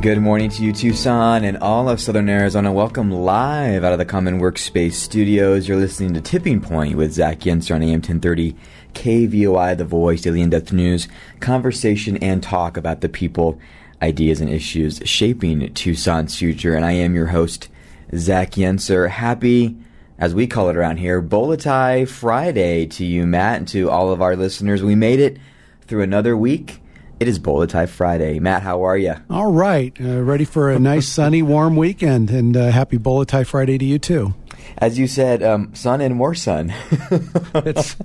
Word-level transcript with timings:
Good 0.00 0.22
morning 0.22 0.48
to 0.48 0.64
you, 0.64 0.72
Tucson, 0.72 1.44
and 1.44 1.58
all 1.58 1.86
of 1.90 2.00
Southern 2.00 2.30
Arizona. 2.30 2.72
Welcome 2.72 3.10
live 3.10 3.84
out 3.84 3.92
of 3.92 3.98
the 3.98 4.06
Common 4.06 4.40
Workspace 4.40 4.94
Studios. 4.94 5.68
You're 5.68 5.76
listening 5.76 6.14
to 6.14 6.22
Tipping 6.22 6.62
Point 6.62 6.96
with 6.96 7.12
Zach 7.12 7.40
Yentzer 7.40 7.74
on 7.74 7.82
AM 7.82 8.00
1030 8.00 8.56
KVOI, 8.94 9.76
The 9.76 9.84
Voice, 9.84 10.22
Daily 10.22 10.40
In-Depth 10.40 10.72
News, 10.72 11.06
conversation 11.40 12.16
and 12.16 12.42
talk 12.42 12.78
about 12.78 13.02
the 13.02 13.10
people, 13.10 13.58
ideas, 14.00 14.40
and 14.40 14.48
issues 14.48 15.02
shaping 15.04 15.70
Tucson's 15.74 16.34
future. 16.34 16.74
And 16.74 16.86
I 16.86 16.92
am 16.92 17.14
your 17.14 17.26
host, 17.26 17.68
Zach 18.16 18.52
Yentzer. 18.52 19.10
Happy, 19.10 19.76
as 20.18 20.34
we 20.34 20.46
call 20.46 20.70
it 20.70 20.78
around 20.78 20.96
here, 20.96 21.20
Bolo 21.20 21.56
Tie 21.56 22.06
Friday 22.06 22.86
to 22.86 23.04
you, 23.04 23.26
Matt, 23.26 23.58
and 23.58 23.68
to 23.68 23.90
all 23.90 24.10
of 24.10 24.22
our 24.22 24.34
listeners. 24.34 24.82
We 24.82 24.94
made 24.94 25.20
it 25.20 25.36
through 25.82 26.00
another 26.00 26.38
week 26.38 26.80
it 27.20 27.28
is 27.28 27.38
Bolo 27.38 27.66
Tie 27.66 27.84
Friday. 27.84 28.40
Matt, 28.40 28.62
how 28.62 28.82
are 28.82 28.96
you? 28.96 29.14
All 29.28 29.52
right. 29.52 29.94
Uh, 30.00 30.22
ready 30.22 30.46
for 30.46 30.70
a 30.70 30.78
nice, 30.78 31.06
sunny, 31.12 31.42
warm 31.42 31.76
weekend, 31.76 32.30
and 32.30 32.56
uh, 32.56 32.70
happy 32.70 32.96
Bolo 32.96 33.24
Tie 33.24 33.44
Friday 33.44 33.76
to 33.76 33.84
you, 33.84 33.98
too. 33.98 34.34
As 34.78 34.98
you 34.98 35.06
said, 35.06 35.42
um, 35.42 35.74
sun 35.74 36.00
and 36.00 36.16
more 36.16 36.34
sun. 36.34 36.72
it's 37.54 37.96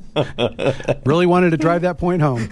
really 1.05 1.25
wanted 1.25 1.51
to 1.51 1.57
drive 1.57 1.83
that 1.83 1.97
point 1.97 2.21
home. 2.21 2.49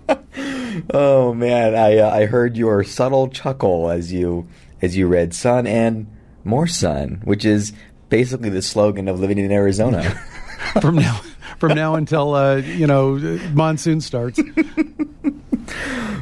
oh 0.92 1.32
man, 1.32 1.74
I 1.74 1.98
uh, 1.98 2.10
I 2.10 2.26
heard 2.26 2.56
your 2.56 2.82
subtle 2.82 3.28
chuckle 3.28 3.90
as 3.90 4.12
you 4.12 4.48
as 4.80 4.96
you 4.96 5.06
read 5.08 5.34
"sun 5.34 5.66
and 5.66 6.06
more 6.42 6.66
sun," 6.66 7.20
which 7.24 7.44
is 7.44 7.72
basically 8.08 8.48
the 8.48 8.62
slogan 8.62 9.08
of 9.08 9.20
living 9.20 9.38
in 9.38 9.52
Arizona. 9.52 10.02
from 10.80 10.96
now 10.96 11.20
from 11.58 11.74
now 11.74 11.94
until 11.96 12.34
uh, 12.34 12.56
you 12.56 12.86
know 12.86 13.16
monsoon 13.52 14.00
starts. 14.00 14.40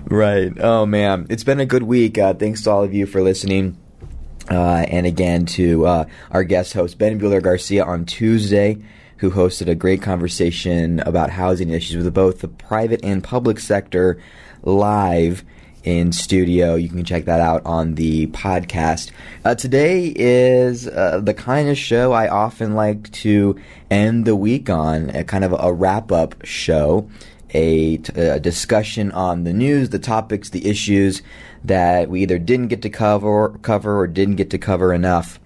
Right. 0.07 0.53
Oh 0.59 0.87
man, 0.87 1.27
it's 1.31 1.45
been 1.45 1.61
a 1.61 1.67
good 1.67 1.85
week. 1.85 2.19
Uh, 2.19 2.35
thanks 2.35 2.63
to 2.63 2.71
all 2.71 2.83
of 2.83 2.93
you 2.93 3.07
for 3.07 3.23
listening. 3.23 3.77
Uh, 4.51 4.85
and 4.89 5.07
again 5.07 5.47
to 5.47 5.87
uh, 5.87 6.05
our 6.33 6.43
guest 6.43 6.73
host 6.73 6.99
Ben 6.99 7.21
Buehler 7.21 7.41
Garcia 7.41 7.85
on 7.85 8.05
Tuesday, 8.05 8.79
who 9.19 9.31
hosted 9.31 9.69
a 9.69 9.77
great 9.77 10.03
conversation 10.03 10.99
about 11.01 11.31
housing 11.31 11.71
issues 11.71 12.03
with 12.03 12.13
both 12.13 12.41
the 12.41 12.49
private 12.49 13.05
and 13.05 13.23
public 13.23 13.61
sector 13.61 14.21
live 14.63 15.45
in 15.85 16.13
studio. 16.13 16.75
You 16.75 16.89
can 16.89 17.05
check 17.05 17.27
that 17.27 17.41
out 17.41 17.63
on 17.65 17.95
the 17.95 18.27
podcast. 18.29 19.11
Uh, 19.45 19.55
today 19.55 20.13
is 20.15 20.89
uh, 20.89 21.21
the 21.23 21.35
kind 21.35 21.69
of 21.69 21.79
show 21.79 22.13
I 22.13 22.29
often 22.29 22.75
like 22.75 23.11
to 23.13 23.61
end 23.91 24.25
the 24.25 24.37
week 24.37 24.69
on, 24.69 25.11
a 25.11 25.25
kind 25.25 25.45
of 25.45 25.55
a 25.59 25.73
wrap 25.73 26.13
up 26.13 26.35
show 26.45 27.09
a, 27.55 27.97
discussion 28.39 29.11
on 29.13 29.45
the 29.45 29.53
news, 29.53 29.91
the 29.91 29.99
topics, 29.99 30.49
the 30.51 30.69
issues 30.69 31.23
that 31.65 32.09
we 32.09 32.23
either 32.23 32.39
didn't 32.39 32.69
get 32.69 32.83
to 32.83 32.91
cover, 32.91 33.59
cover 33.63 33.99
or 33.99 34.07
didn't 34.07 34.37
get 34.37 34.51
to 34.51 34.59
cover 34.59 34.93
enough. 34.93 35.41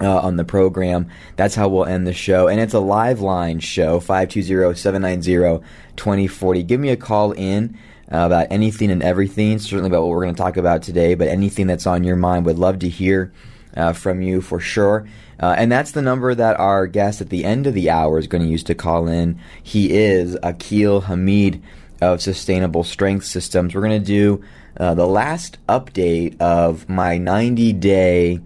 Uh, 0.00 0.20
on 0.20 0.36
the 0.36 0.44
program. 0.44 1.08
That's 1.34 1.56
how 1.56 1.68
we'll 1.68 1.84
end 1.84 2.06
the 2.06 2.12
show. 2.12 2.46
And 2.46 2.60
it's 2.60 2.72
a 2.72 2.78
live 2.78 3.20
line 3.20 3.58
show, 3.58 3.98
520-790-2040. 3.98 6.64
Give 6.64 6.78
me 6.78 6.90
a 6.90 6.96
call 6.96 7.32
in 7.32 7.76
uh, 8.12 8.18
about 8.18 8.46
anything 8.50 8.92
and 8.92 9.02
everything, 9.02 9.58
certainly 9.58 9.88
about 9.88 10.02
what 10.02 10.10
we're 10.10 10.22
going 10.22 10.36
to 10.36 10.40
talk 10.40 10.56
about 10.56 10.82
today, 10.82 11.16
but 11.16 11.26
anything 11.26 11.66
that's 11.66 11.84
on 11.84 12.04
your 12.04 12.14
mind. 12.14 12.46
Would 12.46 12.60
love 12.60 12.78
to 12.78 12.88
hear 12.88 13.32
uh, 13.76 13.92
from 13.92 14.22
you 14.22 14.40
for 14.40 14.60
sure. 14.60 15.04
Uh, 15.40 15.54
and 15.56 15.70
that's 15.70 15.92
the 15.92 16.02
number 16.02 16.34
that 16.34 16.58
our 16.58 16.86
guest 16.86 17.20
at 17.20 17.30
the 17.30 17.44
end 17.44 17.66
of 17.66 17.74
the 17.74 17.90
hour 17.90 18.18
is 18.18 18.26
going 18.26 18.42
to 18.42 18.48
use 18.48 18.64
to 18.64 18.74
call 18.74 19.06
in. 19.06 19.38
He 19.62 19.92
is 19.92 20.36
Akil 20.42 21.02
Hamid 21.02 21.62
of 22.00 22.20
Sustainable 22.20 22.84
Strength 22.84 23.24
Systems. 23.24 23.74
We're 23.74 23.82
going 23.82 24.00
to 24.00 24.06
do 24.06 24.44
uh, 24.76 24.94
the 24.94 25.06
last 25.06 25.58
update 25.68 26.40
of 26.40 26.88
my 26.88 27.18
90 27.18 27.72
day 27.74 28.40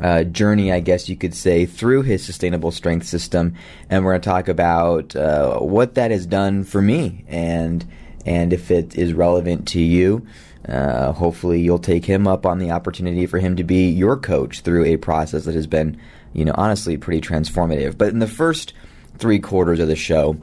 uh, 0.00 0.24
journey, 0.24 0.72
I 0.72 0.80
guess 0.80 1.08
you 1.08 1.16
could 1.16 1.34
say, 1.34 1.66
through 1.66 2.02
his 2.02 2.24
sustainable 2.24 2.70
strength 2.70 3.06
system, 3.06 3.54
and 3.88 4.04
we're 4.04 4.12
going 4.12 4.20
to 4.22 4.28
talk 4.28 4.48
about 4.48 5.16
uh, 5.16 5.58
what 5.58 5.94
that 5.94 6.10
has 6.10 6.26
done 6.26 6.64
for 6.64 6.82
me, 6.82 7.24
and 7.28 7.84
and 8.24 8.52
if 8.52 8.70
it 8.70 8.96
is 8.96 9.12
relevant 9.12 9.68
to 9.68 9.80
you. 9.80 10.26
Uh, 10.68 11.12
hopefully, 11.12 11.60
you'll 11.60 11.78
take 11.78 12.04
him 12.04 12.26
up 12.26 12.44
on 12.44 12.58
the 12.58 12.72
opportunity 12.72 13.24
for 13.24 13.38
him 13.38 13.54
to 13.54 13.62
be 13.62 13.88
your 13.88 14.16
coach 14.16 14.62
through 14.62 14.84
a 14.84 14.96
process 14.96 15.44
that 15.44 15.54
has 15.54 15.68
been 15.68 15.96
you 16.36 16.44
know, 16.44 16.54
honestly 16.54 16.96
pretty 16.96 17.26
transformative. 17.26 17.96
But 17.96 18.08
in 18.08 18.18
the 18.18 18.26
first 18.28 18.74
three 19.18 19.38
quarters 19.38 19.80
of 19.80 19.88
the 19.88 19.96
show, 19.96 20.36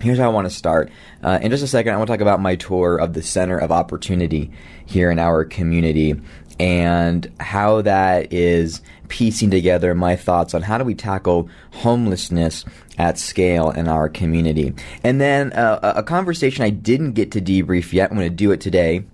here's 0.00 0.18
how 0.18 0.26
I 0.26 0.32
want 0.32 0.46
to 0.46 0.54
start. 0.54 0.90
Uh, 1.22 1.38
in 1.40 1.50
just 1.50 1.64
a 1.64 1.66
second, 1.66 1.94
I 1.94 1.96
want 1.96 2.08
to 2.08 2.12
talk 2.12 2.20
about 2.20 2.40
my 2.40 2.56
tour 2.56 2.96
of 2.96 3.14
the 3.14 3.22
Center 3.22 3.56
of 3.56 3.72
Opportunity 3.72 4.50
here 4.84 5.10
in 5.10 5.18
our 5.18 5.44
community 5.44 6.20
and 6.60 7.32
how 7.40 7.82
that 7.82 8.32
is 8.32 8.82
piecing 9.08 9.50
together 9.50 9.94
my 9.94 10.14
thoughts 10.14 10.54
on 10.54 10.62
how 10.62 10.78
do 10.78 10.84
we 10.84 10.94
tackle 10.94 11.48
homelessness 11.72 12.64
at 12.98 13.18
scale 13.18 13.70
in 13.70 13.88
our 13.88 14.08
community. 14.08 14.74
And 15.02 15.20
then 15.20 15.52
uh, 15.54 15.94
a 15.96 16.02
conversation 16.02 16.64
I 16.64 16.70
didn't 16.70 17.12
get 17.12 17.32
to 17.32 17.40
debrief 17.40 17.92
yet, 17.92 18.10
I'm 18.10 18.16
going 18.16 18.28
to 18.28 18.34
do 18.34 18.52
it 18.52 18.60
today, 18.60 19.04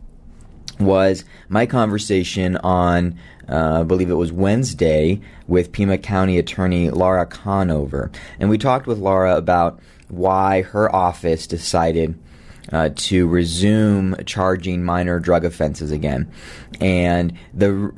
was 0.81 1.25
my 1.49 1.67
conversation 1.67 2.57
on 2.59 3.19
uh, 3.51 3.81
I 3.81 3.83
believe 3.83 4.11
it 4.11 4.15
was 4.15 4.33
Wednesday, 4.33 5.21
with 5.49 5.73
Pima 5.73 5.99
County 5.99 6.39
Attorney 6.39 6.91
Laura 6.91 7.27
Conover. 7.27 8.13
And 8.39 8.49
we 8.49 8.59
talked 8.59 8.87
with 8.87 8.99
Laura 8.99 9.37
about 9.37 9.81
why 10.09 10.63
her 10.63 10.95
office 10.95 11.49
decided 11.49 12.17
uh, 12.73 12.91
to 12.95 13.27
resume 13.27 14.15
charging 14.25 14.85
minor 14.85 15.19
drug 15.19 15.45
offenses 15.45 15.91
again. 15.91 16.31
And 16.81 17.37
the, 17.53 17.93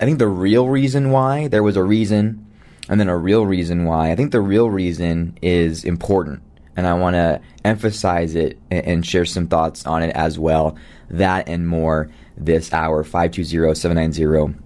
I 0.00 0.04
think 0.04 0.20
the 0.20 0.28
real 0.28 0.68
reason 0.68 1.10
why, 1.10 1.48
there 1.48 1.64
was 1.64 1.76
a 1.76 1.82
reason, 1.82 2.46
and 2.88 3.00
then 3.00 3.08
a 3.08 3.16
real 3.16 3.46
reason 3.46 3.84
why. 3.84 4.12
I 4.12 4.14
think 4.16 4.30
the 4.30 4.40
real 4.40 4.70
reason 4.70 5.36
is 5.42 5.82
important. 5.84 6.42
And 6.76 6.86
I 6.86 6.94
want 6.94 7.14
to 7.14 7.40
emphasize 7.64 8.34
it 8.34 8.58
and 8.70 9.06
share 9.06 9.24
some 9.24 9.46
thoughts 9.46 9.86
on 9.86 10.02
it 10.02 10.14
as 10.16 10.38
well. 10.38 10.76
That 11.10 11.48
and 11.48 11.68
more 11.68 12.10
this 12.36 12.72
hour, 12.72 13.04
520 13.04 13.74
790 13.74 14.58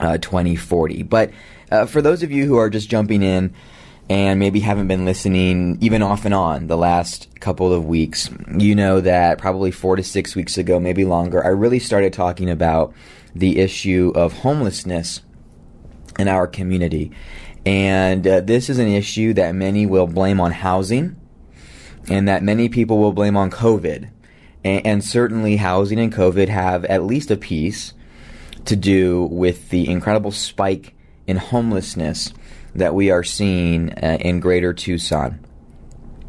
uh, 0.00 0.18
2040. 0.18 1.02
But 1.04 1.30
uh, 1.70 1.86
for 1.86 2.02
those 2.02 2.22
of 2.22 2.30
you 2.30 2.46
who 2.46 2.56
are 2.56 2.70
just 2.70 2.88
jumping 2.88 3.22
in 3.22 3.54
and 4.10 4.38
maybe 4.38 4.60
haven't 4.60 4.88
been 4.88 5.04
listening 5.04 5.78
even 5.80 6.02
off 6.02 6.24
and 6.24 6.34
on 6.34 6.66
the 6.66 6.76
last 6.76 7.28
couple 7.40 7.72
of 7.72 7.86
weeks, 7.86 8.28
you 8.56 8.74
know 8.74 9.00
that 9.00 9.38
probably 9.38 9.70
four 9.70 9.96
to 9.96 10.02
six 10.02 10.36
weeks 10.36 10.58
ago, 10.58 10.78
maybe 10.78 11.04
longer, 11.04 11.44
I 11.44 11.48
really 11.48 11.78
started 11.78 12.12
talking 12.12 12.50
about 12.50 12.92
the 13.34 13.58
issue 13.58 14.12
of 14.14 14.32
homelessness 14.32 15.22
in 16.18 16.28
our 16.28 16.46
community. 16.46 17.12
And 17.64 18.26
uh, 18.26 18.40
this 18.40 18.68
is 18.68 18.78
an 18.78 18.88
issue 18.88 19.32
that 19.34 19.54
many 19.54 19.86
will 19.86 20.06
blame 20.06 20.40
on 20.40 20.50
housing 20.50 21.16
and 22.08 22.28
that 22.28 22.42
many 22.42 22.68
people 22.68 22.98
will 22.98 23.12
blame 23.12 23.36
on 23.36 23.50
COVID. 23.50 24.10
And, 24.64 24.86
and 24.86 25.04
certainly 25.04 25.56
housing 25.56 25.98
and 25.98 26.12
COVID 26.12 26.48
have 26.48 26.84
at 26.86 27.04
least 27.04 27.30
a 27.30 27.36
piece 27.36 27.94
to 28.64 28.76
do 28.76 29.24
with 29.24 29.70
the 29.70 29.88
incredible 29.88 30.32
spike 30.32 30.94
in 31.26 31.36
homelessness 31.36 32.32
that 32.74 32.94
we 32.94 33.10
are 33.10 33.24
seeing 33.24 33.92
uh, 33.92 34.18
in 34.20 34.40
greater 34.40 34.72
Tucson. 34.72 35.40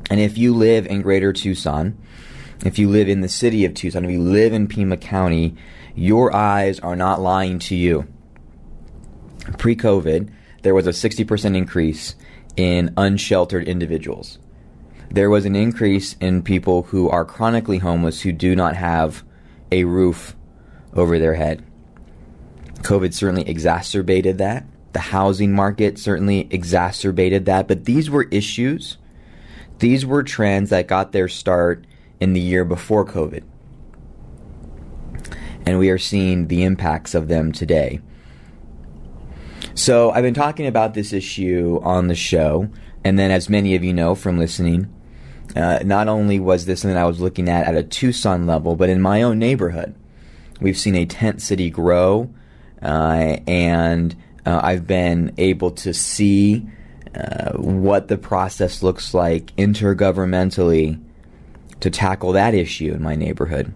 And 0.09 0.19
if 0.19 0.37
you 0.37 0.53
live 0.53 0.85
in 0.87 1.01
greater 1.01 1.31
Tucson, 1.31 1.97
if 2.65 2.77
you 2.77 2.89
live 2.89 3.09
in 3.09 3.21
the 3.21 3.29
city 3.29 3.65
of 3.65 3.73
Tucson, 3.73 4.05
if 4.05 4.11
you 4.11 4.21
live 4.21 4.53
in 4.53 4.67
Pima 4.67 4.97
County, 4.97 5.55
your 5.95 6.35
eyes 6.35 6.79
are 6.79 6.95
not 6.95 7.21
lying 7.21 7.59
to 7.59 7.75
you. 7.75 8.07
Pre 9.57 9.75
COVID, 9.75 10.29
there 10.61 10.73
was 10.73 10.87
a 10.87 10.91
60% 10.91 11.55
increase 11.55 12.15
in 12.55 12.93
unsheltered 12.97 13.67
individuals. 13.67 14.39
There 15.13 15.29
was 15.29 15.45
an 15.45 15.55
increase 15.55 16.15
in 16.19 16.41
people 16.41 16.83
who 16.83 17.07
are 17.07 17.23
chronically 17.23 17.77
homeless 17.77 18.21
who 18.21 18.31
do 18.31 18.55
not 18.55 18.75
have 18.75 19.23
a 19.71 19.83
roof 19.83 20.35
over 20.93 21.19
their 21.19 21.35
head. 21.35 21.63
COVID 22.81 23.13
certainly 23.13 23.47
exacerbated 23.47 24.39
that. 24.39 24.65
The 24.93 24.99
housing 24.99 25.53
market 25.53 25.99
certainly 25.99 26.47
exacerbated 26.49 27.45
that. 27.45 27.67
But 27.67 27.85
these 27.85 28.09
were 28.09 28.27
issues, 28.31 28.97
these 29.77 30.03
were 30.03 30.23
trends 30.23 30.71
that 30.71 30.87
got 30.87 31.11
their 31.11 31.27
start 31.27 31.85
in 32.19 32.33
the 32.33 32.41
year 32.41 32.65
before 32.65 33.05
COVID. 33.05 33.43
And 35.65 35.77
we 35.77 35.89
are 35.89 35.99
seeing 35.99 36.47
the 36.47 36.63
impacts 36.63 37.13
of 37.13 37.27
them 37.27 37.51
today. 37.51 38.01
So 39.75 40.11
I've 40.11 40.23
been 40.23 40.33
talking 40.33 40.65
about 40.65 40.95
this 40.95 41.13
issue 41.13 41.79
on 41.83 42.07
the 42.07 42.15
show. 42.15 42.69
And 43.03 43.19
then, 43.19 43.31
as 43.31 43.49
many 43.49 43.75
of 43.75 43.83
you 43.83 43.93
know 43.93 44.15
from 44.15 44.37
listening, 44.39 44.93
uh, 45.55 45.79
not 45.83 46.07
only 46.07 46.39
was 46.39 46.65
this 46.65 46.81
something 46.81 46.97
I 46.97 47.05
was 47.05 47.19
looking 47.19 47.49
at 47.49 47.67
at 47.67 47.75
a 47.75 47.83
Tucson 47.83 48.47
level, 48.47 48.75
but 48.75 48.89
in 48.89 49.01
my 49.01 49.21
own 49.21 49.39
neighborhood, 49.39 49.95
we've 50.59 50.77
seen 50.77 50.95
a 50.95 51.05
tent 51.05 51.41
city 51.41 51.69
grow 51.69 52.33
uh, 52.81 53.37
and 53.47 54.15
uh, 54.45 54.59
I've 54.61 54.85
been 54.85 55.33
able 55.37 55.71
to 55.71 55.93
see 55.93 56.67
uh, 57.15 57.53
what 57.53 58.07
the 58.07 58.17
process 58.17 58.83
looks 58.83 59.13
like 59.13 59.55
intergovernmentally 59.55 61.01
to 61.79 61.89
tackle 61.89 62.33
that 62.33 62.53
issue 62.53 62.93
in 62.93 63.01
my 63.01 63.15
neighborhood. 63.15 63.73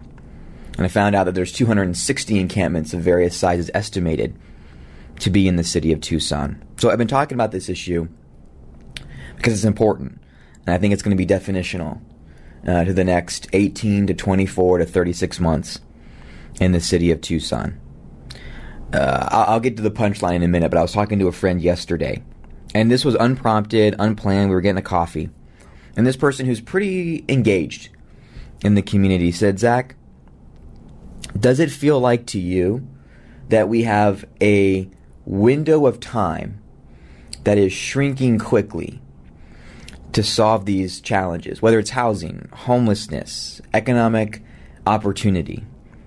And 0.76 0.84
I 0.84 0.88
found 0.88 1.14
out 1.14 1.24
that 1.24 1.34
there's 1.34 1.52
260 1.52 2.38
encampments 2.38 2.92
of 2.92 3.00
various 3.00 3.36
sizes 3.36 3.70
estimated 3.74 4.36
to 5.20 5.30
be 5.30 5.48
in 5.48 5.56
the 5.56 5.64
city 5.64 5.92
of 5.92 6.00
Tucson. 6.00 6.62
So 6.76 6.90
I've 6.90 6.98
been 6.98 7.08
talking 7.08 7.34
about 7.34 7.50
this 7.50 7.68
issue 7.68 8.08
because 9.36 9.54
it's 9.54 9.64
important, 9.64 10.20
and 10.68 10.74
I 10.74 10.78
think 10.78 10.92
it's 10.92 11.02
going 11.02 11.16
to 11.16 11.26
be 11.26 11.26
definitional 11.26 11.98
uh, 12.66 12.84
to 12.84 12.92
the 12.92 13.02
next 13.02 13.48
18 13.54 14.06
to 14.08 14.12
24 14.12 14.78
to 14.78 14.84
36 14.84 15.40
months 15.40 15.80
in 16.60 16.72
the 16.72 16.80
city 16.80 17.10
of 17.10 17.22
Tucson. 17.22 17.80
Uh, 18.92 19.28
I'll 19.30 19.60
get 19.60 19.78
to 19.78 19.82
the 19.82 19.90
punchline 19.90 20.34
in 20.36 20.42
a 20.42 20.48
minute, 20.48 20.68
but 20.68 20.76
I 20.76 20.82
was 20.82 20.92
talking 20.92 21.18
to 21.20 21.26
a 21.26 21.32
friend 21.32 21.62
yesterday, 21.62 22.22
and 22.74 22.90
this 22.90 23.02
was 23.02 23.14
unprompted, 23.14 23.94
unplanned. 23.98 24.50
We 24.50 24.54
were 24.54 24.60
getting 24.60 24.76
a 24.76 24.82
coffee, 24.82 25.30
and 25.96 26.06
this 26.06 26.18
person 26.18 26.44
who's 26.44 26.60
pretty 26.60 27.24
engaged 27.30 27.88
in 28.62 28.74
the 28.74 28.82
community 28.82 29.32
said, 29.32 29.58
Zach, 29.58 29.94
does 31.40 31.60
it 31.60 31.70
feel 31.70 31.98
like 31.98 32.26
to 32.26 32.38
you 32.38 32.86
that 33.48 33.70
we 33.70 33.84
have 33.84 34.26
a 34.42 34.90
window 35.24 35.86
of 35.86 35.98
time 35.98 36.62
that 37.44 37.56
is 37.56 37.72
shrinking 37.72 38.38
quickly 38.38 39.00
to 40.12 40.22
solve 40.22 40.64
these 40.64 41.00
challenges, 41.00 41.60
whether 41.60 41.78
it's 41.78 41.90
housing, 41.90 42.48
homelessness, 42.52 43.60
economic 43.74 44.42
opportunity? 44.86 45.64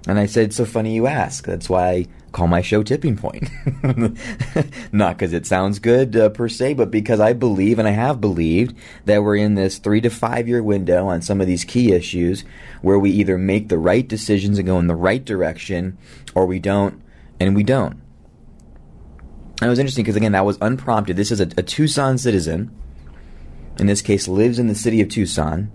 And 0.07 0.17
I 0.19 0.25
said, 0.25 0.53
so 0.53 0.65
funny 0.65 0.95
you 0.95 1.07
ask. 1.07 1.45
That's 1.45 1.69
why 1.69 1.89
I 1.89 2.07
call 2.31 2.47
my 2.47 2.61
show 2.61 2.81
Tipping 2.81 3.17
Point. 3.17 3.49
Not 4.91 5.17
because 5.17 5.33
it 5.33 5.45
sounds 5.45 5.79
good 5.79 6.15
uh, 6.15 6.29
per 6.29 6.49
se, 6.49 6.73
but 6.73 6.89
because 6.89 7.19
I 7.19 7.33
believe, 7.33 7.77
and 7.77 7.87
I 7.87 7.91
have 7.91 8.19
believed, 8.19 8.75
that 9.05 9.21
we're 9.21 9.35
in 9.35 9.55
this 9.55 9.77
three 9.77 10.01
to 10.01 10.09
five 10.09 10.47
year 10.47 10.63
window 10.63 11.07
on 11.07 11.21
some 11.21 11.39
of 11.39 11.47
these 11.47 11.63
key 11.63 11.91
issues 11.91 12.43
where 12.81 12.97
we 12.97 13.11
either 13.11 13.37
make 13.37 13.69
the 13.69 13.77
right 13.77 14.07
decisions 14.07 14.57
and 14.57 14.67
go 14.67 14.79
in 14.79 14.87
the 14.87 14.95
right 14.95 15.23
direction, 15.23 15.97
or 16.33 16.45
we 16.45 16.57
don't, 16.57 17.01
and 17.39 17.55
we 17.55 17.63
don't. 17.63 18.01
And 19.61 19.67
it 19.67 19.69
was 19.69 19.79
interesting 19.79 20.03
because, 20.03 20.15
again, 20.15 20.31
that 20.31 20.45
was 20.45 20.57
unprompted. 20.61 21.17
This 21.17 21.31
is 21.31 21.39
a, 21.39 21.49
a 21.57 21.63
Tucson 21.63 22.17
citizen, 22.17 22.75
in 23.81 23.87
this 23.87 24.03
case, 24.03 24.27
lives 24.27 24.59
in 24.59 24.67
the 24.67 24.75
city 24.75 25.01
of 25.01 25.09
Tucson 25.09 25.71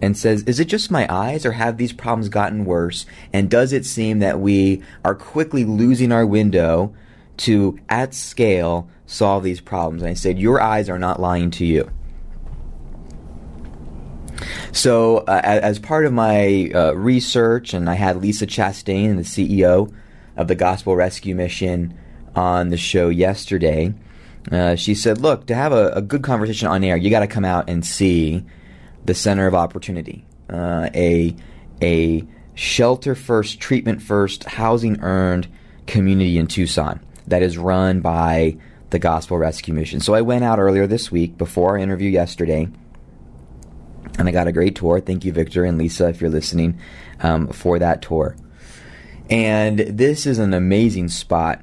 and 0.00 0.16
says, 0.16 0.42
Is 0.44 0.58
it 0.58 0.64
just 0.64 0.90
my 0.90 1.06
eyes, 1.14 1.44
or 1.44 1.52
have 1.52 1.76
these 1.76 1.92
problems 1.92 2.30
gotten 2.30 2.64
worse? 2.64 3.04
And 3.34 3.50
does 3.50 3.74
it 3.74 3.84
seem 3.84 4.20
that 4.20 4.40
we 4.40 4.82
are 5.04 5.14
quickly 5.14 5.64
losing 5.64 6.10
our 6.10 6.24
window 6.24 6.94
to, 7.38 7.78
at 7.90 8.14
scale, 8.14 8.88
solve 9.04 9.44
these 9.44 9.60
problems? 9.60 10.00
And 10.00 10.10
I 10.10 10.14
said, 10.14 10.38
Your 10.38 10.58
eyes 10.58 10.88
are 10.88 10.98
not 10.98 11.20
lying 11.20 11.50
to 11.52 11.66
you. 11.66 11.90
So, 14.72 15.18
uh, 15.18 15.40
as 15.44 15.78
part 15.78 16.06
of 16.06 16.14
my 16.14 16.70
uh, 16.74 16.92
research, 16.92 17.74
and 17.74 17.90
I 17.90 17.94
had 17.94 18.22
Lisa 18.22 18.46
Chastain, 18.46 19.16
the 19.16 19.22
CEO 19.22 19.94
of 20.36 20.48
the 20.48 20.54
Gospel 20.54 20.96
Rescue 20.96 21.34
Mission, 21.34 21.96
on 22.34 22.70
the 22.70 22.78
show 22.78 23.10
yesterday. 23.10 23.92
Uh, 24.50 24.74
she 24.76 24.94
said, 24.94 25.20
Look, 25.20 25.46
to 25.46 25.54
have 25.54 25.72
a, 25.72 25.90
a 25.92 26.02
good 26.02 26.22
conversation 26.22 26.68
on 26.68 26.84
air, 26.84 26.96
you 26.96 27.10
got 27.10 27.20
to 27.20 27.26
come 27.26 27.44
out 27.44 27.68
and 27.68 27.84
see 27.84 28.44
the 29.04 29.14
center 29.14 29.46
of 29.46 29.54
opportunity, 29.54 30.24
uh, 30.50 30.88
a 30.94 31.34
a 31.82 32.24
shelter 32.54 33.14
first, 33.14 33.60
treatment 33.60 34.02
first, 34.02 34.44
housing 34.44 35.00
earned 35.00 35.48
community 35.86 36.38
in 36.38 36.46
Tucson 36.46 37.00
that 37.26 37.42
is 37.42 37.58
run 37.58 38.00
by 38.00 38.56
the 38.90 38.98
Gospel 38.98 39.38
Rescue 39.38 39.74
Mission. 39.74 40.00
So 40.00 40.14
I 40.14 40.20
went 40.20 40.44
out 40.44 40.58
earlier 40.58 40.86
this 40.86 41.10
week 41.10 41.36
before 41.36 41.70
our 41.70 41.78
interview 41.78 42.10
yesterday, 42.10 42.68
and 44.18 44.28
I 44.28 44.30
got 44.30 44.46
a 44.46 44.52
great 44.52 44.76
tour. 44.76 45.00
Thank 45.00 45.24
you, 45.24 45.32
Victor 45.32 45.64
and 45.64 45.78
Lisa, 45.78 46.08
if 46.08 46.20
you're 46.20 46.30
listening, 46.30 46.78
um, 47.20 47.48
for 47.48 47.78
that 47.78 48.02
tour. 48.02 48.36
And 49.30 49.78
this 49.78 50.26
is 50.26 50.38
an 50.38 50.54
amazing 50.54 51.08
spot 51.08 51.62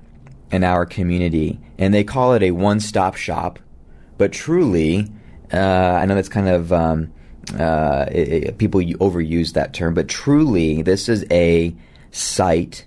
in 0.51 0.63
our 0.63 0.85
community, 0.85 1.59
and 1.77 1.93
they 1.93 2.03
call 2.03 2.33
it 2.33 2.43
a 2.43 2.51
one 2.51 2.79
stop 2.79 3.15
shop, 3.15 3.59
but 4.17 4.31
truly, 4.31 5.11
uh, 5.53 5.57
I 5.57 6.05
know 6.05 6.15
that's 6.15 6.29
kind 6.29 6.47
of. 6.47 6.71
Um, 6.71 7.13
uh, 7.57 8.05
it, 8.11 8.29
it, 8.29 8.57
people 8.59 8.79
overuse 8.79 9.53
that 9.53 9.73
term, 9.73 9.95
but 9.95 10.07
truly, 10.07 10.83
this 10.83 11.09
is 11.09 11.25
a 11.31 11.75
site 12.11 12.85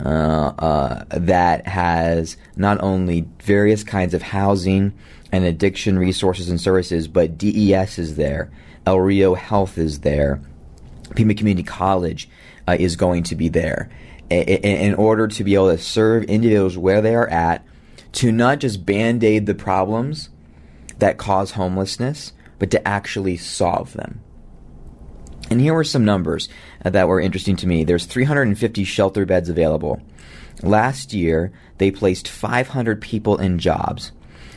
uh, 0.00 0.52
uh, 0.58 1.04
that 1.10 1.66
has 1.66 2.36
not 2.56 2.80
only 2.80 3.26
various 3.42 3.82
kinds 3.82 4.14
of 4.14 4.22
housing 4.22 4.92
and 5.32 5.44
addiction 5.44 5.98
resources 5.98 6.48
and 6.48 6.60
services, 6.60 7.08
but 7.08 7.36
DES 7.36 7.98
is 7.98 8.16
there, 8.16 8.50
El 8.86 9.00
Rio 9.00 9.34
Health 9.34 9.76
is 9.76 10.00
there, 10.00 10.40
Pima 11.16 11.34
Community 11.34 11.64
College 11.64 12.28
uh, 12.68 12.76
is 12.78 12.96
going 12.96 13.24
to 13.24 13.34
be 13.34 13.48
there. 13.48 13.90
In 14.30 14.94
order 14.94 15.28
to 15.28 15.44
be 15.44 15.54
able 15.54 15.70
to 15.70 15.78
serve 15.78 16.24
individuals 16.24 16.76
where 16.76 17.00
they 17.00 17.14
are 17.14 17.28
at, 17.28 17.64
to 18.12 18.32
not 18.32 18.58
just 18.58 18.84
band 18.84 19.24
aid 19.24 19.46
the 19.46 19.54
problems 19.54 20.30
that 20.98 21.18
cause 21.18 21.52
homelessness, 21.52 22.32
but 22.58 22.70
to 22.70 22.88
actually 22.88 23.36
solve 23.36 23.92
them. 23.94 24.20
And 25.50 25.60
here 25.60 25.74
were 25.74 25.84
some 25.84 26.04
numbers 26.04 26.48
uh, 26.84 26.90
that 26.90 27.08
were 27.08 27.20
interesting 27.20 27.56
to 27.56 27.66
me. 27.66 27.84
There's 27.84 28.04
350 28.04 28.84
shelter 28.84 29.24
beds 29.24 29.48
available. 29.48 30.02
Last 30.62 31.12
year, 31.14 31.52
they 31.78 31.90
placed 31.90 32.28
500 32.28 33.00
people 33.00 33.38
in 33.38 33.58
jobs, 33.58 34.12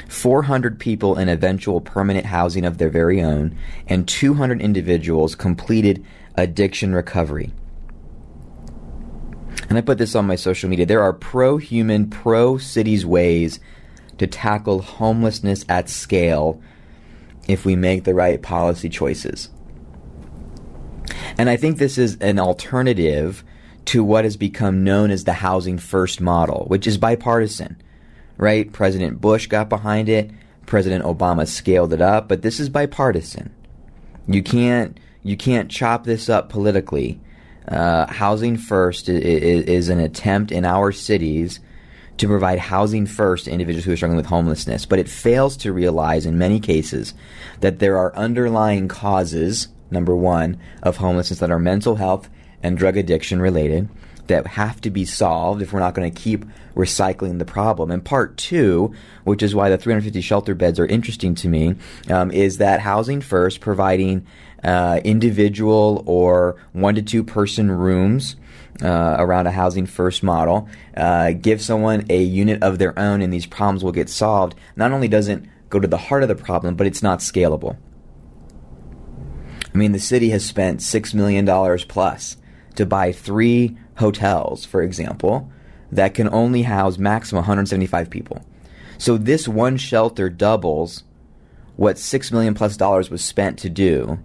400 0.10 0.80
people 0.80 1.18
in 1.18 1.30
eventual 1.30 1.80
permanent 1.80 2.26
housing 2.26 2.66
of 2.66 2.78
their 2.78 2.90
very 2.90 3.22
own, 3.22 3.56
and 3.88 4.08
200 4.08 4.62
individuals 4.62 5.36
completed 5.36 6.04
addiction 6.36 6.94
recovery. 6.94 7.52
And 9.72 9.78
I 9.78 9.82
put 9.82 10.00
this 10.00 10.16
on 10.16 10.28
my 10.28 10.36
social 10.36 10.68
media. 10.68 10.86
There 10.86 11.02
are 11.02 11.14
pro 11.14 11.56
human, 11.56 12.10
pro 12.10 12.58
cities 12.58 13.06
ways 13.06 13.62
to 14.18 14.28
tackle 14.28 14.82
homelessness 14.82 15.64
at 15.70 15.88
scale 15.88 16.62
if 17.48 17.64
we 17.64 17.78
make 17.78 18.04
the 18.04 18.14
right 18.14 18.42
policy 18.42 18.90
choices. 18.90 19.48
And 21.38 21.50
I 21.50 21.56
think 21.56 21.78
this 21.78 21.98
is 21.98 22.18
an 22.18 22.38
alternative 22.38 23.46
to 23.86 24.04
what 24.04 24.26
has 24.26 24.36
become 24.36 24.84
known 24.84 25.10
as 25.10 25.24
the 25.24 25.32
housing 25.32 25.78
first 25.78 26.20
model, 26.20 26.66
which 26.68 26.86
is 26.86 26.98
bipartisan, 26.98 27.82
right? 28.36 28.70
President 28.74 29.22
Bush 29.22 29.48
got 29.48 29.70
behind 29.70 30.10
it, 30.10 30.32
President 30.66 31.06
Obama 31.06 31.48
scaled 31.48 31.94
it 31.94 32.02
up, 32.02 32.28
but 32.28 32.42
this 32.42 32.60
is 32.60 32.68
bipartisan. 32.68 33.56
You 34.28 34.44
can't 34.44 35.00
you 35.24 35.38
can't 35.38 35.72
chop 35.72 36.04
this 36.04 36.28
up 36.28 36.50
politically. 36.50 37.22
Uh, 37.68 38.12
housing 38.12 38.58
first 38.58 39.08
is, 39.08 39.64
is 39.66 39.90
an 39.90 40.00
attempt 40.00 40.52
in 40.52 40.66
our 40.66 40.92
cities 40.92 41.60
to 42.18 42.28
provide 42.28 42.60
housing 42.60 43.06
first 43.06 43.46
to 43.46 43.52
individuals 43.52 43.86
who 43.86 43.92
are 43.92 43.98
struggling 43.98 44.18
with 44.18 44.26
homelessness, 44.26 44.86
but 44.86 45.00
it 45.00 45.10
fails 45.10 45.58
to 45.58 45.74
realize 45.74 46.26
in 46.26 46.38
many 46.38 46.60
cases 46.60 47.14
that 47.62 47.80
there 47.80 47.98
are 47.98 48.16
underlying 48.16 48.88
causes, 48.88 49.68
number 49.90 50.16
one, 50.16 50.60
of 50.84 50.98
homelessness 50.98 51.40
that 51.40 51.52
are 51.52 51.60
mental 51.60 51.96
health 51.96 52.30
and 52.64 52.78
drug 52.78 52.98
addiction 52.98 53.42
related 53.42 53.90
that 54.28 54.48
have 54.48 54.80
to 54.82 54.90
be 54.90 55.04
solved 55.04 55.62
if 55.62 55.74
we're 55.74 55.80
not 55.80 55.94
going 55.94 56.12
to 56.12 56.22
keep 56.22 56.46
recycling 56.76 57.40
the 57.40 57.46
problem. 57.46 57.92
And 57.92 58.04
part 58.04 58.38
two, 58.38 58.94
which 59.24 59.44
is 59.44 59.54
why 59.54 59.70
the 59.70 59.78
350 59.78 60.22
shelter 60.22 60.56
beds 60.56 60.80
are 60.80 60.86
interesting 60.86 61.36
to 61.36 61.50
me, 61.50 61.76
um, 62.10 62.32
is 62.32 62.58
that 62.58 62.80
housing 62.80 63.22
first, 63.22 63.60
providing 63.60 64.26
uh, 64.64 65.00
individual 65.04 66.04
or 66.06 66.56
one 66.74 66.96
to 66.96 67.02
two 67.02 67.24
person 67.24 67.72
rooms 67.72 68.36
uh, 68.82 69.16
around 69.20 69.48
a 69.48 69.52
housing 69.52 69.86
first 69.86 70.24
model, 70.24 70.68
uh, 70.98 71.32
give 71.32 71.62
someone 71.62 72.06
a 72.10 72.22
unit 72.22 72.62
of 72.64 72.80
their 72.80 72.98
own, 72.98 73.22
and 73.22 73.32
these 73.32 73.46
problems 73.46 73.84
will 73.84 73.92
get 73.92 74.10
solved. 74.10 74.56
Not 74.76 74.92
only 74.92 75.08
doesn't 75.08 75.48
go 75.70 75.80
to 75.80 75.88
the 75.88 75.98
heart 75.98 76.24
of 76.24 76.30
the 76.30 76.36
problem, 76.36 76.76
but 76.76 76.88
it's 76.88 77.04
not 77.04 77.20
scalable. 77.20 77.78
I 79.74 79.78
mean, 79.78 79.92
the 79.94 80.00
city 80.00 80.30
has 80.30 80.44
spent 80.44 80.82
$6 80.82 81.14
million 81.14 81.46
plus 81.88 82.38
to 82.76 82.86
buy 82.86 83.12
three 83.12 83.78
hotels, 83.96 84.66
for 84.66 84.82
example, 84.82 85.50
that 85.92 86.14
can 86.14 86.34
only 86.34 86.64
house 86.64 86.98
maximum 86.98 87.40
175 87.40 88.10
people. 88.10 88.44
So 88.98 89.18
this 89.18 89.48
one 89.48 89.78
shelter 89.78 90.30
doubles 90.30 91.04
what 91.76 91.98
6 91.98 92.32
million 92.32 92.54
plus 92.54 92.78
dollars 92.78 93.10
was 93.10 93.24
spent 93.24 93.58
to 93.60 93.70
do 93.70 94.20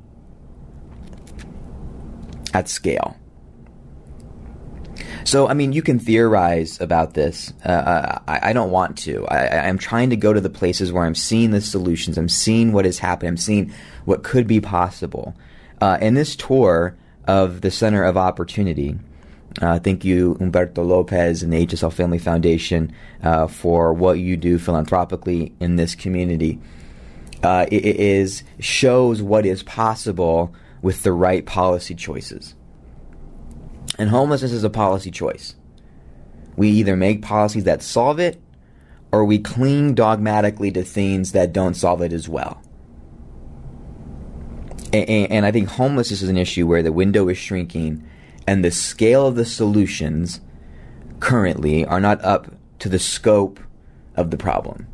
at 2.56 2.68
scale. 2.68 3.16
So, 5.24 5.46
I 5.46 5.54
mean, 5.54 5.72
you 5.72 5.82
can 5.82 5.98
theorize 5.98 6.80
about 6.80 7.12
this. 7.12 7.52
Uh, 7.64 8.18
I, 8.26 8.50
I, 8.50 8.52
don't 8.52 8.70
want 8.70 8.96
to. 8.98 9.26
I, 9.26 9.66
am 9.68 9.76
trying 9.76 10.10
to 10.10 10.16
go 10.16 10.32
to 10.32 10.40
the 10.40 10.48
places 10.48 10.92
where 10.92 11.04
I'm 11.04 11.14
seeing 11.16 11.50
the 11.50 11.60
solutions. 11.60 12.16
I'm 12.16 12.28
seeing 12.28 12.72
what 12.72 12.86
is 12.86 12.98
happening. 12.98 13.30
I'm 13.30 13.36
seeing 13.36 13.74
what 14.04 14.22
could 14.22 14.46
be 14.46 14.60
possible. 14.60 15.34
Uh, 15.82 15.98
and 16.00 16.16
this 16.16 16.34
tour 16.34 16.96
of 17.26 17.60
the 17.60 17.70
Center 17.70 18.04
of 18.04 18.16
Opportunity, 18.16 18.96
uh, 19.60 19.78
thank 19.80 20.04
you, 20.04 20.36
Humberto 20.40 20.86
Lopez 20.86 21.42
and 21.42 21.52
the 21.52 21.66
HSL 21.66 21.92
Family 21.92 22.18
Foundation, 22.18 22.92
uh, 23.22 23.48
for 23.48 23.92
what 23.92 24.18
you 24.18 24.36
do 24.36 24.58
philanthropically 24.58 25.52
in 25.60 25.76
this 25.76 25.94
community. 25.94 26.58
Uh, 27.42 27.66
it, 27.70 27.84
it 27.84 27.96
is 27.96 28.44
shows 28.60 29.20
what 29.20 29.44
is 29.44 29.62
possible 29.62 30.54
with 30.86 31.02
the 31.02 31.12
right 31.12 31.44
policy 31.44 31.96
choices. 31.96 32.54
And 33.98 34.08
homelessness 34.08 34.52
is 34.52 34.62
a 34.62 34.70
policy 34.70 35.10
choice. 35.10 35.56
We 36.56 36.68
either 36.68 36.94
make 36.94 37.22
policies 37.22 37.64
that 37.64 37.82
solve 37.82 38.20
it 38.20 38.40
or 39.10 39.24
we 39.24 39.40
cling 39.40 39.94
dogmatically 39.94 40.70
to 40.70 40.84
things 40.84 41.32
that 41.32 41.52
don't 41.52 41.74
solve 41.74 42.02
it 42.02 42.12
as 42.12 42.28
well. 42.28 42.62
And, 44.92 45.32
and, 45.32 45.44
I 45.44 45.50
think 45.50 45.70
homelessness 45.70 46.22
is 46.22 46.28
an 46.28 46.36
issue 46.36 46.68
where 46.68 46.84
the 46.84 46.92
window 46.92 47.28
is 47.28 47.36
shrinking 47.36 48.08
and 48.46 48.64
the 48.64 48.70
scale 48.70 49.26
of 49.26 49.34
the 49.34 49.44
solutions 49.44 50.40
currently 51.18 51.84
are 51.84 51.98
not 51.98 52.24
up 52.24 52.46
to 52.78 52.88
the 52.88 53.00
scope 53.00 53.58
of 54.14 54.30
the 54.30 54.36
problem. 54.36 54.86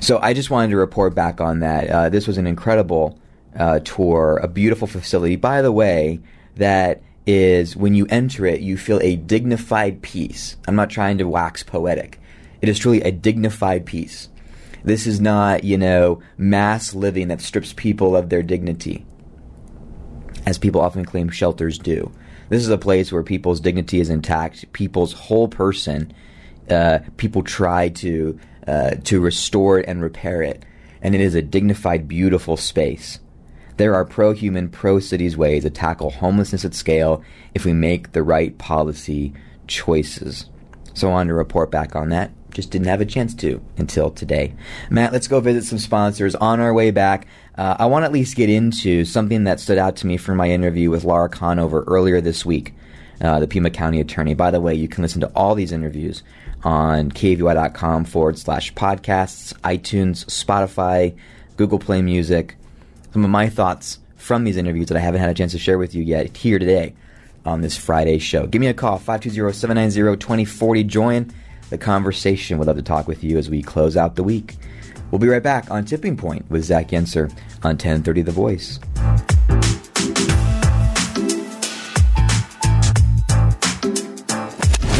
So 0.00 0.18
I 0.22 0.32
just 0.32 0.48
wanted 0.48 0.70
to 0.70 0.78
report 0.78 1.14
back 1.14 1.42
on 1.42 1.60
that. 1.60 1.90
Uh, 1.90 2.08
this 2.08 2.26
was 2.26 2.38
an 2.38 2.46
incredible 2.46 3.20
uh, 3.56 3.80
tour, 3.80 4.38
a 4.42 4.48
beautiful 4.48 4.86
facility, 4.86 5.36
by 5.36 5.62
the 5.62 5.72
way, 5.72 6.20
that 6.56 7.02
is 7.26 7.76
when 7.76 7.94
you 7.94 8.06
enter 8.10 8.46
it, 8.46 8.60
you 8.60 8.76
feel 8.76 9.00
a 9.02 9.16
dignified 9.16 10.02
peace. 10.02 10.56
I'm 10.66 10.76
not 10.76 10.90
trying 10.90 11.18
to 11.18 11.28
wax 11.28 11.62
poetic. 11.62 12.20
It 12.60 12.68
is 12.68 12.78
truly 12.78 13.02
a 13.02 13.12
dignified 13.12 13.86
peace. 13.86 14.28
This 14.82 15.06
is 15.06 15.20
not, 15.20 15.64
you 15.64 15.76
know, 15.76 16.22
mass 16.38 16.94
living 16.94 17.28
that 17.28 17.40
strips 17.40 17.72
people 17.74 18.16
of 18.16 18.30
their 18.30 18.42
dignity, 18.42 19.04
as 20.46 20.58
people 20.58 20.80
often 20.80 21.04
claim 21.04 21.28
shelters 21.28 21.78
do. 21.78 22.10
This 22.48 22.62
is 22.62 22.70
a 22.70 22.78
place 22.78 23.12
where 23.12 23.22
people's 23.22 23.60
dignity 23.60 24.00
is 24.00 24.10
intact, 24.10 24.72
people's 24.72 25.12
whole 25.12 25.48
person. 25.48 26.12
Uh, 26.68 27.00
people 27.16 27.42
try 27.42 27.88
to 27.88 28.38
uh, 28.66 28.90
to 29.04 29.20
restore 29.20 29.78
it 29.78 29.86
and 29.86 30.02
repair 30.02 30.42
it, 30.42 30.64
and 31.02 31.14
it 31.14 31.20
is 31.20 31.34
a 31.34 31.42
dignified, 31.42 32.08
beautiful 32.08 32.56
space. 32.56 33.20
There 33.80 33.94
are 33.94 34.04
pro 34.04 34.34
human, 34.34 34.68
pro 34.68 35.00
cities 35.00 35.38
ways 35.38 35.62
to 35.62 35.70
tackle 35.70 36.10
homelessness 36.10 36.66
at 36.66 36.74
scale 36.74 37.24
if 37.54 37.64
we 37.64 37.72
make 37.72 38.12
the 38.12 38.22
right 38.22 38.58
policy 38.58 39.32
choices. 39.68 40.50
So 40.92 41.08
I 41.08 41.12
wanted 41.12 41.28
to 41.28 41.34
report 41.34 41.70
back 41.70 41.96
on 41.96 42.10
that. 42.10 42.30
Just 42.50 42.70
didn't 42.70 42.88
have 42.88 43.00
a 43.00 43.06
chance 43.06 43.34
to 43.36 43.64
until 43.78 44.10
today. 44.10 44.54
Matt, 44.90 45.14
let's 45.14 45.28
go 45.28 45.40
visit 45.40 45.64
some 45.64 45.78
sponsors. 45.78 46.34
On 46.34 46.60
our 46.60 46.74
way 46.74 46.90
back, 46.90 47.26
uh, 47.56 47.76
I 47.78 47.86
want 47.86 48.02
to 48.02 48.04
at 48.04 48.12
least 48.12 48.36
get 48.36 48.50
into 48.50 49.06
something 49.06 49.44
that 49.44 49.60
stood 49.60 49.78
out 49.78 49.96
to 49.96 50.06
me 50.06 50.18
from 50.18 50.36
my 50.36 50.50
interview 50.50 50.90
with 50.90 51.04
Laura 51.04 51.30
Conover 51.30 51.82
earlier 51.86 52.20
this 52.20 52.44
week, 52.44 52.74
uh, 53.22 53.40
the 53.40 53.48
Pima 53.48 53.70
County 53.70 53.98
attorney. 53.98 54.34
By 54.34 54.50
the 54.50 54.60
way, 54.60 54.74
you 54.74 54.88
can 54.88 55.00
listen 55.00 55.22
to 55.22 55.32
all 55.34 55.54
these 55.54 55.72
interviews 55.72 56.22
on 56.64 57.10
KVOI.com 57.10 58.04
forward 58.04 58.36
slash 58.36 58.74
podcasts, 58.74 59.54
iTunes, 59.60 60.26
Spotify, 60.26 61.16
Google 61.56 61.78
Play 61.78 62.02
Music, 62.02 62.56
some 63.12 63.24
of 63.24 63.30
my 63.30 63.48
thoughts 63.48 63.98
from 64.16 64.44
these 64.44 64.56
interviews 64.56 64.88
that 64.88 64.96
I 64.96 65.00
haven't 65.00 65.20
had 65.20 65.30
a 65.30 65.34
chance 65.34 65.52
to 65.52 65.58
share 65.58 65.78
with 65.78 65.94
you 65.94 66.02
yet 66.02 66.36
here 66.36 66.58
today 66.58 66.94
on 67.44 67.60
this 67.60 67.76
Friday 67.76 68.18
show. 68.18 68.46
Give 68.46 68.60
me 68.60 68.66
a 68.68 68.74
call, 68.74 68.98
520-790-2040. 68.98 70.86
Join 70.86 71.30
the 71.70 71.78
conversation. 71.78 72.58
We'd 72.58 72.66
love 72.66 72.76
to 72.76 72.82
talk 72.82 73.08
with 73.08 73.24
you 73.24 73.38
as 73.38 73.48
we 73.48 73.62
close 73.62 73.96
out 73.96 74.16
the 74.16 74.22
week. 74.22 74.56
We'll 75.10 75.18
be 75.18 75.28
right 75.28 75.42
back 75.42 75.70
on 75.70 75.84
Tipping 75.84 76.16
Point 76.16 76.48
with 76.50 76.64
Zach 76.64 76.88
Yentzer 76.88 77.30
on 77.62 77.76
1030 77.76 78.22
The 78.22 78.30
Voice. 78.30 78.78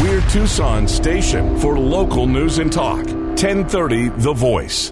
We're 0.01 0.21
Tucson's 0.29 0.91
station 0.91 1.57
for 1.59 1.79
local 1.79 2.27
news 2.27 2.57
and 2.57 2.73
talk. 2.73 3.05
1030 3.05 4.09
The 4.09 4.33
Voice. 4.33 4.91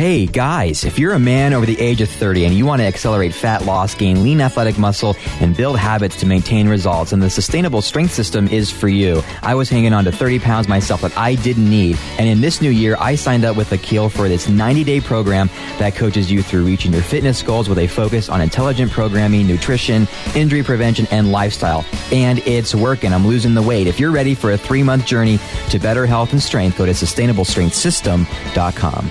Hey 0.00 0.24
guys, 0.24 0.86
if 0.86 0.98
you're 0.98 1.12
a 1.12 1.18
man 1.18 1.52
over 1.52 1.66
the 1.66 1.78
age 1.78 2.00
of 2.00 2.08
30 2.08 2.46
and 2.46 2.54
you 2.54 2.64
want 2.64 2.80
to 2.80 2.86
accelerate 2.86 3.34
fat 3.34 3.66
loss, 3.66 3.94
gain 3.94 4.22
lean 4.22 4.40
athletic 4.40 4.78
muscle, 4.78 5.14
and 5.40 5.54
build 5.54 5.78
habits 5.78 6.18
to 6.20 6.26
maintain 6.26 6.70
results, 6.70 7.12
and 7.12 7.22
the 7.22 7.28
sustainable 7.28 7.82
strength 7.82 8.14
system 8.14 8.48
is 8.48 8.70
for 8.70 8.88
you. 8.88 9.22
I 9.42 9.54
was 9.54 9.68
hanging 9.68 9.92
on 9.92 10.04
to 10.04 10.10
30 10.10 10.38
pounds 10.38 10.68
myself 10.68 11.02
that 11.02 11.14
I 11.18 11.34
didn't 11.34 11.68
need, 11.68 11.98
and 12.18 12.26
in 12.26 12.40
this 12.40 12.62
new 12.62 12.70
year, 12.70 12.96
I 12.98 13.14
signed 13.14 13.44
up 13.44 13.58
with 13.58 13.72
Akil 13.72 14.08
for 14.08 14.26
this 14.26 14.48
90 14.48 14.84
day 14.84 15.02
program 15.02 15.50
that 15.78 15.96
coaches 15.96 16.32
you 16.32 16.42
through 16.42 16.64
reaching 16.64 16.94
your 16.94 17.02
fitness 17.02 17.42
goals 17.42 17.68
with 17.68 17.76
a 17.76 17.86
focus 17.86 18.30
on 18.30 18.40
intelligent 18.40 18.90
programming, 18.90 19.46
nutrition, 19.46 20.08
injury 20.34 20.62
prevention, 20.62 21.06
and 21.10 21.30
lifestyle. 21.30 21.84
And 22.10 22.38
it's 22.46 22.74
working. 22.74 23.12
I'm 23.12 23.26
losing 23.26 23.52
the 23.52 23.60
weight. 23.60 23.86
If 23.86 24.00
you're 24.00 24.12
ready 24.12 24.34
for 24.34 24.52
a 24.52 24.56
three 24.56 24.82
month 24.82 25.04
journey 25.04 25.38
to 25.68 25.78
better 25.78 26.06
health 26.06 26.32
and 26.32 26.42
strength, 26.42 26.78
go 26.78 26.86
to 26.86 26.92
sustainablestrengthsystem.com. 26.92 29.10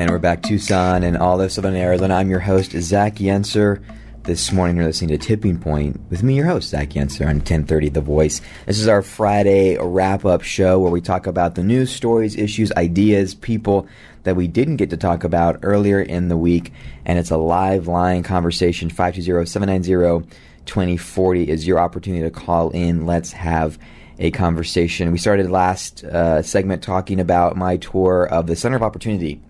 And 0.00 0.10
we're 0.10 0.18
back 0.18 0.42
Tucson 0.42 1.02
and 1.02 1.18
all 1.18 1.42
of 1.42 1.52
Southern 1.52 1.76
Arizona. 1.76 2.14
I'm 2.14 2.30
your 2.30 2.40
host, 2.40 2.72
Zach 2.72 3.16
Yentzer. 3.16 3.84
This 4.22 4.50
morning 4.50 4.76
you're 4.76 4.86
listening 4.86 5.10
to 5.10 5.18
Tipping 5.18 5.58
Point 5.58 6.00
with 6.08 6.22
me, 6.22 6.36
your 6.36 6.46
host, 6.46 6.70
Zach 6.70 6.88
Yentzer, 6.88 7.28
on 7.28 7.36
1030 7.36 7.90
The 7.90 8.00
Voice. 8.00 8.40
This 8.64 8.80
is 8.80 8.88
our 8.88 9.02
Friday 9.02 9.76
wrap-up 9.78 10.40
show 10.40 10.78
where 10.78 10.90
we 10.90 11.02
talk 11.02 11.26
about 11.26 11.54
the 11.54 11.62
news, 11.62 11.92
stories, 11.92 12.34
issues, 12.34 12.72
ideas, 12.72 13.34
people 13.34 13.86
that 14.22 14.36
we 14.36 14.48
didn't 14.48 14.76
get 14.76 14.88
to 14.88 14.96
talk 14.96 15.22
about 15.22 15.58
earlier 15.62 16.00
in 16.00 16.28
the 16.28 16.38
week. 16.38 16.72
And 17.04 17.18
it's 17.18 17.30
a 17.30 17.36
live 17.36 17.86
line 17.86 18.22
conversation. 18.22 18.88
520-790-2040 18.88 21.46
is 21.46 21.66
your 21.66 21.78
opportunity 21.78 22.22
to 22.22 22.30
call 22.30 22.70
in. 22.70 23.04
Let's 23.04 23.32
have 23.32 23.78
a 24.18 24.30
conversation. 24.30 25.12
We 25.12 25.18
started 25.18 25.50
last 25.50 26.04
uh, 26.04 26.40
segment 26.40 26.82
talking 26.82 27.20
about 27.20 27.58
my 27.58 27.76
tour 27.76 28.26
of 28.26 28.46
the 28.46 28.56
Center 28.56 28.76
of 28.76 28.82
Opportunity 28.82 29.42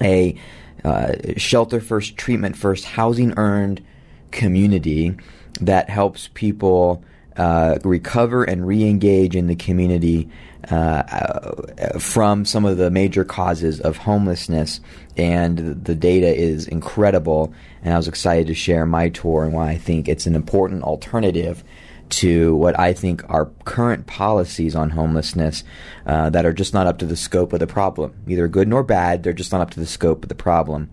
a 0.00 0.36
uh, 0.84 1.14
shelter 1.36 1.80
first, 1.80 2.16
treatment 2.16 2.56
first, 2.56 2.84
housing 2.84 3.34
earned 3.36 3.82
community 4.30 5.16
that 5.60 5.90
helps 5.90 6.28
people 6.34 7.02
uh, 7.36 7.78
recover 7.84 8.44
and 8.44 8.66
re 8.66 8.84
engage 8.84 9.36
in 9.36 9.46
the 9.46 9.56
community 9.56 10.28
uh, 10.70 10.74
uh, 10.74 11.98
from 11.98 12.44
some 12.44 12.64
of 12.64 12.76
the 12.76 12.90
major 12.90 13.24
causes 13.24 13.80
of 13.80 13.96
homelessness. 13.96 14.80
And 15.16 15.84
the 15.84 15.94
data 15.94 16.34
is 16.34 16.68
incredible. 16.68 17.54
And 17.82 17.94
I 17.94 17.96
was 17.96 18.08
excited 18.08 18.46
to 18.48 18.54
share 18.54 18.84
my 18.86 19.08
tour 19.08 19.44
and 19.44 19.54
why 19.54 19.70
I 19.70 19.78
think 19.78 20.08
it's 20.08 20.26
an 20.26 20.34
important 20.34 20.82
alternative 20.82 21.64
to 22.10 22.54
what 22.56 22.78
I 22.78 22.92
think 22.92 23.22
are 23.28 23.50
current 23.64 24.06
policies 24.06 24.74
on 24.74 24.90
homelessness 24.90 25.64
uh, 26.06 26.30
that 26.30 26.44
are 26.44 26.52
just 26.52 26.74
not 26.74 26.86
up 26.86 26.98
to 26.98 27.06
the 27.06 27.16
scope 27.16 27.52
of 27.52 27.60
the 27.60 27.66
problem. 27.66 28.14
Neither 28.26 28.48
good 28.48 28.68
nor 28.68 28.82
bad, 28.82 29.22
they're 29.22 29.32
just 29.32 29.52
not 29.52 29.60
up 29.60 29.70
to 29.70 29.80
the 29.80 29.86
scope 29.86 30.22
of 30.22 30.28
the 30.28 30.34
problem. 30.34 30.90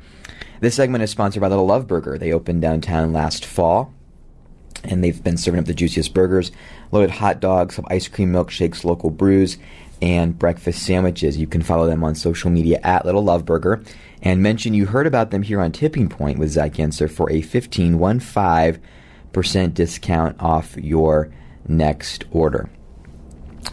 This 0.59 0.75
segment 0.75 1.03
is 1.03 1.11
sponsored 1.11 1.41
by 1.41 1.47
Little 1.47 1.67
Love 1.67 1.87
Burger. 1.87 2.17
They 2.17 2.33
opened 2.33 2.61
downtown 2.61 3.13
last 3.13 3.45
fall, 3.45 3.93
and 4.83 5.03
they've 5.03 5.23
been 5.23 5.37
serving 5.37 5.59
up 5.59 5.65
the 5.65 5.73
juiciest 5.73 6.13
burgers, 6.13 6.51
loaded 6.91 7.11
hot 7.11 7.39
dogs, 7.39 7.75
some 7.75 7.85
ice 7.89 8.07
cream 8.07 8.31
milkshakes, 8.31 8.83
local 8.83 9.09
brews, 9.09 9.57
and 10.01 10.37
breakfast 10.37 10.83
sandwiches. 10.83 11.37
You 11.37 11.47
can 11.47 11.61
follow 11.61 11.87
them 11.87 12.03
on 12.03 12.15
social 12.15 12.49
media 12.49 12.79
at 12.83 13.05
Little 13.05 13.23
Love 13.23 13.45
Burger 13.45 13.83
and 14.21 14.41
mention 14.41 14.73
you 14.73 14.85
heard 14.85 15.07
about 15.07 15.31
them 15.31 15.43
here 15.43 15.61
on 15.61 15.71
Tipping 15.71 16.09
Point 16.09 16.39
with 16.39 16.51
Zach 16.51 16.73
Yentzer 16.73 17.09
for 17.09 17.31
a 17.31 17.41
15 17.41 17.99
1 17.99 18.19
5 18.19 18.79
percent 19.37 19.75
discount 19.75 20.35
off 20.39 20.75
your 20.77 21.31
next 21.67 22.25
order. 22.31 22.71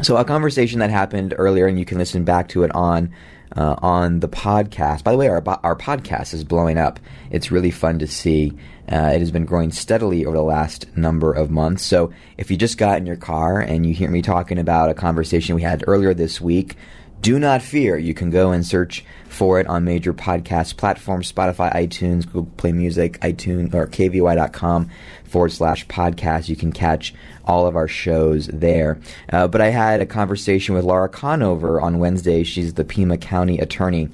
So 0.03 0.19
a 0.19 0.25
conversation 0.25 0.81
that 0.81 0.91
happened 0.91 1.33
earlier, 1.39 1.67
and 1.67 1.79
you 1.79 1.87
can 1.87 1.97
listen 1.97 2.23
back 2.23 2.49
to 2.49 2.65
it 2.65 2.75
on 2.75 3.15
uh, 3.57 3.77
on 3.79 4.21
the 4.21 4.29
podcast. 4.29 5.05
By 5.05 5.13
the 5.13 5.17
way, 5.17 5.29
our 5.29 5.43
our 5.63 5.75
podcast 5.75 6.35
is 6.35 6.45
blowing 6.45 6.77
up. 6.77 7.01
It's 7.31 7.51
really 7.51 7.71
fun 7.71 7.99
to 8.01 8.07
see. 8.07 8.53
Uh, 8.93 9.13
it 9.15 9.21
has 9.21 9.31
been 9.31 9.47
growing 9.47 9.73
steadily 9.73 10.27
over 10.27 10.37
the 10.37 10.43
last 10.43 10.95
number 10.99 11.33
of 11.33 11.51
months. 11.51 11.83
So 11.83 12.13
if 12.37 12.51
you 12.51 12.59
just 12.59 12.77
got 12.77 12.99
in 12.99 13.07
your 13.07 13.17
car 13.17 13.59
and 13.59 13.87
you 13.87 13.95
hear 13.95 14.11
me 14.11 14.21
talking 14.21 14.59
about 14.59 14.91
a 14.91 14.95
conversation 14.95 15.55
we 15.55 15.63
had 15.63 15.83
earlier 15.87 16.13
this 16.13 16.43
week 16.43 16.77
do 17.25 17.39
not 17.39 17.63
fear. 17.63 17.97
You 17.97 18.13
can 18.13 18.29
go 18.29 18.53
and 18.53 18.67
search 18.67 19.03
for 19.35 19.61
it 19.61 19.67
on 19.67 19.85
major 19.85 20.15
podcast 20.15 20.77
platforms 20.77 21.31
Spotify, 21.31 21.73
iTunes, 21.75 22.25
Google 22.25 22.51
Play 22.57 22.73
Music, 22.73 23.21
iTunes, 23.21 23.75
or 23.75 23.87
KVOI.com 23.87 24.89
forward 25.25 25.53
slash 25.53 25.87
podcast. 25.89 26.49
You 26.49 26.57
can 26.57 26.73
catch 26.73 27.13
all 27.45 27.67
of 27.67 27.77
our 27.77 27.89
shows 27.89 28.47
there. 28.47 29.01
Uh, 29.31 29.49
but 29.49 29.61
I 29.61 29.71
had 29.71 30.01
a 30.01 30.07
conversation 30.07 30.75
with 30.75 30.85
Laura 30.85 31.09
Conover 31.09 31.81
on 31.81 31.99
Wednesday. 31.99 32.45
She's 32.45 32.75
the 32.75 32.85
Pima 32.85 33.19
County 33.19 33.59
attorney. 33.59 34.09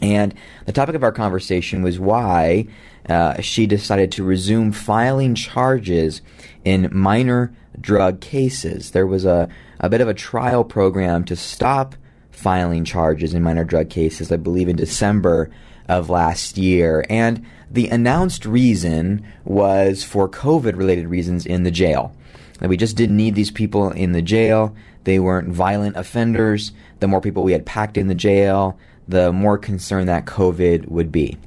And 0.00 0.34
the 0.66 0.72
topic 0.72 0.94
of 0.94 1.02
our 1.02 1.12
conversation 1.12 1.82
was 1.82 1.98
why 1.98 2.68
uh, 3.08 3.40
she 3.40 3.66
decided 3.66 4.12
to 4.12 4.24
resume 4.24 4.72
filing 4.72 5.34
charges 5.34 6.22
in 6.64 6.88
minor 6.92 7.52
drug 7.80 8.20
cases. 8.20 8.92
There 8.92 9.06
was 9.06 9.24
a, 9.24 9.48
a 9.78 9.88
bit 9.88 10.00
of 10.00 10.08
a 10.08 10.14
trial 10.14 10.64
program 10.64 11.24
to 11.24 11.36
stop 11.36 11.96
filing 12.30 12.84
charges 12.84 13.34
in 13.34 13.42
minor 13.42 13.64
drug 13.64 13.90
cases, 13.90 14.32
I 14.32 14.36
believe 14.36 14.68
in 14.68 14.76
December 14.76 15.50
of 15.88 16.08
last 16.08 16.56
year. 16.56 17.04
And 17.10 17.44
the 17.70 17.88
announced 17.88 18.46
reason 18.46 19.26
was 19.44 20.04
for 20.04 20.28
COVID 20.28 20.76
related 20.76 21.08
reasons 21.08 21.46
in 21.46 21.64
the 21.64 21.70
jail. 21.70 22.14
That 22.58 22.68
we 22.68 22.76
just 22.76 22.96
didn't 22.96 23.16
need 23.16 23.34
these 23.34 23.50
people 23.50 23.90
in 23.90 24.12
the 24.12 24.22
jail. 24.22 24.74
They 25.04 25.18
weren't 25.18 25.48
violent 25.48 25.96
offenders. 25.96 26.72
The 27.00 27.08
more 27.08 27.20
people 27.20 27.42
we 27.42 27.52
had 27.52 27.66
packed 27.66 27.96
in 27.96 28.06
the 28.06 28.14
jail, 28.14 28.78
the 29.08 29.32
more 29.32 29.58
concerned 29.58 30.08
that 30.08 30.26
COVID 30.26 30.88
would 30.88 31.10
be. 31.10 31.38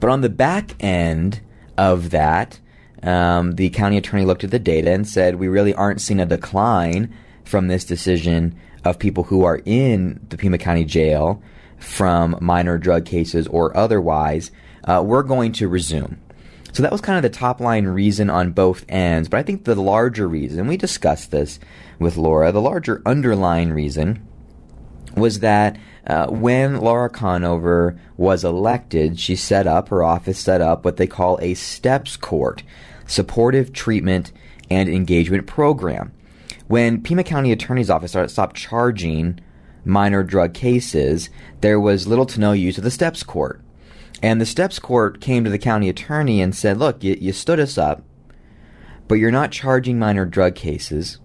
But 0.00 0.10
on 0.10 0.22
the 0.22 0.28
back 0.28 0.74
end 0.82 1.40
of 1.78 2.10
that, 2.10 2.58
um, 3.02 3.52
the 3.52 3.70
county 3.70 3.96
attorney 3.96 4.24
looked 4.24 4.44
at 4.44 4.50
the 4.50 4.58
data 4.58 4.90
and 4.90 5.06
said, 5.06 5.36
we 5.36 5.48
really 5.48 5.74
aren't 5.74 6.00
seeing 6.00 6.20
a 6.20 6.26
decline 6.26 7.14
from 7.44 7.68
this 7.68 7.84
decision 7.84 8.58
of 8.84 8.98
people 8.98 9.24
who 9.24 9.44
are 9.44 9.60
in 9.64 10.24
the 10.28 10.36
Pima 10.36 10.58
County 10.58 10.84
Jail 10.84 11.42
from 11.78 12.36
minor 12.40 12.78
drug 12.78 13.04
cases 13.04 13.46
or 13.48 13.76
otherwise, 13.76 14.50
uh, 14.84 15.02
we're 15.04 15.22
going 15.22 15.52
to 15.52 15.68
resume. 15.68 16.20
So 16.72 16.82
that 16.82 16.92
was 16.92 17.02
kind 17.02 17.16
of 17.18 17.22
the 17.22 17.38
top 17.38 17.60
line 17.60 17.86
reason 17.86 18.30
on 18.30 18.52
both 18.52 18.84
ends. 18.88 19.28
But 19.28 19.38
I 19.38 19.42
think 19.42 19.64
the 19.64 19.74
larger 19.74 20.26
reason, 20.26 20.66
we 20.66 20.76
discussed 20.76 21.30
this 21.30 21.60
with 21.98 22.16
Laura, 22.16 22.50
the 22.50 22.60
larger 22.60 23.02
underlying 23.04 23.72
reason 23.72 24.26
was 25.14 25.40
that 25.40 25.76
uh, 26.06 26.28
when 26.28 26.80
Laura 26.80 27.10
Conover 27.10 28.00
was 28.16 28.44
elected, 28.44 29.20
she 29.20 29.36
set 29.36 29.66
up, 29.66 29.88
her 29.88 30.02
office 30.02 30.38
set 30.38 30.62
up 30.62 30.84
what 30.84 30.96
they 30.96 31.06
call 31.06 31.38
a 31.42 31.54
STEPS 31.54 32.16
court, 32.16 32.62
supportive 33.06 33.72
treatment 33.72 34.32
and 34.70 34.88
engagement 34.88 35.46
program 35.46 36.12
when 36.72 37.02
Pima 37.02 37.22
County 37.22 37.52
Attorney's 37.52 37.90
Office 37.90 38.16
stopped 38.32 38.56
charging 38.56 39.38
minor 39.84 40.22
drug 40.22 40.54
cases, 40.54 41.28
there 41.60 41.78
was 41.78 42.06
little 42.06 42.24
to 42.24 42.40
no 42.40 42.52
use 42.52 42.78
of 42.78 42.84
the 42.84 42.90
steps 42.90 43.22
court. 43.22 43.60
And 44.22 44.40
the 44.40 44.46
steps 44.46 44.78
court 44.78 45.20
came 45.20 45.44
to 45.44 45.50
the 45.50 45.58
county 45.58 45.90
attorney 45.90 46.40
and 46.40 46.54
said, 46.54 46.78
Look, 46.78 47.04
you, 47.04 47.14
you 47.20 47.34
stood 47.34 47.60
us 47.60 47.76
up, 47.76 48.02
but 49.06 49.16
you're 49.16 49.30
not 49.30 49.52
charging 49.52 49.98
minor 49.98 50.24
drug 50.24 50.54
cases, 50.54 51.18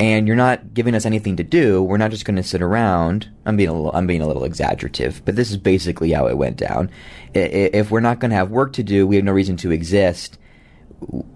and 0.00 0.26
you're 0.26 0.34
not 0.34 0.72
giving 0.72 0.94
us 0.94 1.04
anything 1.04 1.36
to 1.36 1.44
do. 1.44 1.82
We're 1.82 1.98
not 1.98 2.10
just 2.10 2.24
going 2.24 2.36
to 2.36 2.42
sit 2.42 2.62
around. 2.62 3.28
I'm 3.44 3.58
being 3.58 3.68
a 3.68 3.74
little, 3.74 3.92
I'm 3.92 4.06
being 4.06 4.22
a 4.22 4.26
little 4.26 4.44
exaggerative, 4.44 5.20
but 5.26 5.36
this 5.36 5.50
is 5.50 5.58
basically 5.58 6.10
how 6.10 6.26
it 6.26 6.38
went 6.38 6.56
down. 6.56 6.90
If 7.34 7.90
we're 7.90 8.00
not 8.00 8.18
going 8.18 8.30
to 8.30 8.36
have 8.36 8.50
work 8.50 8.72
to 8.74 8.82
do, 8.82 9.06
we 9.06 9.16
have 9.16 9.26
no 9.26 9.32
reason 9.32 9.58
to 9.58 9.72
exist. 9.72 10.38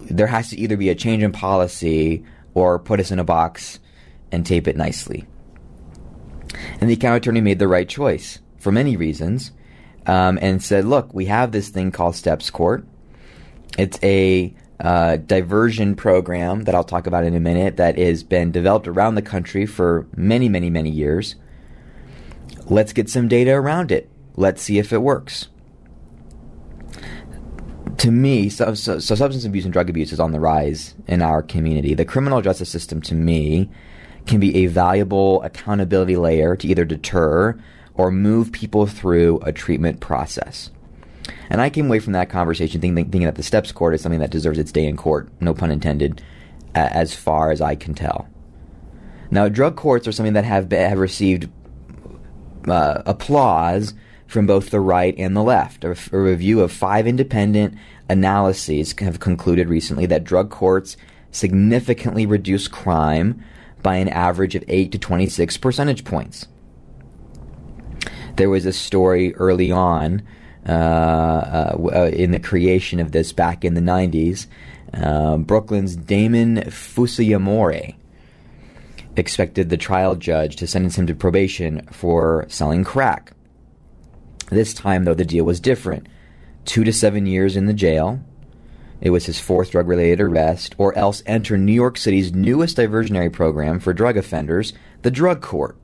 There 0.01 0.29
has 0.29 0.49
to 0.49 0.59
either 0.59 0.79
be 0.79 0.89
a 0.89 0.95
change 0.95 1.23
in 1.23 1.33
policy 1.33 2.25
or 2.57 2.79
put 2.79 2.99
us 2.99 3.11
in 3.11 3.19
a 3.19 3.25
box 3.25 3.79
and 4.33 4.47
tape 4.47 4.67
it 4.67 4.79
nicely. 4.79 5.27
And 6.81 6.89
the 6.89 6.97
county 6.97 7.19
attorney 7.19 7.43
made 7.43 7.59
the 7.59 7.69
right 7.69 7.87
choice 7.87 8.39
for 8.57 8.73
many 8.73 8.97
reasons 8.97 9.53
um, 10.07 10.39
and 10.41 10.63
said, 10.63 10.87
look, 10.87 11.13
we 11.13 11.27
have 11.27 11.53
this 11.53 11.69
thing 11.69 11.91
called 11.91 12.17
Steps 12.17 12.49
Court. 12.49 12.87
It's 13.77 13.99
a 14.03 14.55
uh, 14.81 15.17
diversion 15.19 15.97
program 15.97 16.63
that 16.63 16.75
I'll 16.75 16.83
talk 16.83 17.07
about 17.07 17.25
in 17.25 17.35
a 17.35 17.41
minute 17.41 17.77
that 17.77 17.99
has 17.99 18.23
been 18.23 18.53
developed 18.53 18.89
around 18.89 19.17
the 19.17 19.23
country 19.23 19.67
for 19.67 20.07
many, 20.17 20.49
many, 20.49 20.71
many 20.71 20.91
years. 20.91 21.35
Let's 22.65 22.95
get 22.95 23.11
some 23.11 23.29
data 23.29 23.51
around 23.51 23.93
it. 23.93 24.09
Let's 24.35 24.63
see 24.63 24.79
if 24.79 24.95
it 24.95 25.03
works 25.03 25.49
to 27.99 28.11
me, 28.11 28.49
so, 28.49 28.75
so, 28.75 28.99
so, 28.99 29.15
substance 29.15 29.45
abuse 29.45 29.65
and 29.65 29.73
drug 29.73 29.89
abuse 29.89 30.13
is 30.13 30.21
on 30.21 30.33
the 30.33 30.41
rise 30.41 30.95
in 31.07 31.23
our 31.23 31.43
community. 31.43 31.95
The 31.95 32.05
criminal 32.05 32.43
justice 32.43 32.69
system, 32.69 33.01
to 33.03 33.15
me, 33.15 33.71
can 34.27 34.41
be 34.41 34.57
a 34.57 34.67
valuable 34.67 35.43
accountability 35.43 36.17
layer 36.17 36.57
to 36.57 36.69
either 36.69 36.85
deter 36.85 37.59
or 37.95 38.11
move 38.11 38.53
people 38.53 38.87
through 38.87 39.39
a 39.41 39.53
treatment 39.53 40.01
process. 40.01 40.71
And 41.49 41.61
I 41.61 41.71
came 41.71 41.87
away 41.87 42.01
from 42.01 42.13
that 42.13 42.29
conversation 42.29 42.81
thinking, 42.81 43.05
thinking 43.05 43.25
that 43.25 43.37
the 43.37 43.43
steps 43.43 43.73
court 43.73 43.95
is 43.95 44.01
something 44.01 44.21
that 44.21 44.31
deserves 44.31 44.59
its 44.59 44.73
day 44.73 44.87
in 44.87 44.97
court, 44.97 45.29
no 45.41 45.55
pun 45.55 45.71
intended, 45.71 46.23
as 46.75 47.15
far 47.15 47.51
as 47.51 47.61
I 47.61 47.75
can 47.75 47.95
tell. 47.95 48.29
Now, 49.31 49.49
drug 49.49 49.77
courts 49.77 50.07
are 50.07 50.13
something 50.13 50.35
that 50.35 50.45
have 50.45 50.71
have 50.71 50.99
received 50.99 51.49
uh, 52.69 53.03
applause 53.07 53.95
from 54.27 54.47
both 54.47 54.71
the 54.71 54.81
right 54.81 55.15
and 55.19 55.37
the 55.37 55.43
left. 55.43 55.85
A, 55.85 55.97
a 56.13 56.19
review 56.19 56.61
of 56.61 56.73
five 56.73 57.07
independent 57.07 57.77
analyses 58.09 58.95
have 58.99 59.21
concluded 59.21 59.69
recently 59.69 60.07
that 60.07 60.25
drug 60.25 60.51
courts 60.51 60.97
significantly 61.31 62.27
reduce 62.27 62.69
crime 62.69 63.43
by 63.83 63.97
an 63.97 64.09
average 64.09 64.55
of 64.55 64.65
8 64.69 64.91
to 64.93 64.99
26 64.99 65.57
percentage 65.59 66.05
points. 66.05 66.47
There 68.37 68.51
was 68.51 68.67
a 68.67 68.73
story 68.73 69.35
early 69.35 69.71
on 69.71 70.23
uh, 70.69 70.73
uh, 70.73 71.91
uh 71.95 72.11
in 72.13 72.33
the 72.33 72.41
creation 72.41 72.99
of 72.99 73.13
this 73.13 73.33
back 73.33 73.65
in 73.65 73.75
the 73.75 73.81
90s. 73.81 74.47
Uh, 74.93 75.37
Brooklyn's 75.37 75.95
Damon 75.95 76.57
Fusayamore 76.67 77.95
expected 79.17 79.71
the 79.71 79.77
trial 79.77 80.17
judge 80.17 80.57
to 80.57 80.67
sentence 80.67 80.99
him 80.99 81.07
to 81.07 81.15
probation 81.15 81.87
for 81.93 82.45
selling 82.49 82.85
crack. 82.85 83.33
This 84.51 84.73
time, 84.73 85.05
though, 85.05 85.15
the 85.15 85.25
deal 85.25 85.45
was 85.45 85.61
different 85.61 86.09
two 86.65 86.85
to 86.85 86.93
seven 86.93 87.27
years 87.27 87.57
in 87.57 87.67
the 87.67 87.73
jail. 87.73 88.21
It 89.01 89.11
was 89.11 89.27
his 89.27 89.41
fourth 89.41 89.71
drug 89.71 89.87
related 89.87 90.21
arrest, 90.21 90.75
or 90.79 90.97
else 90.99 91.23
enter 91.25 91.57
New 91.57 91.73
York 91.73 91.97
City's 91.97 92.33
newest 92.33 92.77
diversionary 92.77 93.33
program 93.33 93.79
for 93.79 93.93
drug 93.93 94.17
offenders, 94.17 94.73
the 95.03 95.11
drug 95.11 95.41
court. 95.41 95.79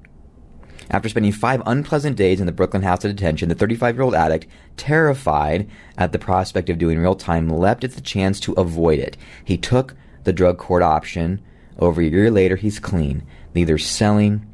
After 0.90 1.08
spending 1.08 1.32
five 1.32 1.62
unpleasant 1.64 2.16
days 2.16 2.40
in 2.40 2.46
the 2.46 2.52
Brooklyn 2.52 2.82
House 2.82 3.04
of 3.04 3.14
Detention, 3.14 3.48
the 3.48 3.54
35 3.54 3.94
year 3.94 4.02
old 4.02 4.14
addict, 4.14 4.46
terrified 4.76 5.68
at 5.96 6.12
the 6.12 6.18
prospect 6.18 6.68
of 6.68 6.78
doing 6.78 6.98
real 6.98 7.14
time, 7.14 7.48
leapt 7.48 7.84
at 7.84 7.92
the 7.92 8.00
chance 8.00 8.40
to 8.40 8.52
avoid 8.54 8.98
it. 8.98 9.16
He 9.44 9.56
took 9.56 9.94
the 10.24 10.32
drug 10.32 10.58
court 10.58 10.82
option. 10.82 11.40
Over 11.78 12.00
a 12.00 12.06
year 12.06 12.30
later, 12.30 12.56
he's 12.56 12.78
clean, 12.78 13.22
neither 13.54 13.78
selling 13.78 14.46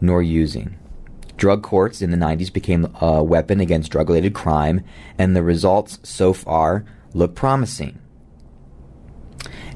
nor 0.00 0.22
using. 0.22 0.76
Drug 1.42 1.64
courts 1.64 2.00
in 2.00 2.12
the 2.12 2.16
90s 2.16 2.52
became 2.52 2.94
a 3.00 3.20
weapon 3.20 3.58
against 3.58 3.90
drug 3.90 4.08
related 4.08 4.32
crime, 4.32 4.84
and 5.18 5.34
the 5.34 5.42
results 5.42 5.98
so 6.04 6.32
far 6.32 6.84
look 7.14 7.34
promising. 7.34 7.98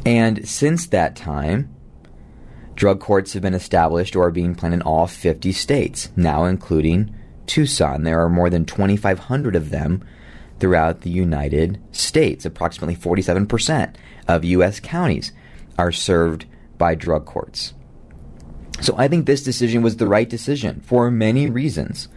And 0.04 0.48
since 0.48 0.86
that 0.86 1.16
time, 1.16 1.74
drug 2.76 3.00
courts 3.00 3.32
have 3.32 3.42
been 3.42 3.52
established 3.52 4.14
or 4.14 4.28
are 4.28 4.30
being 4.30 4.54
planned 4.54 4.74
in 4.74 4.82
all 4.82 5.08
50 5.08 5.50
states, 5.50 6.10
now 6.14 6.44
including 6.44 7.12
Tucson. 7.46 8.04
There 8.04 8.20
are 8.20 8.30
more 8.30 8.48
than 8.48 8.64
2,500 8.64 9.56
of 9.56 9.70
them 9.70 10.04
throughout 10.60 11.00
the 11.00 11.10
United 11.10 11.82
States. 11.90 12.44
Approximately 12.44 12.94
47% 12.94 13.96
of 14.28 14.44
U.S. 14.44 14.78
counties 14.78 15.32
are 15.76 15.90
served 15.90 16.46
by 16.78 16.94
drug 16.94 17.26
courts. 17.26 17.74
So 18.80 18.94
I 18.96 19.08
think 19.08 19.26
this 19.26 19.42
decision 19.42 19.82
was 19.82 19.96
the 19.96 20.06
right 20.06 20.28
decision 20.28 20.80
for 20.84 21.10
many 21.10 21.48
reasons. 21.48 22.08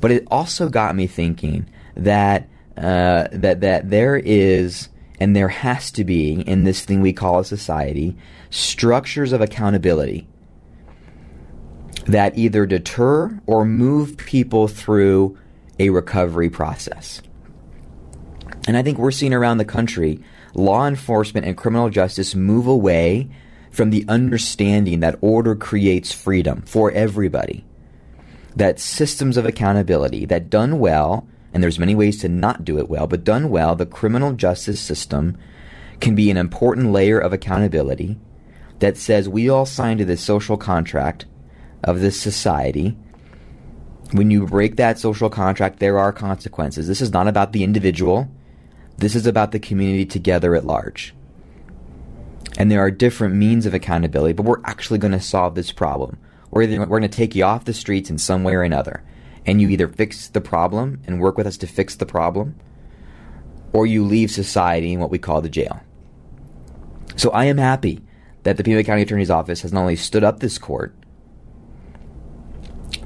But 0.00 0.10
it 0.10 0.26
also 0.30 0.68
got 0.68 0.94
me 0.94 1.06
thinking 1.06 1.68
that 1.96 2.48
uh, 2.76 3.28
that 3.32 3.60
that 3.60 3.90
there 3.90 4.16
is 4.16 4.88
and 5.20 5.34
there 5.34 5.48
has 5.48 5.90
to 5.92 6.04
be 6.04 6.32
in 6.32 6.64
this 6.64 6.84
thing 6.84 7.00
we 7.00 7.12
call 7.12 7.38
a 7.38 7.44
society 7.44 8.16
structures 8.50 9.32
of 9.32 9.40
accountability 9.40 10.26
that 12.06 12.36
either 12.36 12.66
deter 12.66 13.40
or 13.46 13.64
move 13.64 14.16
people 14.16 14.68
through 14.68 15.38
a 15.78 15.90
recovery 15.90 16.50
process. 16.50 17.22
And 18.66 18.76
I 18.76 18.82
think 18.82 18.98
we're 18.98 19.10
seeing 19.10 19.34
around 19.34 19.58
the 19.58 19.64
country 19.64 20.20
law 20.54 20.86
enforcement 20.86 21.46
and 21.46 21.56
criminal 21.56 21.90
justice 21.90 22.34
move 22.34 22.66
away 22.66 23.28
from 23.74 23.90
the 23.90 24.04
understanding 24.06 25.00
that 25.00 25.18
order 25.20 25.56
creates 25.56 26.12
freedom 26.12 26.62
for 26.62 26.92
everybody. 26.92 27.64
That 28.54 28.78
systems 28.78 29.36
of 29.36 29.44
accountability, 29.44 30.26
that 30.26 30.48
done 30.48 30.78
well, 30.78 31.26
and 31.52 31.60
there's 31.60 31.78
many 31.78 31.96
ways 31.96 32.20
to 32.20 32.28
not 32.28 32.64
do 32.64 32.78
it 32.78 32.88
well, 32.88 33.08
but 33.08 33.24
done 33.24 33.50
well, 33.50 33.74
the 33.74 33.84
criminal 33.84 34.32
justice 34.32 34.78
system 34.80 35.36
can 36.00 36.14
be 36.14 36.30
an 36.30 36.36
important 36.36 36.92
layer 36.92 37.18
of 37.18 37.32
accountability 37.32 38.16
that 38.78 38.96
says 38.96 39.28
we 39.28 39.48
all 39.48 39.66
signed 39.66 39.98
to 39.98 40.04
this 40.04 40.22
social 40.22 40.56
contract 40.56 41.26
of 41.82 41.98
this 41.98 42.20
society. 42.20 42.96
When 44.12 44.30
you 44.30 44.46
break 44.46 44.76
that 44.76 45.00
social 45.00 45.30
contract, 45.30 45.80
there 45.80 45.98
are 45.98 46.12
consequences. 46.12 46.86
This 46.86 47.00
is 47.00 47.12
not 47.12 47.26
about 47.26 47.52
the 47.52 47.64
individual. 47.64 48.30
This 48.98 49.16
is 49.16 49.26
about 49.26 49.50
the 49.50 49.58
community 49.58 50.06
together 50.06 50.54
at 50.54 50.64
large 50.64 51.12
and 52.56 52.70
there 52.70 52.80
are 52.80 52.90
different 52.90 53.34
means 53.34 53.66
of 53.66 53.74
accountability, 53.74 54.32
but 54.32 54.46
we're 54.46 54.62
actually 54.64 54.98
going 54.98 55.12
to 55.12 55.20
solve 55.20 55.54
this 55.54 55.72
problem. 55.72 56.18
We're, 56.50 56.62
either, 56.62 56.78
we're 56.80 56.86
going 56.86 57.02
to 57.02 57.08
take 57.08 57.34
you 57.34 57.44
off 57.44 57.64
the 57.64 57.74
streets 57.74 58.10
in 58.10 58.18
some 58.18 58.44
way 58.44 58.54
or 58.54 58.62
another, 58.62 59.02
and 59.44 59.60
you 59.60 59.68
either 59.68 59.88
fix 59.88 60.28
the 60.28 60.40
problem 60.40 61.00
and 61.06 61.20
work 61.20 61.36
with 61.36 61.46
us 61.46 61.56
to 61.58 61.66
fix 61.66 61.96
the 61.96 62.06
problem, 62.06 62.54
or 63.72 63.86
you 63.86 64.04
leave 64.04 64.30
society 64.30 64.92
in 64.92 65.00
what 65.00 65.10
we 65.10 65.18
call 65.18 65.40
the 65.40 65.48
jail. 65.48 65.80
So 67.16 67.30
I 67.30 67.46
am 67.46 67.58
happy 67.58 68.00
that 68.44 68.56
the 68.56 68.64
Pima 68.64 68.84
County 68.84 69.02
Attorney's 69.02 69.30
Office 69.30 69.62
has 69.62 69.72
not 69.72 69.80
only 69.80 69.96
stood 69.96 70.22
up 70.22 70.40
this 70.40 70.58
court, 70.58 70.94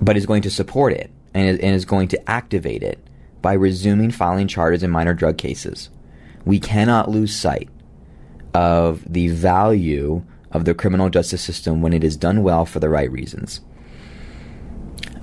but 0.00 0.16
is 0.16 0.26
going 0.26 0.42
to 0.42 0.50
support 0.50 0.92
it 0.92 1.10
and 1.32 1.48
is, 1.48 1.58
and 1.60 1.74
is 1.74 1.84
going 1.84 2.08
to 2.08 2.30
activate 2.30 2.82
it 2.82 2.98
by 3.40 3.54
resuming 3.54 4.10
filing 4.10 4.48
charges 4.48 4.82
in 4.82 4.90
minor 4.90 5.14
drug 5.14 5.38
cases. 5.38 5.90
We 6.44 6.60
cannot 6.60 7.10
lose 7.10 7.34
sight 7.34 7.68
of 8.54 9.02
the 9.10 9.28
value 9.28 10.22
of 10.50 10.64
the 10.64 10.74
criminal 10.74 11.10
justice 11.10 11.42
system 11.42 11.82
when 11.82 11.92
it 11.92 12.02
is 12.02 12.16
done 12.16 12.42
well 12.42 12.64
for 12.64 12.80
the 12.80 12.88
right 12.88 13.10
reasons. 13.10 13.60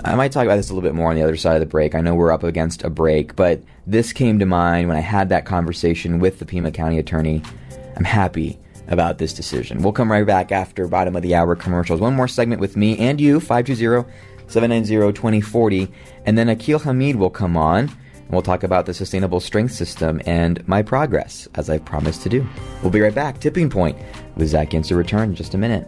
I 0.03 0.13
might 0.15 0.31
talk 0.31 0.45
about 0.45 0.57
this 0.57 0.69
a 0.69 0.73
little 0.73 0.87
bit 0.87 0.95
more 0.95 1.09
on 1.09 1.15
the 1.15 1.23
other 1.23 1.35
side 1.35 1.55
of 1.55 1.61
the 1.61 1.65
break. 1.65 1.95
I 1.95 2.01
know 2.01 2.13
we're 2.13 2.31
up 2.31 2.43
against 2.43 2.83
a 2.83 2.91
break, 2.91 3.35
but 3.35 3.63
this 3.87 4.13
came 4.13 4.37
to 4.37 4.45
mind 4.45 4.87
when 4.87 4.97
I 4.97 5.01
had 5.01 5.29
that 5.29 5.45
conversation 5.45 6.19
with 6.19 6.37
the 6.37 6.45
Pima 6.45 6.71
County 6.71 6.99
attorney. 6.99 7.41
I'm 7.97 8.03
happy 8.03 8.59
about 8.87 9.17
this 9.17 9.33
decision. 9.33 9.81
We'll 9.81 9.93
come 9.93 10.11
right 10.11 10.25
back 10.25 10.51
after 10.51 10.87
bottom 10.87 11.15
of 11.15 11.23
the 11.23 11.33
hour 11.33 11.55
commercials. 11.55 11.99
One 11.99 12.13
more 12.13 12.27
segment 12.27 12.61
with 12.61 12.77
me 12.77 12.97
and 12.99 13.19
you, 13.19 13.39
520 13.39 14.07
790 14.47 15.13
2040. 15.13 15.91
And 16.25 16.37
then 16.37 16.49
Akil 16.49 16.79
Hamid 16.79 17.15
will 17.15 17.31
come 17.31 17.57
on 17.57 17.89
and 18.25 18.33
we'll 18.33 18.41
talk 18.41 18.63
about 18.63 18.85
the 18.85 18.93
sustainable 18.93 19.39
strength 19.39 19.73
system 19.73 20.21
and 20.25 20.67
my 20.67 20.81
progress, 20.81 21.47
as 21.55 21.69
I've 21.69 21.85
promised 21.85 22.23
to 22.23 22.29
do. 22.29 22.47
We'll 22.81 22.91
be 22.91 23.01
right 23.01 23.13
back. 23.13 23.39
Tipping 23.39 23.69
Point 23.69 23.97
with 24.35 24.49
Zach 24.49 24.71
Yentzer 24.71 24.97
return 24.97 25.29
in 25.29 25.35
just 25.35 25.53
a 25.53 25.57
minute. 25.57 25.87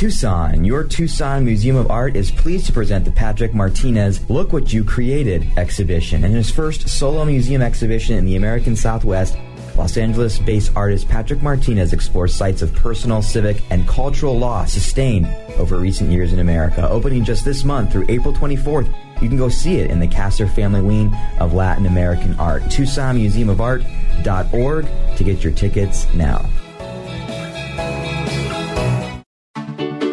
Tucson, 0.00 0.64
your 0.64 0.82
Tucson 0.82 1.44
Museum 1.44 1.76
of 1.76 1.90
Art 1.90 2.16
is 2.16 2.30
pleased 2.30 2.64
to 2.64 2.72
present 2.72 3.04
the 3.04 3.10
Patrick 3.10 3.52
Martinez 3.52 4.30
Look 4.30 4.50
What 4.50 4.72
You 4.72 4.82
Created 4.82 5.46
exhibition. 5.58 6.24
and 6.24 6.34
his 6.34 6.50
first 6.50 6.88
solo 6.88 7.26
museum 7.26 7.60
exhibition 7.60 8.16
in 8.16 8.24
the 8.24 8.36
American 8.36 8.76
Southwest, 8.76 9.36
Los 9.76 9.96
Angeles 9.96 10.38
based 10.38 10.70
artist 10.76 11.08
Patrick 11.08 11.42
Martinez 11.42 11.92
explores 11.92 12.32
sites 12.34 12.62
of 12.62 12.72
personal, 12.74 13.22
civic, 13.22 13.62
and 13.70 13.88
cultural 13.88 14.38
loss 14.38 14.72
sustained 14.72 15.26
over 15.58 15.76
recent 15.76 16.10
years 16.10 16.32
in 16.32 16.38
America. 16.38 16.88
Opening 16.88 17.24
just 17.24 17.44
this 17.44 17.64
month 17.64 17.90
through 17.92 18.06
April 18.08 18.32
24th, 18.34 18.92
you 19.20 19.28
can 19.28 19.36
go 19.36 19.48
see 19.48 19.76
it 19.76 19.90
in 19.90 19.98
the 20.00 20.08
Kasser 20.08 20.48
Family 20.48 20.80
Wing 20.80 21.14
of 21.38 21.52
Latin 21.52 21.84
American 21.86 22.34
Art. 22.38 22.62
TucsonMuseumofArt.org 22.64 24.86
to 25.16 25.24
get 25.24 25.44
your 25.44 25.52
tickets 25.52 26.06
now. 26.14 26.48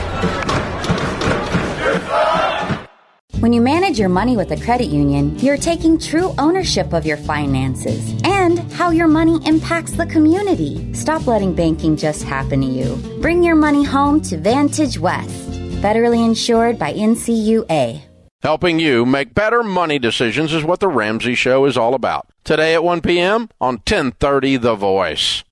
When 3.40 3.54
you 3.54 3.62
manage 3.62 3.98
your 3.98 4.10
money 4.10 4.36
with 4.36 4.52
a 4.52 4.60
credit 4.60 4.88
union, 4.88 5.40
you're 5.40 5.56
taking 5.56 5.98
true 5.98 6.36
ownership 6.38 6.92
of 6.92 7.06
your 7.06 7.16
finances 7.16 8.14
and 8.26 8.60
how 8.74 8.90
your 8.90 9.08
money 9.08 9.40
impacts 9.48 9.94
the 9.94 10.06
community. 10.08 10.94
Stop 10.94 11.26
letting 11.26 11.56
banking 11.56 11.96
just 11.96 12.24
happen 12.24 12.60
to 12.60 12.68
you. 12.68 12.98
Bring 13.22 13.42
your 13.42 13.56
money 13.56 13.86
home 13.86 14.20
to 14.24 14.36
Vantage 14.36 15.00
West. 15.00 15.52
Federally 15.80 16.26
insured 16.26 16.78
by 16.78 16.92
NCUA. 16.92 18.02
Helping 18.42 18.78
you 18.78 19.06
make 19.06 19.34
better 19.34 19.64
money 19.64 20.00
decisions 20.00 20.52
is 20.52 20.66
what 20.66 20.82
the 20.82 20.90
Ramsey 20.90 21.34
Show 21.34 21.64
is 21.64 21.78
all 21.78 21.94
about. 21.94 22.28
Today 22.44 22.74
at 22.74 22.84
1 22.84 23.00
p.m. 23.00 23.48
on 23.62 23.76
1030 23.76 24.58
The 24.58 24.76
Voice. 24.76 25.46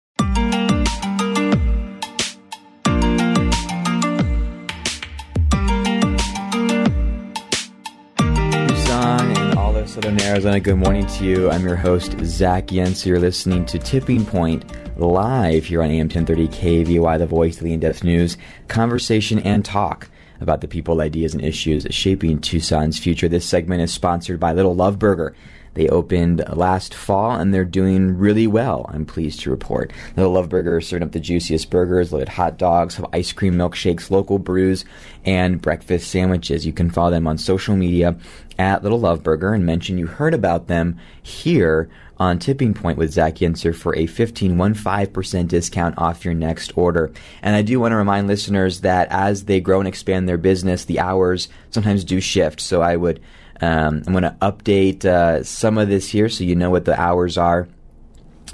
Southern 9.98 10.22
Arizona, 10.22 10.60
good 10.60 10.76
morning 10.76 11.08
to 11.08 11.26
you. 11.26 11.50
I'm 11.50 11.66
your 11.66 11.76
host, 11.76 12.16
Zach 12.24 12.68
Yentz. 12.68 13.04
You're 13.04 13.20
listening 13.20 13.66
to 13.66 13.80
Tipping 13.80 14.24
Point 14.24 14.64
live 14.96 15.66
here 15.66 15.82
on 15.82 15.90
AM 15.90 16.06
1030 16.06 16.50
KVOI, 16.50 17.18
the 17.18 17.26
voice 17.26 17.58
of 17.58 17.64
the 17.64 17.74
in-depth 17.74 18.04
news, 18.04 18.38
conversation 18.68 19.40
and 19.40 19.66
talk 19.66 20.08
about 20.40 20.62
the 20.62 20.68
people, 20.68 21.02
ideas, 21.02 21.34
and 21.34 21.44
issues 21.44 21.88
shaping 21.90 22.38
Tucson's 22.38 23.00
future. 23.00 23.28
This 23.28 23.50
segment 23.50 23.82
is 23.82 23.92
sponsored 23.92 24.40
by 24.40 24.54
Little 24.54 24.76
Love 24.76 25.00
Burger. 25.00 25.34
They 25.78 25.88
opened 25.90 26.44
last 26.54 26.96
fall 26.96 27.34
and 27.34 27.54
they're 27.54 27.64
doing 27.64 28.18
really 28.18 28.48
well, 28.48 28.90
I'm 28.92 29.06
pleased 29.06 29.42
to 29.42 29.52
report. 29.52 29.94
Little 30.16 30.32
Love 30.32 30.50
Burger 30.50 30.80
is 30.80 30.88
serving 30.88 31.06
up 31.06 31.12
the 31.12 31.20
juiciest 31.20 31.70
burgers, 31.70 32.12
loaded 32.12 32.30
hot 32.30 32.58
dogs, 32.58 32.96
have 32.96 33.06
ice 33.14 33.32
cream 33.32 33.54
milkshakes, 33.54 34.10
local 34.10 34.40
brews, 34.40 34.86
and 35.24 35.62
breakfast 35.62 36.10
sandwiches. 36.10 36.66
You 36.66 36.74
can 36.74 36.90
follow 36.90 37.12
them 37.12 37.28
on 37.28 37.38
social 37.38 37.76
media 37.76 38.18
at 38.58 38.82
Little 38.82 39.00
Love 39.00 39.22
Burger 39.22 39.54
and 39.54 39.68
mention 39.68 40.00
you 40.00 40.08
heard 40.08 40.34
about 40.34 40.66
them 40.66 40.98
here 41.22 41.92
on 42.20 42.40
Tipping 42.40 42.74
Point 42.74 42.98
with 42.98 43.14
Zach 43.14 43.36
Yentzer 43.36 43.76
for 43.76 43.96
a 43.96 44.08
15.15% 44.08 45.48
discount 45.48 45.96
off 46.00 46.26
your 46.26 46.34
next 46.34 46.76
order. 46.76 47.12
And 47.44 47.56
I 47.56 47.62
do 47.62 47.80
want 47.80 47.92
to 47.92 47.98
remind 47.98 48.26
listeners 48.26 48.82
that 48.82 49.10
as 49.12 49.46
they 49.46 49.60
grow 49.60 49.78
and 49.78 49.88
expand 49.88 50.28
their 50.28 50.40
business, 50.40 50.86
the 50.86 51.00
hours 51.00 51.50
sometimes 51.70 52.04
do 52.04 52.20
shift. 52.20 52.62
So 52.62 52.82
I 52.82 52.96
would 52.96 53.22
um, 53.62 54.04
I'm 54.06 54.14
going 54.14 54.24
to 54.24 54.36
update 54.42 55.06
uh, 55.06 55.44
some 55.44 55.78
of 55.78 55.90
this 55.90 56.10
here 56.10 56.30
so 56.30 56.44
you 56.44 56.56
know 56.56 56.70
what 56.70 56.86
the 56.86 57.00
hours 57.00 57.38
are. 57.38 57.68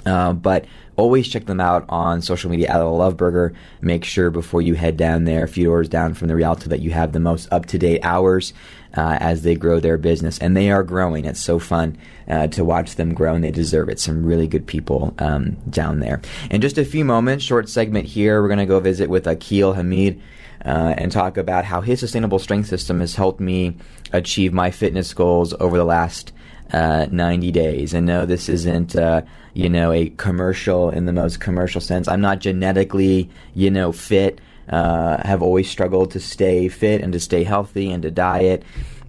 Uh, 0.06 0.32
but 0.32 0.66
always 0.96 1.26
check 1.26 1.46
them 1.46 1.60
out 1.60 1.84
on 1.88 2.20
social 2.22 2.50
media 2.50 2.68
at 2.68 2.78
Love 2.78 3.16
Burger. 3.16 3.54
Make 3.80 4.04
sure 4.04 4.30
before 4.30 4.62
you 4.62 4.74
head 4.74 4.96
down 4.96 5.24
there, 5.24 5.44
a 5.44 5.48
few 5.48 5.64
doors 5.64 5.88
down 5.88 6.14
from 6.14 6.28
the 6.28 6.34
Rialto, 6.36 6.68
that 6.68 6.80
you 6.80 6.90
have 6.90 7.12
the 7.12 7.20
most 7.20 7.50
up 7.52 7.66
to 7.66 7.78
date 7.78 8.00
hours 8.02 8.52
uh, 8.96 9.16
as 9.20 9.42
they 9.42 9.54
grow 9.54 9.80
their 9.80 9.96
business. 9.96 10.38
And 10.38 10.56
they 10.56 10.70
are 10.70 10.82
growing. 10.82 11.24
It's 11.24 11.42
so 11.42 11.58
fun 11.58 11.96
uh, 12.28 12.48
to 12.48 12.64
watch 12.64 12.96
them 12.96 13.14
grow, 13.14 13.34
and 13.34 13.42
they 13.42 13.50
deserve 13.50 13.88
it. 13.88 13.98
Some 13.98 14.24
really 14.24 14.46
good 14.46 14.66
people 14.66 15.14
um, 15.18 15.56
down 15.70 16.00
there. 16.00 16.20
In 16.50 16.60
just 16.60 16.78
a 16.78 16.84
few 16.84 17.04
moments, 17.04 17.44
short 17.44 17.68
segment 17.68 18.06
here, 18.06 18.42
we're 18.42 18.48
going 18.48 18.58
to 18.58 18.66
go 18.66 18.80
visit 18.80 19.08
with 19.08 19.26
Akil 19.26 19.72
Hamid. 19.74 20.20
Uh, 20.64 20.94
and 20.96 21.12
talk 21.12 21.36
about 21.36 21.64
how 21.64 21.82
his 21.82 22.00
sustainable 22.00 22.38
strength 22.38 22.68
system 22.68 23.00
has 23.00 23.14
helped 23.14 23.38
me 23.38 23.76
achieve 24.12 24.52
my 24.52 24.70
fitness 24.70 25.12
goals 25.12 25.52
over 25.60 25.76
the 25.76 25.84
last 25.84 26.32
uh, 26.72 27.06
90 27.10 27.50
days. 27.50 27.94
And 27.94 28.06
no, 28.06 28.24
this 28.26 28.48
isn't, 28.48 28.96
uh, 28.96 29.22
you 29.52 29.68
know, 29.68 29.92
a 29.92 30.08
commercial 30.10 30.90
in 30.90 31.06
the 31.06 31.12
most 31.12 31.40
commercial 31.40 31.80
sense. 31.80 32.08
I'm 32.08 32.20
not 32.20 32.38
genetically, 32.38 33.30
you 33.54 33.70
know, 33.70 33.92
fit. 33.92 34.40
Uh, 34.66 35.22
have 35.26 35.42
always 35.42 35.68
struggled 35.70 36.10
to 36.12 36.18
stay 36.18 36.68
fit 36.68 37.02
and 37.02 37.12
to 37.12 37.20
stay 37.20 37.44
healthy 37.44 37.90
and 37.90 38.02
to 38.02 38.10
diet. 38.10 38.62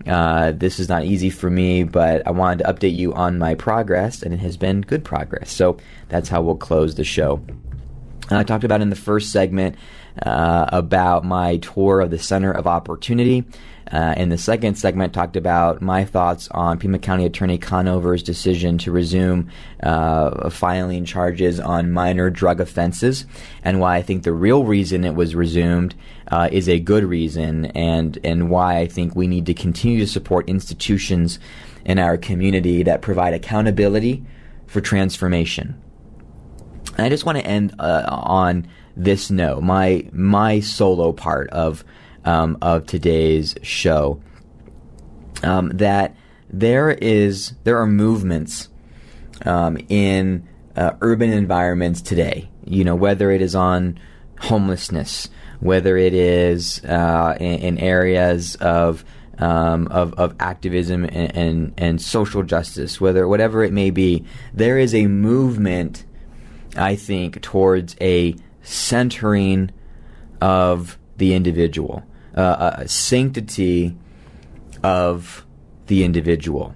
Uh, 0.06 0.52
this 0.52 0.80
is 0.80 0.90
not 0.90 1.06
easy 1.06 1.30
for 1.30 1.50
me, 1.50 1.84
but 1.84 2.28
I 2.28 2.32
wanted 2.32 2.64
to 2.64 2.74
update 2.74 2.96
you 2.96 3.14
on 3.14 3.40
my 3.40 3.56
progress, 3.56 4.22
and 4.22 4.34
it 4.34 4.40
has 4.42 4.58
been 4.58 4.82
good 4.82 5.04
progress. 5.04 5.52
So 5.52 5.78
that's 6.10 6.30
how 6.30 6.42
we'll 6.42 6.58
close 6.58 6.96
the 6.96 7.06
show. 7.06 7.42
And 8.30 8.38
I 8.38 8.44
talked 8.44 8.64
about 8.64 8.82
in 8.82 8.90
the 8.90 8.96
first 8.96 9.32
segment 9.32 9.76
uh, 10.24 10.66
about 10.70 11.26
my 11.26 11.58
tour 11.58 12.02
of 12.02 12.12
the 12.12 12.20
Center 12.20 12.52
of 12.52 12.68
Opportunity. 12.68 13.44
Uh, 13.92 14.16
in 14.18 14.30
the 14.30 14.38
second 14.38 14.76
segment, 14.76 15.14
talked 15.14 15.36
about 15.36 15.80
my 15.80 16.04
thoughts 16.04 16.48
on 16.50 16.80
Pima 16.80 16.98
County 16.98 17.24
Attorney 17.24 17.60
Conover's 17.60 18.24
decision 18.24 18.80
to 18.80 18.92
resume 18.92 19.52
uh, 19.84 20.50
filing 20.50 21.06
charges 21.06 21.60
on 21.60 21.92
minor 21.92 22.32
drug 22.32 22.60
offenses, 22.60 23.28
and 23.64 23.80
why 23.80 23.98
I 23.98 24.02
think 24.02 24.24
the 24.24 24.34
real 24.34 24.64
reason 24.64 25.04
it 25.04 25.14
was 25.14 25.36
resumed 25.36 25.94
uh, 26.32 26.50
is 26.52 26.68
a 26.68 26.80
good 26.80 27.04
reason, 27.04 27.66
and 27.66 28.18
and 28.24 28.50
why 28.50 28.80
I 28.80 28.88
think 28.88 29.16
we 29.16 29.28
need 29.28 29.46
to 29.46 29.54
continue 29.54 30.00
to 30.00 30.08
support 30.08 30.50
institutions 30.50 31.38
in 31.86 32.00
our 32.00 32.18
community 32.18 32.82
that 32.82 33.04
provide 33.04 33.36
accountability 33.36 34.26
for 34.66 34.82
transformation. 34.82 35.80
And 36.98 37.06
I 37.06 37.10
just 37.10 37.26
want 37.26 37.38
to 37.38 37.46
end 37.46 37.76
uh, 37.78 38.06
on 38.08 38.68
this 38.96 39.30
note, 39.30 39.62
my 39.62 40.08
my 40.12 40.60
solo 40.60 41.12
part 41.12 41.50
of 41.50 41.84
um, 42.24 42.58
of 42.62 42.86
today's 42.86 43.56
show, 43.62 44.22
um, 45.44 45.70
that 45.76 46.16
there 46.50 46.92
is 46.92 47.54
there 47.64 47.80
are 47.80 47.88
movements 47.88 48.70
um, 49.46 49.78
in 49.90 50.48
uh, 50.76 50.94
urban 51.02 51.32
environments 51.32 52.02
today. 52.02 52.50
You 52.66 52.84
know, 52.84 52.96
whether 52.96 53.32
it 53.32 53.42
is 53.42 53.56
on 53.56 54.00
homelessness, 54.40 55.30
whether 55.60 55.98
it 55.98 56.14
is 56.14 56.84
uh, 56.86 57.38
in, 57.40 57.60
in, 57.60 57.78
areas 57.78 58.56
of 58.56 59.06
um, 59.38 59.88
of, 59.88 60.14
of 60.14 60.36
activism 60.40 61.04
and, 61.04 61.36
and, 61.36 61.74
and 61.78 62.02
social 62.02 62.44
justice, 62.44 63.02
whether 63.02 63.28
whatever 63.28 63.64
it 63.64 63.74
may 63.74 63.92
be, 63.92 64.26
there 64.54 64.78
is 64.80 64.96
a 64.96 65.08
movement, 65.08 66.06
I 66.78 66.96
think, 66.96 67.42
towards 67.42 67.96
a 68.00 68.36
centering 68.66 69.72
of 70.42 70.98
the 71.18 71.34
individual, 71.34 72.04
uh, 72.36 72.74
a 72.78 72.88
sanctity 72.88 73.96
of 74.84 75.46
the 75.88 76.04
individual. 76.04 76.76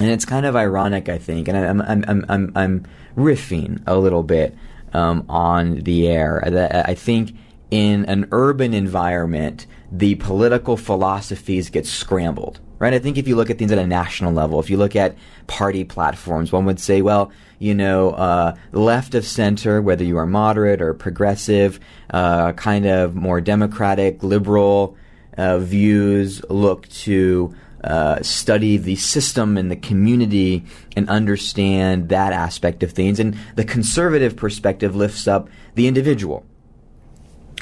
And 0.00 0.10
it's 0.10 0.24
kind 0.24 0.46
of 0.46 0.56
ironic, 0.56 1.08
I 1.08 1.18
think, 1.18 1.48
and 1.48 1.56
I'm, 1.56 1.80
I'm, 1.82 2.04
I'm, 2.08 2.24
I'm, 2.28 2.52
I'm 2.54 2.86
riffing 3.16 3.82
a 3.86 3.98
little 3.98 4.22
bit 4.22 4.56
um, 4.92 5.24
on 5.28 5.76
the 5.76 6.08
air. 6.08 6.42
I 6.86 6.94
think 6.94 7.32
in 7.70 8.04
an 8.06 8.26
urban 8.32 8.74
environment, 8.74 9.66
the 9.92 10.16
political 10.16 10.76
philosophies 10.76 11.70
get 11.70 11.86
scrambled 11.86 12.60
right? 12.80 12.94
I 12.94 12.98
think 12.98 13.18
if 13.18 13.28
you 13.28 13.36
look 13.36 13.50
at 13.50 13.58
things 13.58 13.70
at 13.70 13.78
a 13.78 13.86
national 13.86 14.32
level, 14.32 14.58
if 14.58 14.70
you 14.70 14.76
look 14.76 14.96
at 14.96 15.14
party 15.46 15.84
platforms, 15.84 16.50
one 16.50 16.64
would 16.64 16.80
say, 16.80 17.02
well, 17.02 17.30
you 17.60 17.74
know, 17.74 18.10
uh, 18.12 18.56
left 18.72 19.14
of 19.14 19.24
center, 19.24 19.80
whether 19.80 20.02
you 20.02 20.16
are 20.16 20.26
moderate 20.26 20.80
or 20.80 20.94
progressive, 20.94 21.78
uh, 22.08 22.52
kind 22.52 22.86
of 22.86 23.14
more 23.14 23.40
democratic, 23.40 24.22
liberal 24.22 24.96
uh, 25.36 25.58
views 25.58 26.42
look 26.48 26.88
to 26.88 27.54
uh, 27.84 28.22
study 28.22 28.78
the 28.78 28.96
system 28.96 29.56
and 29.56 29.70
the 29.70 29.76
community 29.76 30.64
and 30.96 31.08
understand 31.08 32.08
that 32.08 32.32
aspect 32.32 32.82
of 32.82 32.92
things. 32.92 33.20
And 33.20 33.36
the 33.56 33.64
conservative 33.64 34.36
perspective 34.36 34.96
lifts 34.96 35.28
up 35.28 35.48
the 35.74 35.86
individual. 35.86 36.46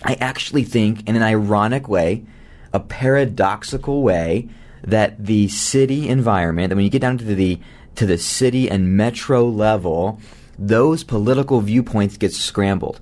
I 0.04 0.14
actually 0.14 0.62
think, 0.62 1.08
in 1.08 1.16
an 1.16 1.22
ironic 1.24 1.88
way, 1.88 2.24
a 2.72 2.78
paradoxical 2.78 4.02
way, 4.02 4.48
that 4.82 5.24
the 5.24 5.48
city 5.48 6.08
environment, 6.08 6.70
that 6.70 6.76
when 6.76 6.84
you 6.84 6.90
get 6.90 7.02
down 7.02 7.18
to 7.18 7.24
the 7.24 7.58
to 7.96 8.06
the 8.06 8.18
city 8.18 8.70
and 8.70 8.96
metro 8.96 9.44
level, 9.44 10.20
those 10.58 11.02
political 11.02 11.60
viewpoints 11.60 12.16
get 12.16 12.32
scrambled. 12.32 13.00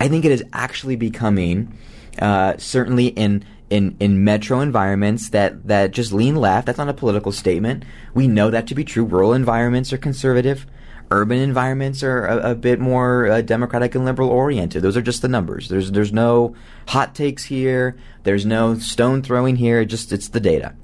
I 0.00 0.08
think 0.08 0.24
it 0.24 0.32
is 0.32 0.44
actually 0.52 0.96
becoming, 0.96 1.76
uh, 2.20 2.56
certainly 2.56 3.08
in 3.08 3.44
in 3.70 3.96
in 4.00 4.24
metro 4.24 4.60
environments 4.60 5.30
that 5.30 5.66
that 5.68 5.92
just 5.92 6.12
lean 6.12 6.36
left. 6.36 6.66
That's 6.66 6.78
not 6.78 6.88
a 6.88 6.94
political 6.94 7.32
statement. 7.32 7.84
We 8.14 8.28
know 8.28 8.50
that 8.50 8.66
to 8.68 8.74
be 8.74 8.84
true. 8.84 9.04
Rural 9.04 9.34
environments 9.34 9.92
are 9.92 9.98
conservative. 9.98 10.66
Urban 11.10 11.38
environments 11.38 12.02
are 12.02 12.26
a, 12.26 12.50
a 12.50 12.54
bit 12.54 12.80
more 12.80 13.28
uh, 13.28 13.40
democratic 13.40 13.94
and 13.94 14.04
liberal 14.04 14.28
oriented. 14.28 14.82
Those 14.82 14.96
are 14.96 15.02
just 15.02 15.22
the 15.22 15.28
numbers. 15.28 15.68
There's 15.68 15.90
there's 15.90 16.12
no 16.12 16.54
hot 16.88 17.14
takes 17.14 17.44
here. 17.44 17.96
There's 18.24 18.44
no 18.44 18.78
stone 18.78 19.22
throwing 19.22 19.56
here. 19.56 19.80
It 19.80 19.86
Just 19.86 20.12
it's 20.12 20.28
the 20.28 20.40
data 20.40 20.74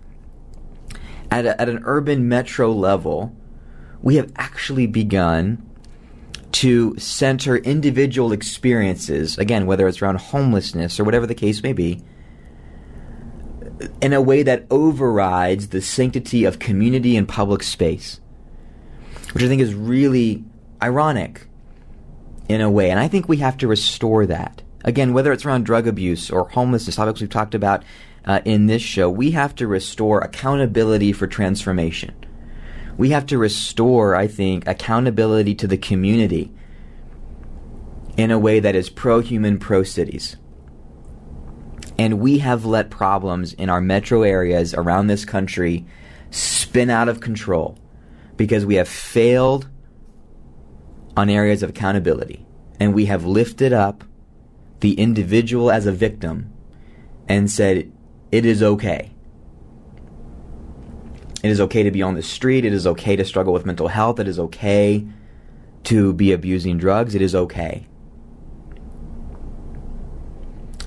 at, 1.31 1.47
a, 1.47 1.61
at 1.61 1.69
an 1.69 1.83
urban 1.85 2.29
metro 2.29 2.73
level, 2.73 3.35
we 4.03 4.17
have 4.17 4.33
actually 4.37 4.87
begun 4.87 5.69
to 6.53 6.97
center 6.99 7.57
individual 7.57 8.33
experiences, 8.33 9.37
again, 9.39 9.67
whether 9.67 9.89
it's 9.89 10.01
around 10.01 10.21
homelessness 10.21 11.01
or 11.01 11.05
whatever 11.05 11.27
the 11.27 11.35
case 11.35 11.63
may 11.63 11.73
be, 11.73 12.03
in 14.01 14.13
a 14.13 14.23
way 14.23 14.43
that 14.45 14.65
overrides 14.71 15.69
the 15.69 15.83
sanctity 15.83 16.45
of 16.45 16.61
community 16.61 17.17
and 17.17 17.29
public 17.29 17.63
space, 17.63 18.21
which 19.33 19.43
I 19.43 19.49
think 19.49 19.63
is 19.63 19.75
really 19.75 20.45
ironic 20.81 21.49
in 22.49 22.61
a 22.61 22.71
way. 22.71 22.91
And 22.91 23.01
I 23.01 23.09
think 23.09 23.29
we 23.29 23.39
have 23.39 23.57
to 23.59 23.67
restore 23.67 24.27
that. 24.27 24.63
Again, 24.85 25.13
whether 25.13 25.33
it's 25.33 25.45
around 25.45 25.65
drug 25.65 25.89
abuse 25.89 26.31
or 26.31 26.49
homelessness, 26.51 26.97
topics 26.97 27.21
we've 27.21 27.31
talked 27.31 27.55
about 27.55 27.83
uh, 28.27 28.41
in 28.45 28.67
this 28.67 28.83
show, 28.83 29.11
we 29.11 29.33
have 29.33 29.55
to 29.57 29.67
restore 29.67 30.21
accountability 30.21 31.13
for 31.13 31.27
transformation. 31.27 32.15
We 32.97 33.11
have 33.11 33.27
to 33.27 33.39
restore, 33.39 34.15
I 34.15 34.29
think, 34.29 34.67
accountability 34.67 35.55
to 35.57 35.67
the 35.67 35.77
community 35.77 36.53
in 38.17 38.31
a 38.31 38.39
way 38.39 38.61
that 38.61 38.77
is 38.77 38.89
pro 38.89 39.21
human, 39.21 39.59
pro 39.59 39.83
cities. 39.83 40.37
And 41.99 42.21
we 42.21 42.39
have 42.39 42.65
let 42.65 42.91
problems 42.91 43.53
in 43.53 43.69
our 43.69 43.81
metro 43.81 44.23
areas 44.23 44.75
around 44.75 45.07
this 45.07 45.25
country 45.25 45.87
spin 46.31 46.91
out 46.91 47.09
of 47.09 47.21
control 47.21 47.79
because 48.37 48.67
we 48.67 48.77
have 48.77 48.89
failed 48.89 49.69
on 51.17 51.31
areas 51.31 51.63
of 51.63 51.71
accountability. 51.71 52.45
And 52.81 52.95
we 52.95 53.07
have 53.07 53.25
lifted 53.25 53.73
up 53.73 54.03
the 54.81 54.95
individual 54.95 55.71
as 55.71 55.87
a 55.87 55.93
victim 55.93 56.53
and 57.29 57.51
said, 57.51 57.93
it 58.35 58.45
is 58.45 58.65
okay. 58.65 59.13
It 61.45 61.51
is 61.51 61.61
okay 61.61 61.85
to 61.85 61.93
be 61.93 62.03
on 62.03 62.15
the 62.15 62.23
street. 62.23 62.65
It 62.65 62.73
is 62.73 62.85
okay 62.85 63.15
to 63.15 63.25
struggle 63.25 63.53
with 63.53 63.65
mental 63.65 63.87
health. 63.87 64.19
It 64.19 64.27
is 64.27 64.41
okay 64.41 65.07
to 65.85 66.13
be 66.13 66.33
abusing 66.33 66.77
drugs. 66.77 67.15
It 67.15 67.23
is 67.23 67.37
okay. 67.37 67.87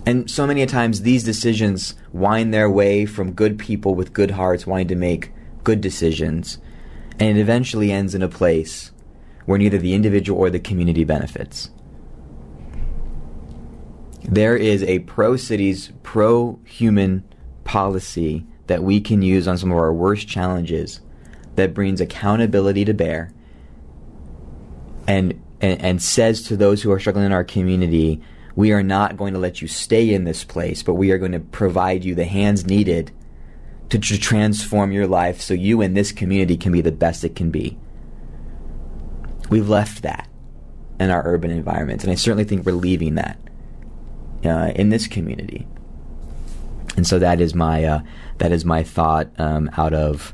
And 0.05 0.29
so 0.29 0.45
many 0.45 0.65
times 0.65 1.03
these 1.03 1.23
decisions 1.23 1.95
wind 2.12 2.53
their 2.53 2.69
way 2.69 3.05
from 3.05 3.31
good 3.31 3.57
people 3.57 3.95
with 3.95 4.12
good 4.12 4.31
hearts 4.31 4.67
wanting 4.67 4.89
to 4.89 4.95
make 4.95 5.31
good 5.63 5.79
decisions, 5.79 6.57
and 7.17 7.38
it 7.38 7.39
eventually 7.39 7.93
ends 7.93 8.13
in 8.13 8.21
a 8.21 8.27
place 8.27 8.91
where 9.45 9.57
neither 9.57 9.77
the 9.77 9.93
individual 9.93 10.38
or 10.38 10.49
the 10.49 10.60
community 10.60 11.05
benefits. 11.05 11.69
There 14.23 14.57
is 14.57 14.83
a 14.83 14.99
pro 14.99 15.38
cities, 15.38 15.93
pro 16.03 16.60
human 16.65 17.23
policy 17.67 18.45
that 18.67 18.82
we 18.82 18.99
can 18.99 19.21
use 19.21 19.47
on 19.47 19.58
some 19.58 19.71
of 19.71 19.77
our 19.77 19.93
worst 19.93 20.27
challenges 20.27 21.01
that 21.56 21.73
brings 21.73 22.01
accountability 22.01 22.86
to 22.86 22.93
bear 22.93 23.32
and, 25.08 25.39
and, 25.62 25.82
and 25.82 26.01
says 26.01 26.43
to 26.43 26.58
those 26.58 26.82
who 26.82 26.91
are 26.91 26.99
struggling 26.99 27.25
in 27.25 27.32
our 27.32 27.43
community, 27.43 28.21
we 28.56 28.71
are 28.71 28.84
not 28.84 29.17
going 29.17 29.34
to 29.34 29.39
let 29.39 29.62
you 29.62 29.67
stay 29.67 30.13
in 30.13 30.23
this 30.23 30.43
place, 30.43 30.82
but 30.82 30.95
we 30.95 31.12
are 31.12 31.17
going 31.17 31.34
to 31.34 31.39
provide 31.39 32.03
you 32.03 32.15
the 32.15 32.25
hands 32.25 32.65
needed 32.65 33.12
to, 33.89 33.99
to 33.99 34.17
transform 34.17 34.91
your 34.91 35.08
life 35.08 35.41
so 35.41 35.53
you 35.53 35.82
and 35.82 35.95
this 35.95 36.12
community 36.12 36.58
can 36.58 36.71
be 36.71 36.82
the 36.82 36.91
best 36.91 37.23
it 37.23 37.36
can 37.36 37.51
be. 37.51 37.77
We've 39.49 39.69
left 39.69 40.01
that 40.03 40.27
in 40.99 41.10
our 41.10 41.21
urban 41.25 41.51
environments, 41.51 42.03
and 42.03 42.12
I 42.12 42.15
certainly 42.15 42.43
think 42.43 42.65
we're 42.65 42.71
leaving 42.73 43.15
that 43.15 43.39
uh, 44.43 44.71
in 44.75 44.89
this 44.89 45.08
community. 45.08 45.67
And 46.97 47.07
so 47.07 47.19
that 47.19 47.39
is 47.39 47.55
my 47.55 47.86
uh, 47.86 48.01
that 48.39 48.51
is 48.51 48.65
my 48.65 48.83
thought 48.83 49.29
um, 49.38 49.69
out 49.77 49.93
of 49.93 50.33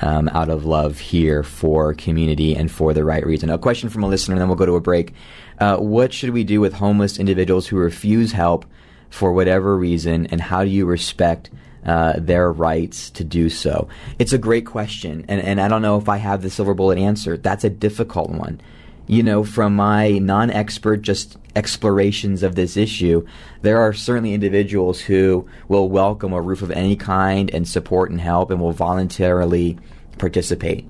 um, 0.00 0.28
out 0.28 0.50
of 0.50 0.64
love 0.64 0.98
here 0.98 1.42
for 1.42 1.94
community 1.94 2.54
and 2.54 2.70
for 2.70 2.92
the 2.92 3.04
right 3.04 3.24
reason. 3.24 3.50
A 3.50 3.58
question 3.58 3.88
from 3.88 4.02
a 4.02 4.08
listener, 4.08 4.34
and 4.34 4.40
then 4.40 4.48
we'll 4.48 4.56
go 4.56 4.66
to 4.66 4.76
a 4.76 4.80
break. 4.80 5.14
Uh, 5.58 5.78
what 5.78 6.12
should 6.12 6.30
we 6.30 6.44
do 6.44 6.60
with 6.60 6.74
homeless 6.74 7.18
individuals 7.18 7.66
who 7.66 7.76
refuse 7.76 8.32
help 8.32 8.66
for 9.10 9.32
whatever 9.32 9.76
reason, 9.76 10.26
and 10.26 10.40
how 10.40 10.64
do 10.64 10.70
you 10.70 10.86
respect 10.86 11.50
uh, 11.84 12.14
their 12.18 12.52
rights 12.52 13.10
to 13.10 13.24
do 13.24 13.48
so? 13.48 13.88
It's 14.18 14.32
a 14.32 14.38
great 14.38 14.66
question, 14.66 15.24
and, 15.28 15.40
and 15.40 15.60
I 15.60 15.68
don't 15.68 15.82
know 15.82 15.98
if 15.98 16.08
I 16.08 16.18
have 16.18 16.42
the 16.42 16.50
silver 16.50 16.74
bullet 16.74 16.98
answer. 16.98 17.36
That's 17.36 17.64
a 17.64 17.70
difficult 17.70 18.30
one. 18.30 18.60
You 19.06 19.22
know, 19.22 19.44
from 19.44 19.76
my 19.76 20.18
non 20.18 20.50
expert, 20.50 21.02
just 21.02 21.36
explorations 21.54 22.42
of 22.42 22.54
this 22.54 22.76
issue, 22.76 23.26
there 23.62 23.80
are 23.80 23.92
certainly 23.92 24.32
individuals 24.32 25.00
who 25.00 25.46
will 25.68 25.88
welcome 25.88 26.32
a 26.32 26.40
roof 26.40 26.62
of 26.62 26.70
any 26.70 26.96
kind 26.96 27.50
and 27.52 27.66
support 27.66 28.10
and 28.10 28.20
help 28.20 28.50
and 28.50 28.60
will 28.60 28.72
voluntarily 28.72 29.78
participate. 30.18 30.88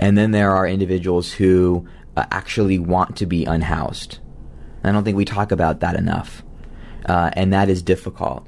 And 0.00 0.18
then 0.18 0.32
there 0.32 0.50
are 0.50 0.66
individuals 0.66 1.32
who 1.32 1.86
uh, 2.16 2.24
actually 2.30 2.78
want 2.78 3.16
to 3.18 3.26
be 3.26 3.44
unhoused. 3.44 4.18
I 4.84 4.90
don't 4.90 5.04
think 5.04 5.16
we 5.16 5.24
talk 5.24 5.52
about 5.52 5.80
that 5.80 5.94
enough, 5.94 6.42
uh, 7.06 7.30
and 7.34 7.52
that 7.52 7.68
is 7.68 7.82
difficult. 7.82 8.46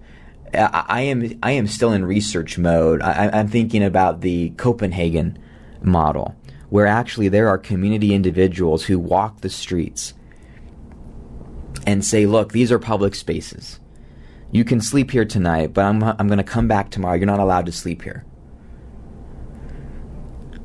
I, 0.53 0.85
I, 0.89 1.01
am 1.03 1.39
I 1.43 1.53
am 1.53 1.69
still 1.69 1.93
in 1.93 2.05
research 2.05 2.59
mode. 2.59 3.03
I, 3.03 3.31
I'm 3.33 3.49
thinking 3.49 3.85
about 3.85 4.21
the 4.21 4.51
Copenhagen 4.51 5.39
model, 5.81 6.35
where 6.71 6.87
actually 6.87 7.29
there 7.29 7.49
are 7.49 7.59
community 7.59 8.15
individuals 8.15 8.85
who 8.85 8.99
walk 8.99 9.41
the 9.41 9.51
streets 9.51 10.15
and 11.87 12.05
say, 12.05 12.27
"Look, 12.27 12.53
these 12.53 12.73
are 12.73 12.79
public 12.79 13.15
spaces. 13.15 13.81
You 14.51 14.65
can 14.65 14.81
sleep 14.81 15.11
here 15.11 15.25
tonight, 15.25 15.73
but 15.73 15.85
I'm 15.85 16.03
I'm 16.03 16.27
going 16.29 16.39
to 16.39 16.45
come 16.45 16.69
back 16.69 16.91
tomorrow. 16.91 17.17
You're 17.17 17.27
not 17.27 17.41
allowed 17.41 17.67
to 17.67 17.73
sleep 17.73 18.03
here." 18.03 18.25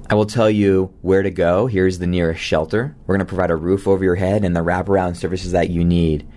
I 0.09 0.15
will 0.15 0.25
tell 0.25 0.49
you 0.49 0.91
where 1.01 1.21
to 1.21 1.29
go. 1.29 1.67
Here's 1.67 1.99
the 1.99 2.07
nearest 2.07 2.41
shelter. 2.41 2.95
We're 3.05 3.15
going 3.15 3.25
to 3.25 3.29
provide 3.29 3.51
a 3.51 3.55
roof 3.55 3.87
over 3.87 4.03
your 4.03 4.15
head 4.15 4.43
and 4.43 4.55
the 4.55 4.61
wraparound 4.61 5.17
services 5.17 5.51
that 5.51 5.69
you 5.69 5.83
need. 5.83 6.27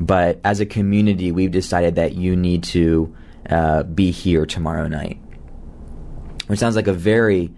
But 0.00 0.40
as 0.42 0.58
a 0.58 0.66
community, 0.66 1.30
we've 1.30 1.52
decided 1.52 1.94
that 1.94 2.16
you 2.16 2.34
need 2.34 2.64
to 2.64 3.14
uh, 3.48 3.84
be 3.84 4.10
here 4.10 4.46
tomorrow 4.46 4.88
night. 4.88 5.20
Which 6.48 6.58
sounds 6.58 6.74
like 6.74 6.88
a 6.88 6.92
very 6.92 7.52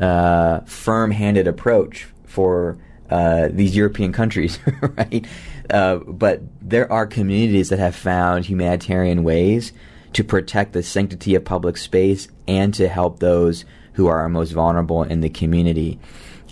uh, 0.00 0.60
firm 0.60 1.10
handed 1.10 1.46
approach 1.46 2.06
for 2.24 2.78
uh, 3.10 3.48
these 3.50 3.74
European 3.74 4.12
countries, 4.12 4.58
right? 4.82 5.26
Uh, 5.70 5.96
but 5.96 6.42
there 6.60 6.90
are 6.92 7.06
communities 7.06 7.68
that 7.70 7.78
have 7.78 7.94
found 7.94 8.44
humanitarian 8.44 9.22
ways 9.22 9.72
to 10.12 10.24
protect 10.24 10.72
the 10.72 10.82
sanctity 10.82 11.34
of 11.34 11.44
public 11.44 11.76
space 11.76 12.28
and 12.46 12.72
to 12.74 12.88
help 12.88 13.18
those 13.18 13.64
who 13.94 14.06
are 14.06 14.28
most 14.28 14.52
vulnerable 14.52 15.02
in 15.02 15.20
the 15.20 15.28
community. 15.28 15.98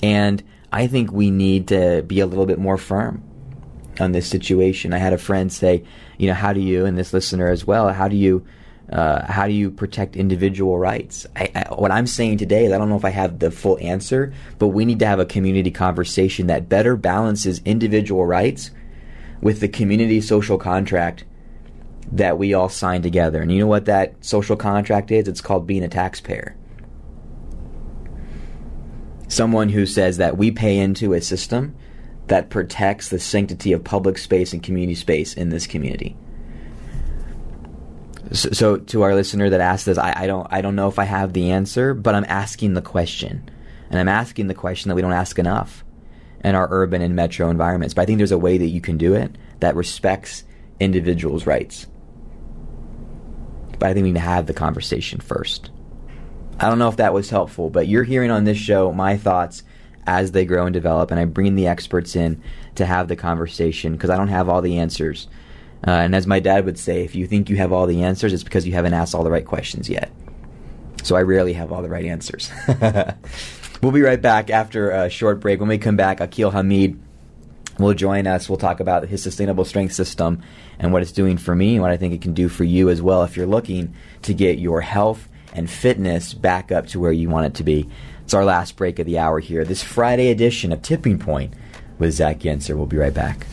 And 0.02 0.42
I 0.72 0.87
think 0.87 1.12
we 1.12 1.30
need 1.30 1.68
to 1.68 2.02
be 2.02 2.20
a 2.20 2.26
little 2.26 2.46
bit 2.46 2.59
more 2.59 2.76
firm 2.76 3.22
on 4.00 4.12
this 4.12 4.26
situation. 4.26 4.92
I 4.92 4.98
had 4.98 5.12
a 5.12 5.18
friend 5.18 5.52
say, 5.52 5.85
you 6.18 6.26
know, 6.26 6.35
how 6.35 6.52
do 6.52 6.61
you, 6.61 6.85
and 6.85 6.98
this 6.98 7.12
listener 7.12 7.48
as 7.48 7.66
well, 7.66 7.92
how 7.92 8.09
do 8.09 8.16
you, 8.16 8.46
uh, 8.90 9.31
how 9.31 9.46
do 9.46 9.53
you 9.53 9.70
protect 9.70 10.16
individual 10.16 10.79
rights? 10.79 11.27
I, 11.35 11.51
I, 11.55 11.75
what 11.75 11.90
I'm 11.90 12.07
saying 12.07 12.38
today 12.38 12.66
is 12.66 12.72
I 12.72 12.79
don't 12.79 12.88
know 12.88 12.96
if 12.96 13.05
I 13.05 13.11
have 13.11 13.38
the 13.38 13.51
full 13.51 13.79
answer, 13.81 14.33
but 14.59 14.68
we 14.68 14.85
need 14.85 15.01
to 15.01 15.07
have 15.07 15.18
a 15.18 15.27
community 15.27 15.70
conversation 15.70 16.46
that 16.46 16.68
better 16.68 16.96
balances 16.96 17.61
individual 17.64 18.27
rights 18.27 18.70
with 19.40 19.61
the 19.61 19.68
community 19.68 20.20
social 20.20 20.59
contract 20.59 21.25
that 22.12 22.38
we 22.38 22.55
all 22.55 22.68
sign 22.68 23.03
together. 23.03 23.42
And 23.42 23.51
you 23.51 23.59
know 23.59 23.66
what 23.66 23.87
that 23.87 24.25
social 24.25 24.57
contract 24.57 25.11
is? 25.11 25.27
It's 25.27 25.40
called 25.40 25.66
being 25.66 25.83
a 25.83 25.88
taxpayer 25.88 26.57
someone 29.29 29.70
who 29.70 29.87
says 29.87 30.16
that 30.18 30.37
we 30.37 30.51
pay 30.51 30.79
into 30.79 31.12
a 31.12 31.20
system 31.20 31.75
that 32.29 32.51
protects 32.51 33.09
the 33.09 33.18
sanctity 33.18 33.72
of 33.72 33.85
public 33.85 34.18
space 34.18 34.53
and 34.53 34.62
community 34.62 34.94
space 34.94 35.35
in 35.35 35.51
this 35.51 35.66
community. 35.66 36.16
So, 38.32 38.50
so 38.50 38.76
to 38.76 39.02
our 39.02 39.14
listener 39.14 39.50
that 39.50 39.60
asked 39.60 39.86
this, 39.86 39.98
I, 39.98 40.12
I, 40.16 40.26
don't, 40.26 40.46
I 40.50 40.60
don't 40.60 40.76
know 40.76 40.88
if 40.88 40.98
I 40.98 41.04
have 41.04 41.32
the 41.32 41.50
answer, 41.50 41.94
but 41.94 42.14
I'm 42.14 42.26
asking 42.28 42.74
the 42.74 42.82
question, 42.82 43.48
and 43.90 43.98
I'm 43.98 44.08
asking 44.08 44.48
the 44.48 44.54
question 44.54 44.88
that 44.88 44.94
we 44.94 45.02
don't 45.02 45.12
ask 45.12 45.38
enough 45.38 45.84
in 46.44 46.54
our 46.54 46.68
urban 46.70 47.02
and 47.02 47.14
metro 47.14 47.50
environments. 47.50 47.94
But 47.94 48.02
I 48.02 48.04
think 48.06 48.18
there's 48.18 48.32
a 48.32 48.38
way 48.38 48.58
that 48.58 48.66
you 48.66 48.80
can 48.80 48.98
do 48.98 49.14
it 49.14 49.36
that 49.60 49.76
respects 49.76 50.44
individuals' 50.80 51.46
rights. 51.46 51.86
But 53.78 53.90
I 53.90 53.94
think 53.94 54.04
we 54.04 54.12
need 54.12 54.18
to 54.18 54.20
have 54.20 54.46
the 54.46 54.54
conversation 54.54 55.20
first. 55.20 55.70
I 56.58 56.68
don't 56.68 56.78
know 56.78 56.88
if 56.88 56.96
that 56.96 57.12
was 57.12 57.30
helpful, 57.30 57.68
but 57.68 57.88
you're 57.88 58.04
hearing 58.04 58.30
on 58.30 58.44
this 58.44 58.58
show 58.58 58.92
my 58.92 59.16
thoughts 59.16 59.62
as 60.06 60.32
they 60.32 60.44
grow 60.44 60.66
and 60.66 60.72
develop, 60.72 61.11
and 61.11 61.20
I 61.20 61.24
bring 61.24 61.55
the 61.55 61.66
experts 61.66 62.16
in 62.16 62.42
to 62.76 62.86
have 62.86 63.09
the 63.09 63.16
conversation 63.16 63.92
because 63.92 64.11
I 64.11 64.16
don't 64.16 64.28
have 64.28 64.48
all 64.48 64.62
the 64.62 64.78
answers. 64.78 65.28
Uh, 65.87 65.91
and 65.91 66.14
as 66.14 66.27
my 66.27 66.41
dad 66.41 66.64
would 66.64 66.79
say, 66.79 67.05
if 67.05 67.14
you 67.14 67.27
think 67.27 67.51
you 67.51 67.57
have 67.57 67.72
all 67.72 67.87
the 67.87 68.03
answers, 68.03 68.33
it's 68.33 68.43
because 68.43 68.66
you 68.66 68.72
haven't 68.72 68.95
asked 68.95 69.14
all 69.14 69.24
the 69.24 69.31
right 69.31 69.45
questions 69.45 69.89
yet. 69.89 70.11
So 71.03 71.16
I 71.16 71.22
rarely 71.22 71.53
have 71.53 71.72
all 71.72 71.83
the 71.83 71.89
right 71.89 72.05
answers. 72.05 72.51
we'll 73.83 73.93
be 73.93 74.03
right 74.03 74.20
back 74.20 74.51
after 74.51 74.91
a 74.91 75.09
short 75.09 75.41
break. 75.41 75.61
When 75.61 75.68
we 75.68 75.79
come 75.79 75.97
back, 75.97 76.20
Akil 76.20 76.51
Hamid 76.51 77.01
will 77.79 77.95
join 77.95 78.27
us. 78.27 78.49
We'll 78.49 78.59
talk 78.59 78.81
about 78.81 79.07
his 79.09 79.22
sustainable 79.22 79.64
strength 79.64 79.95
system 79.95 80.43
and 80.79 80.93
what 80.93 81.03
it's 81.03 81.12
doing 81.12 81.37
for 81.37 81.55
me 81.55 81.74
and 81.74 81.83
what 81.83 81.91
I 81.91 81.97
think 81.97 82.14
it 82.14 82.22
can 82.22 82.35
do 82.35 82.49
for 82.49 82.64
you 82.64 82.89
as 82.89 83.03
well 83.03 83.22
if 83.22 83.37
you're 83.37 83.47
looking 83.47 83.95
to 84.22 84.35
get 84.35 84.59
your 84.59 84.81
health 84.81 85.29
and 85.53 85.70
fitness 85.70 86.35
back 86.35 86.72
up 86.72 86.87
to 86.89 87.01
where 87.01 87.12
you 87.12 87.29
want 87.29 87.47
it 87.47 87.55
to 87.55 87.64
be. 87.64 87.89
It's 88.24 88.35
our 88.35 88.45
last 88.45 88.77
break 88.77 88.99
of 88.99 89.07
the 89.07 89.18
hour 89.18 89.39
here. 89.39 89.64
This 89.64 89.83
Friday 89.83 90.31
edition 90.31 90.72
of 90.72 90.83
Tipping 90.83 91.18
Point 91.18 91.55
with 91.99 92.12
Zach 92.12 92.41
Yentzer. 92.41 92.77
We'll 92.77 92.87
be 92.87 92.97
right 92.97 93.14
back. 93.14 93.47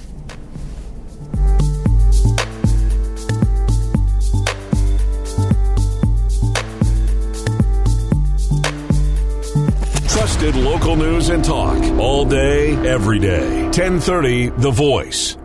Local 10.51 10.97
news 10.97 11.29
and 11.29 11.41
talk 11.41 11.81
all 11.97 12.25
day, 12.25 12.75
every 12.85 13.17
day. 13.17 13.63
1030 13.63 14.49
The 14.49 14.71
Voice. 14.71 15.37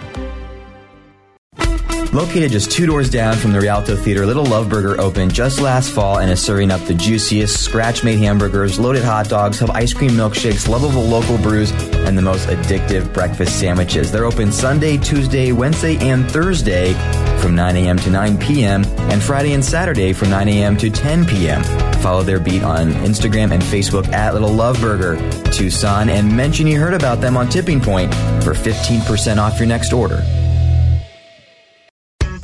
Located 2.13 2.51
just 2.51 2.69
two 2.69 2.85
doors 2.85 3.09
down 3.09 3.37
from 3.37 3.53
the 3.53 3.61
Rialto 3.61 3.95
Theater, 3.95 4.25
Little 4.25 4.45
Love 4.45 4.67
Burger 4.67 4.99
opened 4.99 5.33
just 5.33 5.61
last 5.61 5.91
fall 5.91 6.19
and 6.19 6.29
is 6.29 6.41
serving 6.41 6.69
up 6.69 6.81
the 6.81 6.93
juiciest 6.93 7.63
scratch 7.63 8.03
made 8.03 8.19
hamburgers, 8.19 8.77
loaded 8.77 9.01
hot 9.01 9.29
dogs, 9.29 9.59
have 9.59 9.69
ice 9.69 9.93
cream 9.93 10.11
milkshakes, 10.11 10.67
lovable 10.67 11.03
local 11.03 11.37
brews, 11.37 11.71
and 11.71 12.17
the 12.17 12.21
most 12.21 12.49
addictive 12.49 13.13
breakfast 13.13 13.57
sandwiches. 13.57 14.11
They're 14.11 14.25
open 14.25 14.51
Sunday, 14.51 14.97
Tuesday, 14.97 15.53
Wednesday, 15.53 15.95
and 16.05 16.29
Thursday 16.29 16.95
from 17.39 17.55
9 17.55 17.77
a.m. 17.77 17.97
to 17.99 18.09
9 18.09 18.37
p.m., 18.39 18.83
and 18.83 19.23
Friday 19.23 19.53
and 19.53 19.63
Saturday 19.63 20.11
from 20.11 20.29
9 20.31 20.49
a.m. 20.49 20.75
to 20.77 20.89
10 20.89 21.25
p.m. 21.25 21.63
Follow 22.01 22.23
their 22.23 22.41
beat 22.41 22.61
on 22.61 22.91
Instagram 23.05 23.53
and 23.53 23.63
Facebook 23.63 24.09
at 24.09 24.33
Little 24.33 24.51
Love 24.51 24.81
Burger 24.81 25.15
Tucson 25.51 26.09
and 26.09 26.35
mention 26.35 26.67
you 26.67 26.77
heard 26.77 26.93
about 26.93 27.21
them 27.21 27.37
on 27.37 27.47
Tipping 27.47 27.79
Point 27.79 28.13
for 28.43 28.53
15% 28.53 29.37
off 29.37 29.57
your 29.57 29.67
next 29.67 29.93
order. 29.93 30.25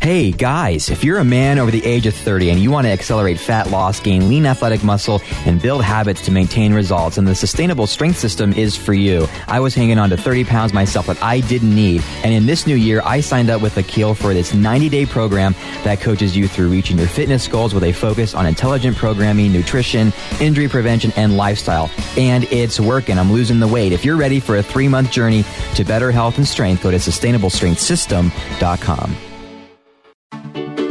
Hey 0.08 0.32
guys, 0.32 0.90
if 0.90 1.04
you're 1.04 1.18
a 1.18 1.26
man 1.26 1.60
over 1.60 1.70
the 1.70 1.84
age 1.84 2.06
of 2.06 2.16
30 2.16 2.52
and 2.52 2.62
you 2.62 2.72
want 2.72 2.88
to 2.88 2.92
accelerate 2.92 3.38
fat 3.38 3.72
loss, 3.72 4.00
gain 4.00 4.30
lean 4.30 4.46
athletic 4.46 4.82
muscle, 4.82 5.22
and 5.46 5.62
build 5.62 5.84
habits 5.84 6.22
to 6.22 6.32
maintain 6.32 6.74
results, 6.74 7.18
then 7.18 7.26
the 7.26 7.36
sustainable 7.36 7.88
strength 7.88 8.18
system 8.18 8.54
is 8.54 8.78
for 8.78 8.94
you. 8.94 9.28
I 9.50 9.60
was 9.60 9.76
hanging 9.76 10.00
on 10.00 10.10
to 10.12 10.16
30 10.16 10.46
pounds 10.46 10.72
myself 10.72 11.08
that 11.08 11.22
I 11.22 11.42
didn't 11.42 11.76
need. 11.76 12.06
And 12.24 12.34
in 12.34 12.46
this 12.46 12.66
new 12.66 12.78
year, 12.78 13.02
I 13.04 13.20
signed 13.20 13.50
up 13.50 13.62
with 13.62 13.76
Akil 13.76 14.16
for 14.16 14.34
this 14.34 14.54
90 14.54 14.88
day 14.88 15.06
program 15.06 15.54
that 15.84 16.00
coaches 16.00 16.38
you 16.38 16.48
through 16.48 16.70
reaching 16.70 16.98
your 16.98 17.08
fitness 17.08 17.46
goals 17.46 17.74
with 17.74 17.84
a 17.84 17.92
focus 17.92 18.34
on 18.34 18.46
intelligent 18.46 18.96
programming, 18.96 19.52
nutrition, 19.52 20.14
injury 20.40 20.70
prevention, 20.70 21.12
and 21.18 21.36
lifestyle. 21.36 21.92
And 22.18 22.46
it's 22.46 22.80
working. 22.80 23.20
I'm 23.20 23.34
losing 23.34 23.60
the 23.60 23.68
weight. 23.68 23.92
If 23.92 24.06
you're 24.06 24.16
ready 24.16 24.40
for 24.40 24.56
a 24.56 24.64
three 24.64 24.88
month 24.88 25.12
journey 25.12 25.44
to 25.76 25.84
better 25.84 26.14
health 26.14 26.38
and 26.38 26.48
strength, 26.48 26.84
go 26.84 26.92
to 26.92 26.98
sustainablestrengthsystem.com. 26.98 29.18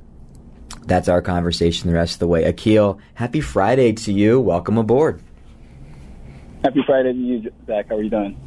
That's 0.87 1.09
our 1.09 1.23
conversation 1.23 1.89
the 1.89 1.97
rest 1.97 2.15
of 2.15 2.19
the 2.21 2.27
way. 2.27 2.45
Akil, 2.45 2.99
happy 3.15 3.41
Friday 3.41 3.93
to 3.93 4.13
you. 4.13 4.41
Welcome 4.41 4.79
aboard. 4.79 5.23
Happy 6.63 6.83
Friday 6.87 7.13
to 7.13 7.19
you, 7.19 7.53
Zach. 7.67 7.89
How 7.89 7.97
are 7.97 8.03
you 8.03 8.11
doing? 8.11 8.41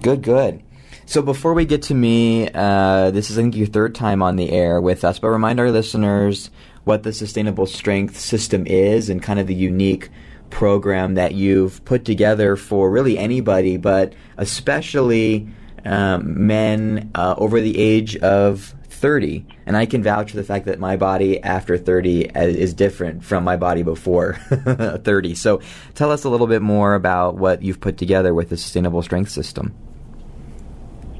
Good, 0.00 0.22
good. 0.22 0.62
So 1.06 1.22
before 1.22 1.54
we 1.54 1.64
get 1.64 1.82
to 1.82 1.94
me, 1.94 2.48
uh, 2.52 3.10
this 3.10 3.30
is 3.30 3.38
I 3.38 3.42
think 3.42 3.56
your 3.56 3.66
third 3.66 3.94
time 3.94 4.22
on 4.22 4.36
the 4.36 4.50
air 4.50 4.80
with 4.80 5.04
us, 5.04 5.18
but 5.18 5.28
remind 5.28 5.60
our 5.60 5.70
listeners 5.70 6.50
what 6.84 7.02
the 7.02 7.12
Sustainable 7.12 7.66
Strength 7.66 8.18
System 8.18 8.66
is 8.66 9.10
and 9.10 9.22
kind 9.22 9.38
of 9.38 9.46
the 9.46 9.54
unique 9.54 10.10
program 10.50 11.14
that 11.14 11.34
you've 11.34 11.84
put 11.84 12.04
together 12.04 12.56
for 12.56 12.90
really 12.90 13.18
anybody, 13.18 13.76
but 13.76 14.14
especially 14.36 15.48
um, 15.84 16.46
men 16.46 17.10
uh, 17.14 17.34
over 17.38 17.60
the 17.60 17.78
age 17.78 18.16
of 18.16 18.74
30. 19.04 19.44
And 19.66 19.76
I 19.76 19.84
can 19.84 20.02
vouch 20.02 20.30
for 20.30 20.38
the 20.38 20.44
fact 20.44 20.64
that 20.64 20.78
my 20.78 20.96
body 20.96 21.38
after 21.42 21.76
30 21.76 22.22
is 22.34 22.72
different 22.72 23.22
from 23.22 23.44
my 23.44 23.54
body 23.54 23.82
before 23.82 24.32
30. 24.64 25.34
So 25.34 25.60
tell 25.92 26.10
us 26.10 26.24
a 26.24 26.30
little 26.30 26.46
bit 26.46 26.62
more 26.62 26.94
about 26.94 27.36
what 27.36 27.60
you've 27.60 27.80
put 27.80 27.98
together 27.98 28.32
with 28.32 28.48
the 28.48 28.56
Sustainable 28.56 29.02
Strength 29.02 29.30
System. 29.30 29.74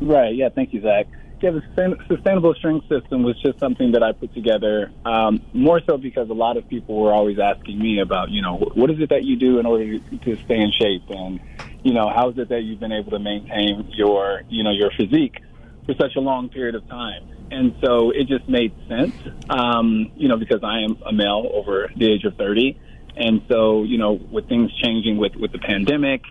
Right. 0.01 0.35
Yeah. 0.35 0.49
Thank 0.49 0.73
you, 0.73 0.81
Zach. 0.81 1.09
Yeah, 1.43 1.51
the 1.51 1.99
sustainable 2.09 2.55
strength 2.55 2.89
system 2.89 3.23
was 3.23 3.39
just 3.43 3.61
something 3.61 3.93
that 3.93 4.03
I 4.03 4.13
put 4.13 4.33
together 4.33 4.91
um, 5.05 5.43
more 5.53 5.83
so 5.87 5.99
because 5.99 6.31
a 6.31 6.33
lot 6.33 6.57
of 6.57 6.67
people 6.67 6.99
were 6.99 7.13
always 7.13 7.39
asking 7.39 7.79
me 7.79 8.01
about, 8.01 8.31
you 8.31 8.41
know, 8.41 8.57
what 8.57 8.91
is 8.91 8.99
it 8.99 9.11
that 9.11 9.25
you 9.25 9.37
do 9.37 9.59
in 9.59 9.67
order 9.67 9.99
to 9.99 10.37
stay 10.47 10.59
in 10.59 10.73
shape, 10.81 11.03
and 11.11 11.39
you 11.83 11.93
know, 11.93 12.09
how 12.09 12.31
is 12.31 12.39
it 12.39 12.49
that 12.49 12.63
you've 12.63 12.81
been 12.81 12.93
able 12.93 13.11
to 13.11 13.19
maintain 13.19 13.91
your, 13.93 14.41
you 14.49 14.63
know, 14.63 14.71
your 14.71 14.91
physique 14.97 15.43
for 15.85 15.95
such 16.01 16.17
a 16.17 16.21
long 16.21 16.49
period 16.49 16.77
of 16.77 16.89
time? 16.89 17.34
And 17.51 17.75
so 17.85 18.11
it 18.11 18.27
just 18.27 18.49
made 18.49 18.75
sense, 18.89 19.15
um, 19.49 20.11
you 20.17 20.29
know, 20.29 20.37
because 20.37 20.61
I 20.63 20.81
am 20.81 20.99
a 21.07 21.13
male 21.13 21.49
over 21.53 21.91
the 21.97 22.13
age 22.13 22.25
of 22.25 22.37
30. 22.37 22.79
And 23.17 23.43
so, 23.49 23.85
you 23.85 23.99
know, 23.99 24.13
with 24.13 24.49
things 24.49 24.73
changing 24.83 25.19
with, 25.19 25.37
with 25.37 25.53
the 25.53 25.59
pandemic, 25.59 26.23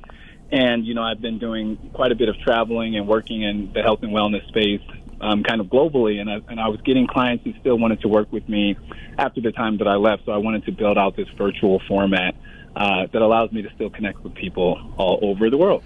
and, 0.52 0.86
you 0.86 0.94
know, 0.94 1.02
I've 1.02 1.22
been 1.22 1.40
doing 1.40 1.92
quite 1.94 2.12
a 2.12 2.16
bit 2.16 2.30
of 2.30 2.38
traveling 2.38 2.96
and 2.96 3.08
working 3.08 3.42
in 3.42 3.72
the 3.74 3.82
health 3.82 4.00
and 4.04 4.12
wellness 4.12 4.48
space 4.50 4.82
um, 5.20 5.44
kind 5.44 5.62
of 5.62 5.68
globally. 5.68 6.20
And 6.20 6.30
I, 6.30 6.42
and 6.48 6.60
I 6.60 6.68
was 6.68 6.80
getting 6.82 7.08
clients 7.08 7.44
who 7.44 7.54
still 7.60 7.78
wanted 7.78 8.02
to 8.02 8.08
work 8.08 8.32
with 8.32 8.48
me 8.48 8.78
after 9.18 9.42
the 9.42 9.52
time 9.52 9.78
that 9.78 9.88
I 9.88 9.96
left. 9.96 10.26
So 10.26 10.32
I 10.32 10.38
wanted 10.38 10.66
to 10.66 10.72
build 10.72 10.98
out 10.98 11.16
this 11.16 11.28
virtual 11.38 11.82
format 11.88 12.36
uh, 12.76 13.08
that 13.12 13.22
allows 13.22 13.52
me 13.52 13.64
to 13.64 13.70
still 13.74 13.90
connect 13.90 14.24
with 14.24 14.36
people 14.36 14.94
all 14.98 15.20
over 15.24 15.50
the 15.50 15.58
world. 15.58 15.84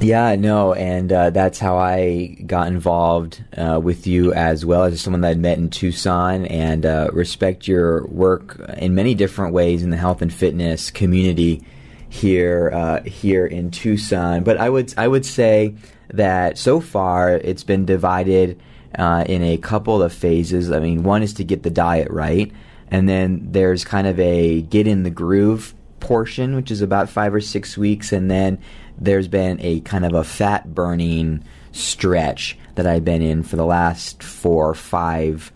Yeah, 0.00 0.36
no, 0.36 0.74
and 0.74 1.12
uh, 1.12 1.30
that's 1.30 1.58
how 1.58 1.76
I 1.76 2.36
got 2.46 2.68
involved 2.68 3.42
uh, 3.56 3.80
with 3.82 4.06
you 4.06 4.32
as 4.32 4.64
well 4.64 4.84
as 4.84 5.00
someone 5.00 5.22
that 5.22 5.30
I'd 5.30 5.38
met 5.38 5.58
in 5.58 5.70
Tucson 5.70 6.46
and 6.46 6.86
uh, 6.86 7.10
respect 7.12 7.66
your 7.66 8.06
work 8.06 8.60
in 8.78 8.94
many 8.94 9.16
different 9.16 9.54
ways 9.54 9.82
in 9.82 9.90
the 9.90 9.96
health 9.96 10.22
and 10.22 10.32
fitness 10.32 10.92
community 10.92 11.64
here 12.08 12.70
uh, 12.72 13.02
here 13.02 13.44
in 13.44 13.72
Tucson. 13.72 14.44
But 14.44 14.58
I 14.58 14.70
would 14.70 14.94
I 14.96 15.08
would 15.08 15.26
say 15.26 15.74
that 16.10 16.58
so 16.58 16.80
far 16.80 17.30
it's 17.32 17.64
been 17.64 17.84
divided 17.84 18.60
uh, 18.96 19.24
in 19.26 19.42
a 19.42 19.56
couple 19.56 20.00
of 20.00 20.12
phases. 20.12 20.70
I 20.70 20.78
mean, 20.78 21.02
one 21.02 21.24
is 21.24 21.34
to 21.34 21.44
get 21.44 21.64
the 21.64 21.70
diet 21.70 22.08
right, 22.10 22.52
and 22.88 23.08
then 23.08 23.48
there's 23.50 23.84
kind 23.84 24.06
of 24.06 24.18
a 24.20 24.62
get 24.62 24.86
in 24.86 25.02
the 25.02 25.10
groove 25.10 25.74
portion, 25.98 26.54
which 26.54 26.70
is 26.70 26.82
about 26.82 27.08
five 27.08 27.34
or 27.34 27.40
six 27.40 27.76
weeks, 27.76 28.12
and 28.12 28.30
then 28.30 28.58
there's 29.00 29.28
been 29.28 29.58
a 29.60 29.80
kind 29.80 30.04
of 30.04 30.14
a 30.14 30.24
fat 30.24 30.74
burning 30.74 31.44
stretch 31.72 32.58
that 32.74 32.86
I've 32.86 33.04
been 33.04 33.22
in 33.22 33.42
for 33.42 33.56
the 33.56 33.64
last 33.64 34.22
four 34.22 34.68
or 34.68 34.74
five 34.74 35.52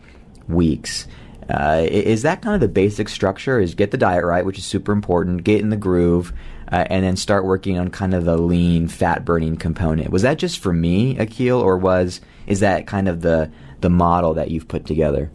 weeks. 0.49 1.07
Uh, 1.49 1.84
is 1.88 2.22
that 2.22 2.43
kind 2.43 2.55
of 2.55 2.61
the 2.61 2.68
basic 2.68 3.09
structure? 3.09 3.61
Is 3.61 3.74
get 3.74 3.90
the 3.90 3.99
diet 3.99 4.24
right, 4.24 4.45
which 4.45 4.59
is 4.59 4.64
super 4.64 4.93
important, 4.93 5.45
get 5.45 5.61
in 5.61 5.70
the 5.70 5.76
groove, 5.76 6.32
uh, 6.70 6.84
and 6.88 7.05
then 7.05 7.16
start 7.16 7.45
working 7.45 7.78
on 7.78 7.90
kind 7.90 8.14
of 8.14 8.24
the 8.24 8.38
lean, 8.38 8.88
fat 8.88 9.24
burning 9.24 9.57
component. 9.57 10.11
Was 10.11 10.22
that 10.22 10.38
just 10.38 10.61
for 10.61 10.72
me, 10.72 11.18
Akil, 11.18 11.61
or 11.61 11.76
was 11.76 12.20
is 12.47 12.61
that 12.61 12.86
kind 12.86 13.09
of 13.09 13.20
the 13.20 13.51
the 13.80 13.90
model 13.90 14.34
that 14.34 14.51
you've 14.51 14.68
put 14.68 14.86
together? 14.86 15.30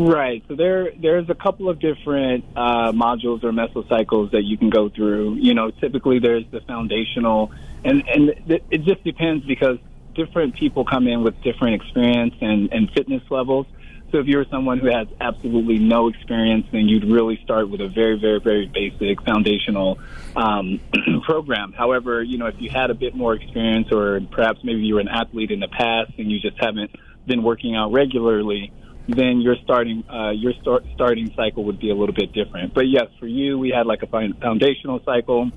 Right. 0.00 0.42
So 0.48 0.56
there, 0.56 0.92
there's 0.98 1.28
a 1.28 1.34
couple 1.34 1.68
of 1.68 1.78
different 1.78 2.44
uh, 2.56 2.92
modules 2.92 3.44
or 3.44 3.52
mesocycles 3.52 4.30
that 4.30 4.44
you 4.44 4.56
can 4.56 4.70
go 4.70 4.88
through. 4.88 5.34
You 5.34 5.52
know, 5.52 5.70
typically 5.72 6.18
there's 6.18 6.44
the 6.50 6.62
foundational, 6.62 7.52
and 7.84 8.02
and 8.08 8.30
it 8.48 8.82
just 8.84 9.04
depends 9.04 9.44
because 9.44 9.76
different 10.14 10.54
people 10.54 10.86
come 10.86 11.06
in 11.06 11.22
with 11.22 11.38
different 11.42 11.82
experience 11.82 12.34
and 12.40 12.72
and 12.72 12.90
fitness 12.92 13.22
levels. 13.28 13.66
So 14.10 14.18
if 14.18 14.26
you're 14.26 14.46
someone 14.46 14.78
who 14.78 14.86
has 14.86 15.06
absolutely 15.20 15.78
no 15.78 16.08
experience, 16.08 16.66
then 16.72 16.88
you'd 16.88 17.04
really 17.04 17.38
start 17.44 17.68
with 17.68 17.82
a 17.82 17.88
very, 17.88 18.18
very, 18.18 18.40
very 18.40 18.66
basic 18.66 19.22
foundational 19.22 19.98
um, 20.34 20.80
program. 21.24 21.74
However, 21.74 22.22
you 22.22 22.38
know, 22.38 22.46
if 22.46 22.56
you 22.58 22.70
had 22.70 22.90
a 22.90 22.94
bit 22.94 23.14
more 23.14 23.34
experience, 23.34 23.92
or 23.92 24.20
perhaps 24.32 24.60
maybe 24.64 24.80
you 24.80 24.94
were 24.94 25.00
an 25.00 25.08
athlete 25.08 25.50
in 25.50 25.60
the 25.60 25.68
past 25.68 26.12
and 26.18 26.30
you 26.30 26.40
just 26.40 26.56
haven't 26.58 26.90
been 27.26 27.42
working 27.42 27.76
out 27.76 27.92
regularly, 27.92 28.72
then 29.08 29.40
your 29.40 29.56
starting 29.64 30.04
uh, 30.08 30.30
your 30.30 30.52
start, 30.60 30.84
starting 30.94 31.32
cycle 31.34 31.64
would 31.64 31.80
be 31.80 31.90
a 31.90 31.94
little 31.94 32.14
bit 32.14 32.32
different. 32.32 32.74
But 32.74 32.88
yes, 32.88 33.06
for 33.18 33.26
you, 33.26 33.58
we 33.58 33.70
had 33.70 33.86
like 33.86 34.02
a 34.02 34.06
foundational 34.06 35.00
cycle. 35.04 35.50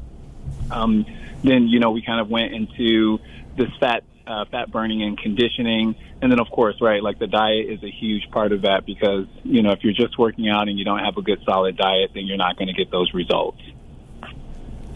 Um, 0.72 1.06
then 1.44 1.68
you 1.68 1.80
know 1.80 1.92
we 1.92 2.02
kind 2.02 2.20
of 2.20 2.30
went 2.30 2.54
into 2.54 3.20
this 3.58 3.70
fat 3.80 4.04
uh, 4.26 4.46
fat 4.50 4.72
burning 4.72 5.04
and 5.04 5.18
conditioning, 5.18 5.96
and 6.22 6.32
then 6.32 6.40
of 6.40 6.50
course, 6.50 6.76
right, 6.82 7.04
like 7.04 7.20
the 7.20 7.28
diet 7.28 7.70
is 7.70 7.84
a 7.84 7.92
huge 7.92 8.30
part 8.32 8.52
of 8.52 8.64
that 8.64 8.86
because 8.86 9.28
you 9.44 9.62
know 9.62 9.72
if 9.72 9.84
you're 9.84 9.94
just 9.94 10.18
working 10.18 10.50
out 10.50 10.68
and 10.68 10.80
you 10.80 10.86
don't 10.86 11.00
have 11.00 11.18
a 11.18 11.22
good 11.22 11.40
solid 11.46 11.78
diet, 11.78 12.12
then 12.14 12.26
you're 12.26 12.38
not 12.38 12.58
going 12.58 12.68
to 12.68 12.74
get 12.74 12.92
those 12.92 13.14
results. 13.14 13.62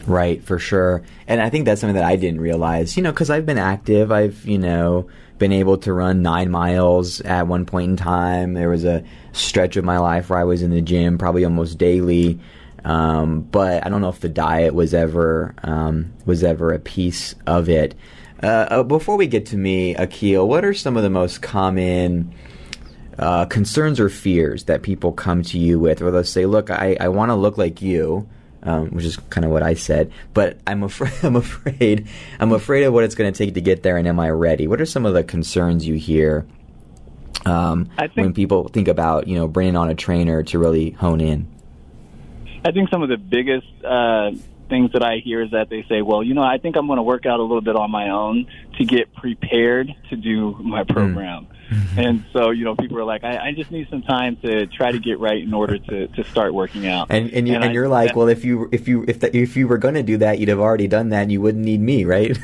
Right, 0.08 0.42
for 0.42 0.58
sure. 0.58 1.04
And 1.28 1.42
I 1.42 1.50
think 1.50 1.66
that's 1.66 1.82
something 1.82 1.96
that 1.96 2.06
I 2.06 2.16
didn't 2.16 2.40
realize, 2.40 2.96
you 2.96 3.04
know, 3.04 3.12
because 3.12 3.30
I've 3.30 3.46
been 3.46 3.58
active. 3.58 4.10
I've, 4.10 4.46
you 4.46 4.58
know, 4.58 5.10
been 5.38 5.52
able 5.52 5.78
to 5.80 5.94
run 5.94 6.22
nine 6.22 6.50
miles 6.50 7.22
at 7.22 7.48
one 7.48 7.66
point 7.66 7.92
in 7.92 7.98
time. 7.98 8.54
There 8.54 8.70
was 8.70 8.86
a 8.86 9.04
stretch 9.32 9.78
of 9.78 9.86
my 9.86 10.00
life 10.00 10.30
where 10.30 10.40
I 10.40 10.44
was 10.44 10.62
in 10.62 10.72
the 10.72 10.82
gym 10.82 11.18
probably 11.18 11.46
almost 11.46 11.78
daily. 11.78 12.40
Um, 12.84 13.42
but 13.42 13.86
I 13.86 13.90
don't 13.90 14.02
know 14.02 14.10
if 14.10 14.22
the 14.22 14.30
diet 14.30 14.74
was 14.74 14.94
ever 14.94 15.54
um, 15.64 16.14
was 16.26 16.44
ever 16.44 16.72
a 16.72 16.80
piece 16.80 17.36
of 17.46 17.70
it. 17.70 17.96
Uh, 18.42 18.68
uh, 18.70 18.84
before 18.84 19.18
we 19.18 19.28
get 19.28 19.48
to 19.48 19.58
me, 19.58 19.96
Akil, 19.96 20.48
what 20.48 20.64
are 20.64 20.74
some 20.74 20.96
of 20.96 21.04
the 21.04 21.10
most 21.10 21.42
common 21.42 22.34
uh, 23.18 23.46
concerns 23.46 24.00
or 24.00 24.10
fears 24.10 24.66
that 24.66 24.84
people 24.84 25.12
come 25.12 25.42
to 25.42 25.58
you 25.58 25.80
with, 25.80 26.02
where 26.02 26.12
they'll 26.12 26.24
say, 26.24 26.46
"Look, 26.46 26.70
I, 26.70 26.96
I 27.00 27.10
want 27.10 27.30
to 27.30 27.36
look 27.36 27.58
like 27.58 27.82
you." 27.82 28.28
Um, 28.68 28.90
which 28.90 29.06
is 29.06 29.18
kind 29.30 29.46
of 29.46 29.52
what 29.52 29.64
I 29.64 29.74
said. 29.74 30.12
But 30.34 30.60
I'm 30.68 30.84
afraid, 30.84 31.14
I'm 31.24 31.36
afraid, 31.36 32.08
I'm 32.40 32.52
afraid 32.52 32.84
of 32.84 32.94
what 32.94 33.04
it's 33.04 33.16
going 33.16 33.32
to 33.32 33.38
take 33.38 33.54
to 33.56 33.62
get 33.62 33.82
there. 33.82 33.98
And 33.98 34.08
am 34.08 34.20
I 34.20 34.30
ready? 34.30 34.68
What 34.68 34.82
are 34.82 34.86
some 34.86 35.06
of 35.06 35.14
the 35.14 35.24
concerns 35.24 35.88
you 35.88 35.96
hear 35.96 36.46
um, 37.46 37.90
when 38.16 38.34
people 38.34 38.68
think 38.68 38.88
about 38.88 39.28
you 39.28 39.36
know 39.36 39.48
bringing 39.48 39.76
on 39.76 39.90
a 39.90 39.96
trainer 39.96 40.44
to 40.44 40.60
really 40.60 40.92
hone 40.92 41.22
in? 41.22 41.48
I 42.66 42.72
think 42.72 42.90
some 42.90 43.02
of 43.02 43.10
the 43.10 43.18
biggest 43.18 43.68
uh, 43.86 44.32
things 44.70 44.92
that 44.94 45.04
I 45.04 45.18
hear 45.18 45.42
is 45.42 45.52
that 45.52 45.70
they 45.70 45.86
say, 45.90 46.02
"Well, 46.02 46.24
you 46.24 46.34
know, 46.34 46.44
I 46.44 46.58
think 46.58 46.76
I'm 46.76 46.88
going 46.88 46.98
to 46.98 47.04
work 47.04 47.26
out 47.26 47.40
a 47.40 47.44
little 47.44 47.62
bit 47.62 47.76
on 47.76 47.92
my 47.92 48.10
own 48.10 48.48
to 48.78 48.86
get 48.86 49.14
prepared 49.14 49.94
to 50.10 50.16
do 50.16 50.58
my 50.62 50.84
hmm. 50.84 50.94
program." 50.94 51.48
Mm. 51.48 51.58
Mm-hmm. 51.70 52.00
And 52.00 52.26
so, 52.32 52.52
you 52.52 52.64
know, 52.64 52.76
people 52.76 52.98
are 52.98 53.04
like, 53.04 53.26
I, 53.26 53.50
I, 53.50 53.52
just 53.52 53.72
need 53.72 53.90
some 53.90 54.02
time 54.02 54.38
to 54.38 54.68
try 54.68 54.92
to 54.92 55.00
get 55.00 55.20
right 55.20 55.42
in 55.42 55.54
order 55.54 55.78
to, 55.78 56.08
to 56.08 56.24
start 56.24 56.54
working 56.54 56.88
out. 56.88 57.08
And 57.10 57.30
and, 57.32 57.46
you, 57.48 57.56
and, 57.56 57.64
and 57.66 57.74
you're 57.74 57.90
like, 57.90 58.16
well, 58.16 58.30
if 58.30 58.46
you 58.46 58.70
if 58.72 58.88
you 58.88 59.04
if 59.08 59.20
the, 59.20 59.36
if 59.36 59.58
you 59.58 59.68
were 59.68 59.78
going 59.78 59.96
to 59.96 60.04
do 60.04 60.18
that, 60.18 60.40
you'd 60.40 60.50
have 60.50 60.60
already 60.60 60.88
done 60.88 61.10
that, 61.10 61.24
and 61.24 61.32
you 61.32 61.42
wouldn't 61.42 61.66
need 61.66 61.82
me, 61.82 62.06
right? 62.06 62.38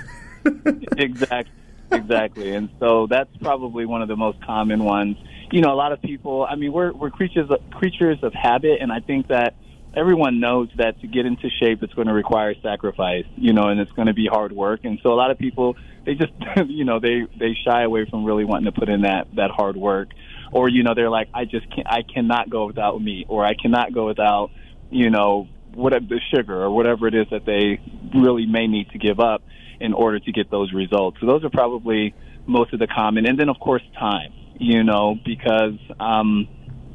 exactly, 0.98 1.54
exactly. 1.92 2.54
And 2.54 2.70
so 2.80 3.08
that's 3.08 3.30
probably 3.38 3.86
one 3.86 4.02
of 4.02 4.10
the 4.10 4.18
most 4.18 4.42
common 4.42 4.84
ones. 4.84 5.16
You 5.52 5.62
know, 5.62 5.72
a 5.72 5.76
lot 5.76 5.94
of 5.94 6.02
people. 6.02 6.46
I 6.50 6.56
mean, 6.56 6.74
we're 6.74 6.92
we're 6.92 7.12
creatures 7.12 7.50
creatures 7.72 8.20
of 8.24 8.34
habit, 8.34 8.82
and 8.82 8.92
I 8.92 9.00
think 9.00 9.28
that 9.28 9.56
everyone 9.96 10.40
knows 10.40 10.70
that 10.78 11.00
to 11.02 11.08
get 11.08 11.26
into 11.26 11.50
shape, 11.62 11.84
it's 11.84 11.94
going 11.94 12.08
to 12.08 12.14
require 12.14 12.56
sacrifice, 12.62 13.26
you 13.36 13.54
know, 13.54 13.70
and 13.70 13.80
it's 13.80 13.92
going 13.92 14.08
to 14.08 14.14
be 14.14 14.28
hard 14.28 14.52
work. 14.52 14.82
And 14.84 15.00
so 15.04 15.14
a 15.14 15.16
lot 15.16 15.32
of 15.32 15.38
people, 15.38 15.76
they 16.06 16.16
just, 16.16 16.34
you 16.68 16.86
know, 16.86 17.00
they, 17.00 17.22
they 17.38 17.56
shy 17.66 17.84
away 17.84 18.08
from 18.10 18.26
really 18.26 18.46
wanting 18.46 18.72
to 18.72 18.78
put 18.78 18.90
in 18.90 19.02
that, 19.02 19.28
that 19.36 19.52
hard 19.52 19.78
work. 19.78 20.10
Or, 20.52 20.70
you 20.70 20.84
know, 20.84 20.94
they're 20.96 21.10
like, 21.10 21.30
I 21.34 21.46
just 21.46 21.68
can't, 21.74 21.88
I 21.88 22.02
cannot 22.02 22.50
go 22.50 22.66
without 22.68 23.02
meat 23.02 23.28
or 23.30 23.46
I 23.46 23.54
cannot 23.56 23.94
go 23.94 24.08
without, 24.08 24.52
you 24.90 25.10
know, 25.10 25.48
whatever 25.74 26.06
the 26.06 26.20
sugar 26.36 26.62
or 26.62 26.70
whatever 26.70 27.08
it 27.08 27.16
is 27.16 27.26
that 27.32 27.46
they 27.46 27.80
really 28.20 28.46
may 28.46 28.68
need 28.68 28.90
to 28.92 29.00
give 29.00 29.20
up 29.20 29.42
in 29.80 29.94
order 29.94 30.20
to 30.20 30.32
get 30.32 30.52
those 30.52 30.72
results. 30.72 31.18
So 31.20 31.28
those 31.28 31.44
are 31.44 31.50
probably 31.50 32.14
most 32.46 32.74
of 32.74 32.80
the 32.80 32.88
common. 32.88 33.28
And 33.28 33.40
then 33.40 33.50
of 33.50 33.60
course 33.60 33.82
time, 34.00 34.32
you 34.60 34.84
know, 34.84 35.16
because, 35.26 35.80
um, 36.00 36.48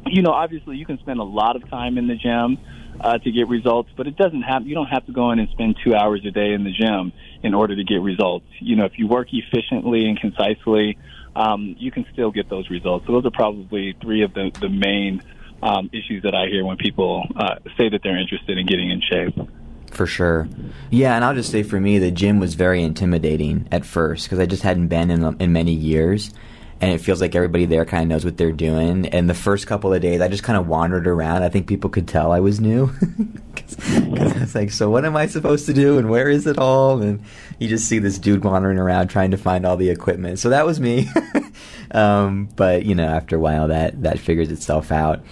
you 0.06 0.22
know, 0.22 0.30
obviously 0.30 0.76
you 0.76 0.86
can 0.86 0.98
spend 0.98 1.18
a 1.18 1.24
lot 1.24 1.56
of 1.56 1.68
time 1.68 1.98
in 1.98 2.06
the 2.06 2.14
gym 2.14 2.58
uh, 3.00 3.18
to 3.18 3.30
get 3.30 3.48
results, 3.48 3.90
but 3.96 4.06
it 4.06 4.16
doesn't 4.16 4.42
have. 4.42 4.66
You 4.66 4.74
don't 4.74 4.86
have 4.86 5.06
to 5.06 5.12
go 5.12 5.30
in 5.30 5.38
and 5.38 5.48
spend 5.50 5.76
two 5.84 5.94
hours 5.94 6.24
a 6.26 6.30
day 6.30 6.52
in 6.52 6.64
the 6.64 6.72
gym 6.72 7.12
in 7.42 7.54
order 7.54 7.76
to 7.76 7.84
get 7.84 8.00
results. 8.02 8.46
You 8.60 8.76
know, 8.76 8.84
if 8.84 8.98
you 8.98 9.06
work 9.06 9.28
efficiently 9.32 10.06
and 10.06 10.18
concisely, 10.18 10.98
um, 11.36 11.76
you 11.78 11.90
can 11.90 12.06
still 12.12 12.30
get 12.30 12.48
those 12.48 12.68
results. 12.70 13.06
So 13.06 13.12
those 13.12 13.26
are 13.26 13.30
probably 13.30 13.94
three 14.00 14.22
of 14.22 14.34
the 14.34 14.50
the 14.60 14.68
main 14.68 15.22
um, 15.62 15.90
issues 15.92 16.22
that 16.22 16.34
I 16.34 16.46
hear 16.46 16.64
when 16.64 16.76
people 16.76 17.26
uh, 17.36 17.56
say 17.76 17.88
that 17.88 18.02
they're 18.02 18.18
interested 18.18 18.58
in 18.58 18.66
getting 18.66 18.90
in 18.90 19.00
shape. 19.00 19.48
For 19.90 20.06
sure. 20.06 20.48
Yeah, 20.90 21.16
and 21.16 21.24
I'll 21.24 21.34
just 21.34 21.50
say 21.50 21.62
for 21.62 21.80
me, 21.80 21.98
the 21.98 22.10
gym 22.10 22.38
was 22.38 22.54
very 22.54 22.82
intimidating 22.82 23.66
at 23.72 23.86
first 23.86 24.24
because 24.24 24.38
I 24.38 24.46
just 24.46 24.62
hadn't 24.62 24.88
been 24.88 25.10
in 25.10 25.40
in 25.40 25.52
many 25.52 25.72
years 25.72 26.32
and 26.80 26.92
it 26.92 26.98
feels 26.98 27.20
like 27.20 27.34
everybody 27.34 27.64
there 27.64 27.84
kind 27.84 28.04
of 28.04 28.08
knows 28.08 28.24
what 28.24 28.36
they're 28.36 28.52
doing. 28.52 29.06
And 29.08 29.28
the 29.28 29.34
first 29.34 29.66
couple 29.66 29.92
of 29.92 30.00
days, 30.00 30.20
I 30.20 30.28
just 30.28 30.44
kind 30.44 30.56
of 30.56 30.68
wandered 30.68 31.08
around. 31.08 31.42
I 31.42 31.48
think 31.48 31.66
people 31.66 31.90
could 31.90 32.06
tell 32.06 32.30
I 32.30 32.40
was 32.40 32.60
new 32.60 32.86
because 33.54 33.76
I 33.90 34.40
was 34.40 34.54
like, 34.54 34.70
"So 34.70 34.88
what 34.88 35.04
am 35.04 35.16
I 35.16 35.26
supposed 35.26 35.66
to 35.66 35.74
do? 35.74 35.98
And 35.98 36.08
where 36.08 36.28
is 36.28 36.46
it 36.46 36.58
all?" 36.58 37.02
And 37.02 37.22
you 37.58 37.68
just 37.68 37.88
see 37.88 37.98
this 37.98 38.18
dude 38.18 38.44
wandering 38.44 38.78
around 38.78 39.08
trying 39.08 39.32
to 39.32 39.36
find 39.36 39.66
all 39.66 39.76
the 39.76 39.90
equipment. 39.90 40.38
So 40.38 40.50
that 40.50 40.66
was 40.66 40.78
me. 40.78 41.08
um, 41.90 42.48
but 42.54 42.84
you 42.84 42.94
know, 42.94 43.06
after 43.06 43.36
a 43.36 43.40
while, 43.40 43.68
that 43.68 44.02
that 44.02 44.18
figures 44.20 44.52
itself 44.52 44.92
out. 44.92 45.24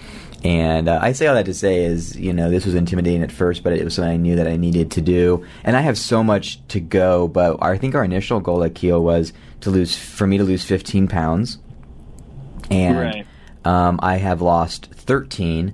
And 0.43 0.87
uh, 0.87 0.99
I 1.01 1.13
say 1.13 1.27
all 1.27 1.35
that 1.35 1.45
to 1.45 1.53
say 1.53 1.83
is, 1.83 2.15
you 2.15 2.31
know, 2.31 2.49
this 2.49 2.65
was 2.65 2.75
intimidating 2.75 3.23
at 3.23 3.31
first, 3.31 3.63
but 3.63 3.73
it 3.73 3.83
was 3.83 3.95
something 3.95 4.13
I 4.13 4.17
knew 4.17 4.35
that 4.35 4.47
I 4.47 4.55
needed 4.55 4.91
to 4.91 5.01
do. 5.01 5.45
And 5.63 5.75
I 5.75 5.81
have 5.81 5.97
so 5.97 6.23
much 6.23 6.65
to 6.67 6.79
go, 6.79 7.27
but 7.27 7.57
I 7.61 7.77
think 7.77 7.95
our 7.95 8.03
initial 8.03 8.39
goal 8.39 8.61
Akil 8.63 9.03
was 9.03 9.33
to 9.61 9.71
lose, 9.71 9.95
for 9.95 10.27
me 10.27 10.37
to 10.37 10.43
lose 10.43 10.63
15 10.63 11.07
pounds. 11.07 11.57
And 12.69 12.99
right. 12.99 13.27
um, 13.65 13.99
I 14.03 14.17
have 14.17 14.41
lost 14.41 14.89
13 14.93 15.73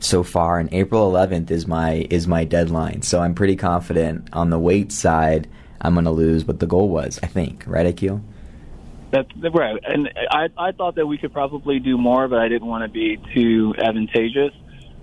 so 0.00 0.22
far, 0.22 0.58
and 0.58 0.72
April 0.72 1.10
11th 1.10 1.50
is 1.50 1.66
my 1.66 2.06
is 2.10 2.26
my 2.26 2.44
deadline. 2.44 3.02
So 3.02 3.20
I'm 3.20 3.34
pretty 3.34 3.56
confident 3.56 4.28
on 4.32 4.50
the 4.50 4.58
weight 4.58 4.92
side. 4.92 5.48
I'm 5.80 5.94
going 5.94 6.04
to 6.04 6.10
lose 6.10 6.44
what 6.44 6.60
the 6.60 6.66
goal 6.66 6.88
was. 6.88 7.18
I 7.22 7.26
think, 7.26 7.64
right, 7.66 7.86
Akil? 7.86 8.22
Right, 9.52 9.76
and 9.86 10.10
I 10.30 10.48
I 10.56 10.72
thought 10.72 10.96
that 10.96 11.06
we 11.06 11.18
could 11.18 11.32
probably 11.32 11.78
do 11.78 11.96
more, 11.96 12.28
but 12.28 12.38
I 12.38 12.48
didn't 12.48 12.66
want 12.66 12.82
to 12.82 12.88
be 12.88 13.18
too 13.34 13.74
advantageous. 13.78 14.52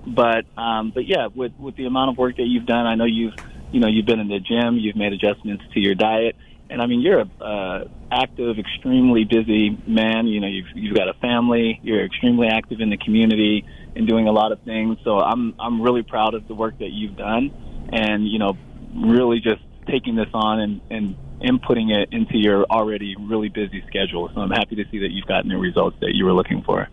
But 0.05 0.45
um, 0.57 0.91
but 0.93 1.05
yeah, 1.05 1.27
with 1.33 1.53
with 1.59 1.75
the 1.75 1.85
amount 1.85 2.11
of 2.11 2.17
work 2.17 2.37
that 2.37 2.47
you've 2.47 2.65
done, 2.65 2.85
I 2.85 2.95
know 2.95 3.05
you've 3.05 3.33
you 3.71 3.79
know 3.79 3.87
you've 3.87 4.05
been 4.05 4.19
in 4.19 4.27
the 4.27 4.39
gym, 4.39 4.77
you've 4.77 4.95
made 4.95 5.13
adjustments 5.13 5.63
to 5.73 5.79
your 5.79 5.95
diet, 5.95 6.35
and 6.69 6.81
I 6.81 6.87
mean 6.87 7.01
you're 7.01 7.21
a 7.21 7.43
uh, 7.43 7.83
active, 8.11 8.57
extremely 8.57 9.23
busy 9.23 9.77
man. 9.87 10.27
You 10.27 10.41
know 10.41 10.47
you've 10.47 10.67
you've 10.73 10.95
got 10.95 11.07
a 11.07 11.13
family, 11.21 11.79
you're 11.83 12.03
extremely 12.03 12.47
active 12.47 12.81
in 12.81 12.89
the 12.89 12.97
community 12.97 13.65
and 13.95 14.07
doing 14.07 14.27
a 14.27 14.31
lot 14.31 14.51
of 14.51 14.59
things. 14.61 14.97
So 15.03 15.19
I'm 15.19 15.55
I'm 15.59 15.81
really 15.81 16.03
proud 16.03 16.33
of 16.33 16.47
the 16.47 16.55
work 16.55 16.79
that 16.79 16.89
you've 16.91 17.15
done, 17.15 17.89
and 17.93 18.27
you 18.27 18.39
know 18.39 18.57
really 18.95 19.39
just 19.39 19.61
taking 19.87 20.15
this 20.15 20.29
on 20.33 20.59
and 20.59 20.81
and 20.89 21.15
inputting 21.41 21.95
it 21.95 22.09
into 22.11 22.37
your 22.37 22.65
already 22.65 23.15
really 23.19 23.49
busy 23.49 23.83
schedule. 23.87 24.29
So 24.33 24.41
I'm 24.41 24.51
happy 24.51 24.75
to 24.75 24.85
see 24.91 24.99
that 24.99 25.11
you've 25.11 25.27
gotten 25.27 25.49
the 25.49 25.57
results 25.57 25.97
that 26.01 26.13
you 26.13 26.25
were 26.25 26.33
looking 26.33 26.61
for. 26.63 26.87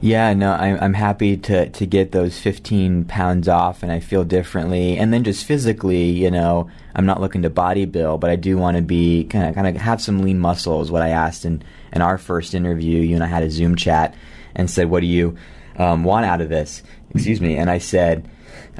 Yeah, 0.00 0.32
no, 0.32 0.52
I'm, 0.52 0.78
I'm 0.80 0.94
happy 0.94 1.36
to, 1.36 1.70
to 1.70 1.86
get 1.86 2.12
those 2.12 2.38
15 2.38 3.06
pounds 3.06 3.48
off 3.48 3.82
and 3.82 3.90
I 3.90 3.98
feel 3.98 4.22
differently. 4.24 4.96
And 4.96 5.12
then 5.12 5.24
just 5.24 5.44
physically, 5.44 6.04
you 6.04 6.30
know, 6.30 6.70
I'm 6.94 7.06
not 7.06 7.20
looking 7.20 7.42
to 7.42 7.50
body 7.50 7.84
build, 7.84 8.20
but 8.20 8.30
I 8.30 8.36
do 8.36 8.56
want 8.56 8.76
to 8.76 8.82
be 8.82 9.24
kind 9.24 9.48
of, 9.48 9.54
kind 9.54 9.66
of 9.66 9.82
have 9.82 10.00
some 10.00 10.20
lean 10.20 10.38
muscles. 10.38 10.90
what 10.90 11.02
I 11.02 11.08
asked 11.08 11.44
in, 11.44 11.62
in 11.92 12.00
our 12.00 12.16
first 12.16 12.54
interview. 12.54 13.00
You 13.00 13.16
and 13.16 13.24
I 13.24 13.26
had 13.26 13.42
a 13.42 13.50
Zoom 13.50 13.74
chat 13.74 14.14
and 14.54 14.70
said, 14.70 14.88
what 14.88 15.00
do 15.00 15.06
you 15.06 15.36
um, 15.76 16.04
want 16.04 16.26
out 16.26 16.40
of 16.40 16.48
this? 16.48 16.82
Excuse 17.10 17.40
me. 17.40 17.56
And 17.56 17.68
I 17.68 17.78
said, 17.78 18.28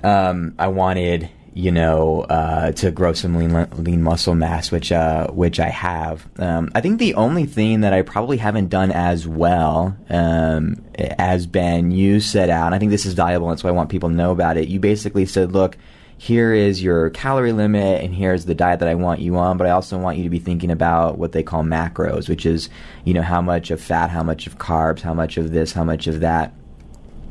um, 0.05 0.55
I 0.59 0.69
wanted 0.69 1.31
you 1.59 1.73
know, 1.73 2.21
uh, 2.21 2.71
to 2.71 2.93
grow 2.93 3.13
some 3.13 3.35
lean 3.35 3.69
lean 3.73 4.01
muscle 4.01 4.37
mass, 4.37 4.71
which 4.71 4.93
uh, 4.93 5.27
which 5.27 5.59
I 5.59 5.71
have. 5.71 6.25
Um, 6.39 6.71
I 6.73 6.81
think 6.81 7.01
the 7.01 7.15
only 7.15 7.47
thing 7.47 7.81
that 7.81 7.93
I 7.93 8.03
probably 8.03 8.37
haven't 8.37 8.69
done 8.69 8.93
as 8.93 9.27
well 9.27 9.97
um, 10.09 10.81
as 11.19 11.49
Ben 11.49 11.91
you 11.91 12.21
set 12.21 12.49
out. 12.49 12.67
And 12.67 12.77
I 12.77 12.79
think 12.79 12.93
this 12.93 13.05
is 13.05 13.15
valuable, 13.15 13.51
and 13.51 13.61
why 13.61 13.71
I 13.71 13.73
want 13.73 13.91
people 13.91 14.09
to 14.09 14.15
know 14.15 14.31
about 14.31 14.57
it. 14.57 14.69
You 14.69 14.79
basically 14.79 15.27
said, 15.27 15.53
look. 15.53 15.77
Here 16.21 16.53
is 16.53 16.83
your 16.83 17.11
calorie 17.11 17.53
limit, 17.53 18.03
and 18.03 18.13
here's 18.13 18.45
the 18.45 18.55
diet 18.55 18.81
that 18.81 18.89
I 18.89 18.97
want 18.97 19.21
you 19.21 19.37
on. 19.37 19.57
But 19.57 19.69
I 19.69 19.71
also 19.71 19.97
want 19.99 20.17
you 20.19 20.25
to 20.25 20.31
be 20.31 20.41
thinking 20.41 20.73
about 20.73 21.17
what 21.17 21.31
they 21.31 21.45
call 21.45 21.63
macros, 21.63 22.29
which 22.29 22.45
is, 22.45 22.69
you 23.05 23.15
know, 23.15 23.23
how 23.23 23.41
much 23.41 23.71
of 23.71 23.81
fat, 23.81 24.11
how 24.11 24.25
much 24.25 24.49
of 24.49 24.59
carbs, 24.59 25.01
how 25.01 25.15
much 25.15 25.37
of 25.37 25.53
this, 25.53 25.73
how 25.73 25.85
much 25.85 26.09
of 26.09 26.19
that, 26.19 26.53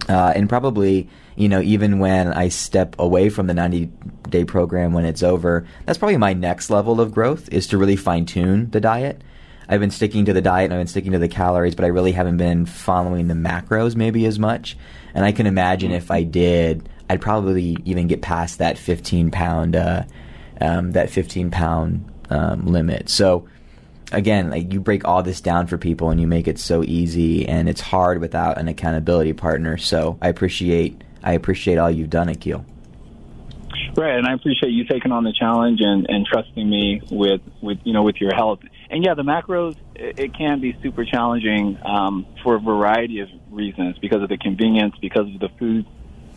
uh, 0.07 0.31
and 0.37 0.47
probably 0.47 1.09
you 1.37 1.47
know, 1.47 1.61
even 1.61 1.99
when 1.99 2.33
I 2.33 2.49
step 2.49 2.95
away 2.97 3.29
from 3.29 3.45
the 3.45 3.53
90 3.53 3.91
day 4.29 4.43
program 4.43 4.91
when 4.91 5.05
it's 5.05 5.21
over, 5.21 5.65
that's 5.85 5.97
probably 5.97 6.17
my 6.17 6.33
next 6.33 6.69
level 6.69 6.99
of 6.99 7.13
growth 7.13 7.47
is 7.49 7.67
to 7.67 7.77
really 7.77 7.95
fine 7.95 8.25
tune 8.25 8.71
the 8.71 8.81
diet. 8.81 9.21
I've 9.69 9.79
been 9.79 9.91
sticking 9.91 10.25
to 10.25 10.33
the 10.33 10.41
diet 10.41 10.65
and 10.65 10.73
I've 10.73 10.79
been 10.79 10.87
sticking 10.87 11.11
to 11.11 11.19
the 11.19 11.27
calories, 11.27 11.75
but 11.75 11.85
I 11.85 11.89
really 11.89 12.11
haven't 12.11 12.37
been 12.37 12.65
following 12.65 13.27
the 13.27 13.35
macros 13.35 13.95
maybe 13.95 14.25
as 14.25 14.39
much. 14.39 14.77
And 15.13 15.23
I 15.23 15.31
can 15.31 15.45
imagine 15.45 15.91
if 15.91 16.09
I 16.09 16.23
did, 16.23 16.89
I'd 17.07 17.21
probably 17.21 17.77
even 17.85 18.07
get 18.07 18.21
past 18.23 18.57
that 18.57 18.79
15 18.79 19.29
pound, 19.29 19.75
uh, 19.75 20.03
um, 20.59 20.93
that 20.93 21.11
15 21.11 21.51
pound 21.51 22.11
um, 22.31 22.65
limit. 22.65 23.09
So 23.09 23.47
again, 24.11 24.49
like 24.49 24.73
you 24.73 24.79
break 24.79 25.05
all 25.05 25.21
this 25.21 25.41
down 25.41 25.67
for 25.67 25.77
people 25.77 26.09
and 26.09 26.19
you 26.19 26.25
make 26.25 26.47
it 26.47 26.57
so 26.57 26.83
easy, 26.83 27.47
and 27.47 27.69
it's 27.69 27.81
hard 27.81 28.21
without 28.21 28.57
an 28.57 28.67
accountability 28.67 29.33
partner. 29.33 29.77
So 29.77 30.17
I 30.21 30.29
appreciate 30.29 31.03
I 31.27 31.33
appreciate 31.33 31.77
all 31.77 31.91
you've 31.91 32.09
done, 32.09 32.29
Akil. 32.29 32.63
Right, 33.97 34.17
and 34.17 34.25
I 34.25 34.33
appreciate 34.33 34.69
you 34.69 34.85
taking 34.85 35.11
on 35.11 35.25
the 35.25 35.33
challenge 35.33 35.81
and, 35.81 36.05
and 36.07 36.25
trusting 36.25 36.69
me 36.69 37.01
with, 37.11 37.41
with 37.61 37.79
you 37.83 37.91
know 37.91 38.03
with 38.03 38.21
your 38.21 38.33
health. 38.33 38.59
And 38.89 39.03
yeah, 39.03 39.13
the 39.13 39.23
macros 39.23 39.75
it, 39.93 40.17
it 40.17 40.37
can 40.37 40.61
be 40.61 40.77
super 40.81 41.03
challenging 41.03 41.77
um, 41.83 42.25
for 42.41 42.55
a 42.55 42.59
variety 42.61 43.19
of 43.19 43.27
reasons 43.51 43.97
because 43.97 44.23
of 44.23 44.29
the 44.29 44.37
convenience, 44.37 44.95
because 45.01 45.27
of 45.33 45.41
the 45.41 45.49
foods 45.59 45.85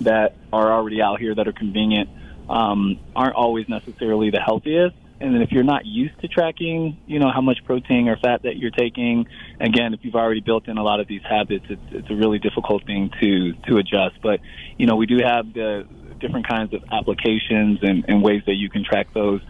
that 0.00 0.34
are 0.52 0.72
already 0.72 1.00
out 1.00 1.20
here 1.20 1.36
that 1.36 1.46
are 1.46 1.52
convenient 1.52 2.10
um, 2.48 2.98
aren't 3.14 3.36
always 3.36 3.68
necessarily 3.68 4.30
the 4.30 4.40
healthiest. 4.40 4.96
And 5.20 5.34
then 5.34 5.42
if 5.42 5.52
you're 5.52 5.64
not 5.64 5.84
used 5.84 6.18
to 6.22 6.28
tracking, 6.28 6.96
you 7.06 7.18
know, 7.18 7.30
how 7.32 7.42
much 7.42 7.58
protein 7.66 8.08
or 8.08 8.16
fat 8.16 8.42
that 8.44 8.56
you're 8.56 8.70
taking, 8.70 9.26
again, 9.60 9.92
if 9.92 10.00
you've 10.02 10.14
already 10.14 10.40
built 10.40 10.66
in 10.66 10.78
a 10.78 10.82
lot 10.82 10.98
of 10.98 11.08
these 11.08 11.20
habits, 11.28 11.66
it's, 11.68 11.82
it's 11.90 12.10
a 12.10 12.14
really 12.14 12.38
difficult 12.38 12.86
thing 12.86 13.10
to, 13.20 13.52
to 13.68 13.76
adjust. 13.76 14.16
But, 14.22 14.40
you 14.78 14.86
know, 14.86 14.96
we 14.96 15.04
do 15.04 15.18
have 15.22 15.52
the 15.52 15.86
different 16.20 16.48
kinds 16.48 16.72
of 16.72 16.82
applications 16.90 17.80
and, 17.82 18.04
and 18.08 18.22
ways 18.22 18.42
that 18.46 18.54
you 18.54 18.70
can 18.70 18.82
track 18.82 19.12
those. 19.12 19.42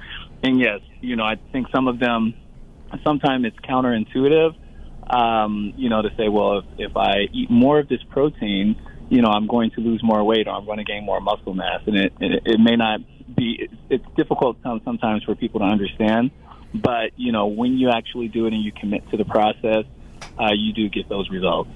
And 0.43 0.59
yes, 0.59 0.81
you 1.01 1.15
know, 1.15 1.25
I 1.25 1.37
think 1.53 1.69
some 1.73 1.87
of 1.87 2.01
them, 2.01 2.35
sometimes 3.05 3.45
it's 3.45 3.59
counterintuitive, 3.59 4.57
um, 5.09 5.73
you 5.77 5.89
know, 5.89 6.03
to 6.03 6.09
say, 6.17 6.29
well, 6.29 6.59
if, 6.59 6.65
if 6.79 6.97
I 6.97 7.29
eat 7.33 7.51
more 7.51 7.79
of 7.79 7.89
this 7.89 8.03
protein, 8.11 8.75
you 9.09 9.23
know, 9.23 9.29
I'm 9.29 9.47
going 9.47 9.71
to 9.73 9.81
lose 9.81 10.01
more 10.03 10.23
weight 10.25 10.47
or 10.47 10.53
I'm 10.53 10.65
going 10.65 10.79
to 10.79 10.85
gain 10.85 11.05
more 11.05 11.21
muscle 11.21 11.55
mass. 11.55 11.83
And 11.87 11.97
it, 11.97 12.13
it, 12.21 12.43
it 12.45 12.61
may 12.61 12.77
not 12.77 13.01
be 13.35 13.69
it's 13.89 14.05
difficult 14.17 14.59
sometimes 14.63 15.25
for 15.25 15.35
people 15.35 15.61
to 15.61 15.67
understand. 15.67 16.31
But 16.75 17.13
you 17.17 17.33
know, 17.33 17.47
when 17.47 17.79
you 17.79 17.91
actually 17.91 18.29
do 18.29 18.47
it 18.47 18.53
and 18.53 18.63
you 18.63 18.73
commit 18.73 19.09
to 19.11 19.17
the 19.17 19.25
process, 19.25 19.85
uh, 20.39 20.53
you 20.53 20.73
do 20.73 20.89
get 20.89 21.09
those 21.09 21.29
results. 21.31 21.71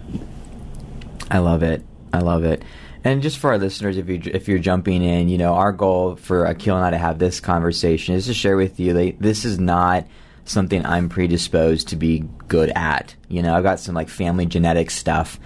I 1.31 1.39
love 1.39 1.63
it. 1.63 1.85
I 2.13 2.19
love 2.19 2.45
it. 2.45 2.63
And 3.03 3.23
just 3.23 3.39
for 3.39 3.51
our 3.51 3.59
listeners, 3.59 3.99
if 3.99 4.09
you 4.09 4.21
if 4.25 4.49
you're 4.49 4.59
jumping 4.59 5.03
in, 5.03 5.29
you 5.29 5.37
know, 5.37 5.55
our 5.55 5.73
goal 5.73 6.17
for 6.17 6.47
Akil 6.47 6.77
and 6.77 6.85
I 6.85 6.91
to 6.91 6.99
have 6.99 7.19
this 7.19 7.41
conversation 7.41 8.15
is 8.15 8.27
to 8.27 8.35
share 8.35 8.57
with 8.57 8.81
you 8.81 8.95
that 8.95 9.17
this 9.21 9.45
is 9.45 9.59
not 9.59 10.07
something 10.47 10.85
I'm 10.85 11.09
predisposed 11.09 11.89
to 11.89 11.97
be 11.97 12.25
good 12.49 12.71
at. 12.75 13.15
You 13.29 13.43
know, 13.43 13.55
I've 13.55 13.63
got 13.63 13.81
some 13.81 13.95
like 13.95 14.09
family 14.09 14.47
genetic 14.47 14.91
stuff 14.91 15.39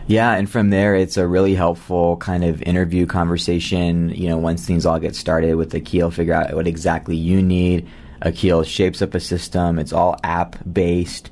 Yeah, 0.07 0.33
and 0.33 0.49
from 0.49 0.71
there, 0.71 0.95
it's 0.95 1.17
a 1.17 1.27
really 1.27 1.55
helpful 1.55 2.17
kind 2.17 2.43
of 2.43 2.61
interview 2.63 3.05
conversation. 3.05 4.09
You 4.09 4.29
know, 4.29 4.37
once 4.37 4.65
things 4.65 4.85
all 4.85 4.99
get 4.99 5.15
started 5.15 5.55
with 5.55 5.73
Akil, 5.73 6.11
figure 6.11 6.33
out 6.33 6.53
what 6.53 6.67
exactly 6.67 7.15
you 7.15 7.41
need. 7.41 7.87
Akil 8.21 8.63
shapes 8.63 9.01
up 9.01 9.13
a 9.13 9.19
system. 9.19 9.79
It's 9.79 9.93
all 9.93 10.17
app 10.23 10.57
based 10.71 11.31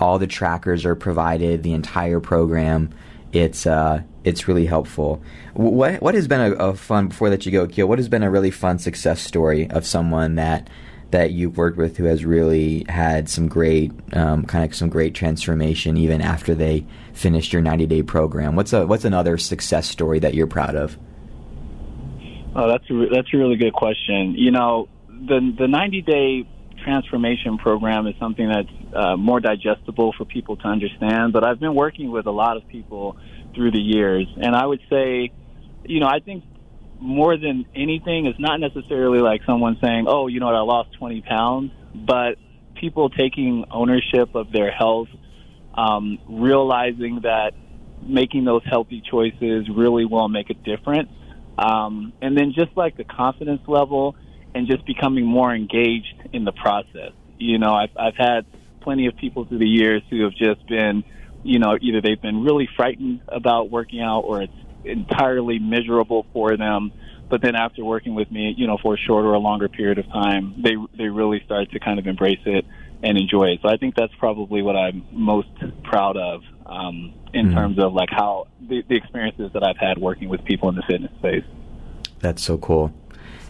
all 0.00 0.18
the 0.18 0.26
trackers 0.26 0.84
are 0.84 0.94
provided, 0.94 1.62
the 1.62 1.72
entire 1.72 2.20
program. 2.20 2.90
It's 3.32 3.66
uh, 3.66 4.02
it's 4.22 4.46
really 4.46 4.66
helpful. 4.66 5.22
What 5.54 6.00
what 6.00 6.14
has 6.14 6.28
been 6.28 6.40
a, 6.40 6.52
a 6.52 6.74
fun 6.74 7.08
before 7.08 7.30
that 7.30 7.44
you 7.44 7.52
go, 7.52 7.64
Akil? 7.64 7.88
What 7.88 7.98
has 7.98 8.08
been 8.08 8.22
a 8.22 8.30
really 8.30 8.50
fun 8.50 8.78
success 8.78 9.20
story 9.20 9.68
of 9.70 9.86
someone 9.86 10.36
that 10.36 10.68
that 11.10 11.30
you've 11.32 11.56
worked 11.56 11.76
with 11.76 11.96
who 11.96 12.04
has 12.04 12.24
really 12.24 12.84
had 12.88 13.28
some 13.28 13.46
great 13.48 13.92
um, 14.14 14.44
kind 14.44 14.64
of 14.64 14.74
some 14.74 14.88
great 14.88 15.14
transformation 15.14 15.96
even 15.96 16.20
after 16.20 16.54
they 16.54 16.84
finished 17.12 17.52
your 17.52 17.62
90 17.62 17.86
day 17.86 18.02
program? 18.02 18.56
What's 18.56 18.72
a 18.72 18.86
what's 18.86 19.04
another 19.04 19.38
success 19.38 19.88
story 19.88 20.18
that 20.20 20.34
you're 20.34 20.46
proud 20.46 20.74
of? 20.74 20.98
Oh, 22.56 22.68
that's 22.68 22.88
a, 22.88 23.06
that's 23.12 23.28
a 23.34 23.36
really 23.36 23.56
good 23.56 23.72
question. 23.72 24.34
You 24.36 24.52
know, 24.52 24.88
the 25.08 25.54
the 25.58 25.68
90 25.68 26.02
day 26.02 26.48
transformation 26.84 27.58
program 27.58 28.06
is 28.06 28.14
something 28.18 28.48
that's 28.48 28.94
uh, 28.94 29.16
more 29.16 29.40
digestible 29.40 30.12
for 30.16 30.24
people 30.24 30.56
to 30.58 30.68
understand. 30.68 31.32
But 31.32 31.44
I've 31.44 31.58
been 31.58 31.74
working 31.74 32.10
with 32.10 32.26
a 32.26 32.30
lot 32.30 32.56
of 32.56 32.66
people 32.68 33.16
through 33.54 33.70
the 33.70 33.80
years, 33.80 34.28
and 34.36 34.54
I 34.54 34.66
would 34.66 34.80
say, 34.90 35.32
you 35.84 36.00
know, 36.00 36.06
I 36.06 36.20
think 36.20 36.44
more 37.00 37.36
than 37.36 37.66
anything, 37.74 38.26
it's 38.26 38.38
not 38.38 38.60
necessarily 38.60 39.20
like 39.20 39.42
someone 39.44 39.76
saying, 39.82 40.06
"Oh, 40.08 40.26
you 40.26 40.40
know 40.40 40.46
what, 40.46 40.54
I 40.54 40.60
lost 40.60 40.90
20 40.98 41.22
pounds," 41.22 41.72
but 41.94 42.36
people 42.80 43.10
taking 43.10 43.64
ownership 43.70 44.34
of 44.34 44.52
their 44.52 44.70
health, 44.70 45.08
um, 45.74 46.18
realizing 46.28 47.20
that 47.22 47.52
making 48.02 48.44
those 48.44 48.62
healthy 48.64 49.02
choices 49.10 49.68
really 49.68 50.04
will 50.04 50.28
make 50.28 50.50
a 50.50 50.54
difference, 50.54 51.10
um, 51.58 52.12
and 52.20 52.36
then 52.36 52.52
just 52.54 52.76
like 52.76 52.96
the 52.96 53.04
confidence 53.04 53.62
level 53.66 54.14
and 54.54 54.66
just 54.66 54.86
becoming 54.86 55.26
more 55.26 55.54
engaged 55.54 56.14
in 56.32 56.44
the 56.44 56.52
process. 56.52 57.12
You 57.38 57.58
know, 57.58 57.74
I've, 57.74 57.90
I've 57.98 58.16
had 58.16 58.46
plenty 58.80 59.06
of 59.06 59.16
people 59.16 59.44
through 59.44 59.58
the 59.58 59.68
years 59.68 60.02
who 60.10 60.22
have 60.22 60.32
just 60.32 60.66
been, 60.68 61.04
you 61.42 61.58
know, 61.58 61.76
either 61.80 62.00
they've 62.00 62.20
been 62.20 62.44
really 62.44 62.68
frightened 62.76 63.20
about 63.28 63.70
working 63.70 64.00
out 64.00 64.20
or 64.20 64.42
it's 64.42 64.52
entirely 64.84 65.58
miserable 65.58 66.26
for 66.32 66.56
them. 66.56 66.92
But 67.28 67.42
then 67.42 67.56
after 67.56 67.84
working 67.84 68.14
with 68.14 68.30
me, 68.30 68.54
you 68.56 68.66
know, 68.66 68.78
for 68.80 68.94
a 68.94 68.98
shorter 68.98 69.28
or 69.28 69.34
a 69.34 69.38
longer 69.38 69.68
period 69.68 69.98
of 69.98 70.06
time, 70.08 70.54
they 70.62 70.76
they 70.96 71.08
really 71.08 71.42
start 71.44 71.70
to 71.72 71.80
kind 71.80 71.98
of 71.98 72.06
embrace 72.06 72.40
it 72.44 72.64
and 73.02 73.18
enjoy 73.18 73.46
it. 73.48 73.60
So 73.62 73.68
I 73.68 73.76
think 73.76 73.94
that's 73.96 74.14
probably 74.18 74.62
what 74.62 74.76
I'm 74.76 75.04
most 75.10 75.48
proud 75.82 76.16
of 76.16 76.42
um, 76.66 77.14
in 77.32 77.48
Mhm. 77.48 77.54
terms 77.54 77.78
of 77.78 77.94
like 77.94 78.10
how 78.10 78.46
the, 78.60 78.82
the 78.88 78.94
experiences 78.96 79.50
that 79.54 79.66
I've 79.66 79.78
had 79.78 79.98
working 79.98 80.28
with 80.28 80.44
people 80.44 80.68
in 80.68 80.76
the 80.76 80.82
fitness 80.82 81.12
space. 81.18 81.44
That's 82.20 82.42
so 82.42 82.58
cool. 82.58 82.92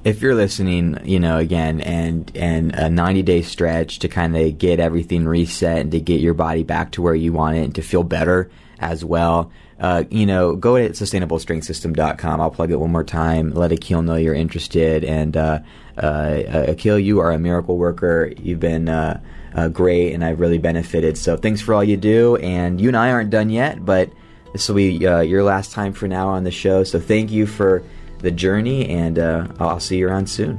If 0.04 0.20
you're 0.20 0.34
listening, 0.34 0.98
you 1.04 1.18
know, 1.18 1.38
again, 1.38 1.80
and 1.80 2.30
and 2.36 2.74
a 2.74 2.90
90 2.90 3.22
day 3.22 3.40
stretch 3.42 4.00
to 4.00 4.08
kind 4.08 4.36
of 4.36 4.58
get 4.58 4.78
everything 4.78 5.24
reset 5.24 5.78
and 5.78 5.92
to 5.92 6.00
get 6.00 6.20
your 6.20 6.34
body 6.34 6.62
back 6.62 6.92
to 6.92 7.02
where 7.02 7.14
you 7.14 7.32
want 7.32 7.56
it 7.56 7.64
and 7.64 7.74
to 7.76 7.82
feel 7.82 8.02
better 8.02 8.50
as 8.78 9.04
well, 9.04 9.50
uh, 9.80 10.04
you 10.10 10.26
know, 10.26 10.54
go 10.54 10.76
to 10.76 10.90
sustainablestrengthsystem.com. 10.90 12.40
I'll 12.40 12.50
plug 12.50 12.70
it 12.70 12.78
one 12.78 12.92
more 12.92 13.04
time. 13.04 13.52
Let 13.52 13.72
Akil 13.72 14.02
know 14.02 14.16
you're 14.16 14.34
interested. 14.34 15.04
And 15.04 15.36
uh, 15.36 15.60
uh, 15.96 16.42
Akil, 16.68 16.98
you 16.98 17.20
are 17.20 17.32
a 17.32 17.38
miracle 17.38 17.76
worker. 17.76 18.32
You've 18.38 18.60
been 18.60 18.88
uh, 18.88 19.20
uh, 19.54 19.68
great, 19.68 20.12
and 20.12 20.24
I've 20.24 20.40
really 20.40 20.58
benefited. 20.58 21.18
So 21.18 21.36
thanks 21.36 21.60
for 21.60 21.74
all 21.74 21.84
you 21.84 21.96
do. 21.96 22.36
And 22.36 22.80
you 22.80 22.88
and 22.88 22.96
I 22.96 23.10
aren't 23.10 23.30
done 23.30 23.50
yet, 23.50 23.84
but 23.84 24.10
this 24.52 24.68
will 24.68 24.76
be 24.76 25.06
uh, 25.06 25.20
your 25.20 25.42
last 25.42 25.72
time 25.72 25.92
for 25.92 26.06
now 26.06 26.28
on 26.28 26.44
the 26.44 26.50
show. 26.50 26.84
So 26.84 27.00
thank 27.00 27.30
you 27.30 27.46
for 27.46 27.82
the 28.24 28.32
journey, 28.32 28.88
and 28.88 29.18
uh, 29.18 29.46
I'll 29.60 29.78
see 29.78 29.98
you 29.98 30.08
around 30.08 30.28
soon. 30.28 30.58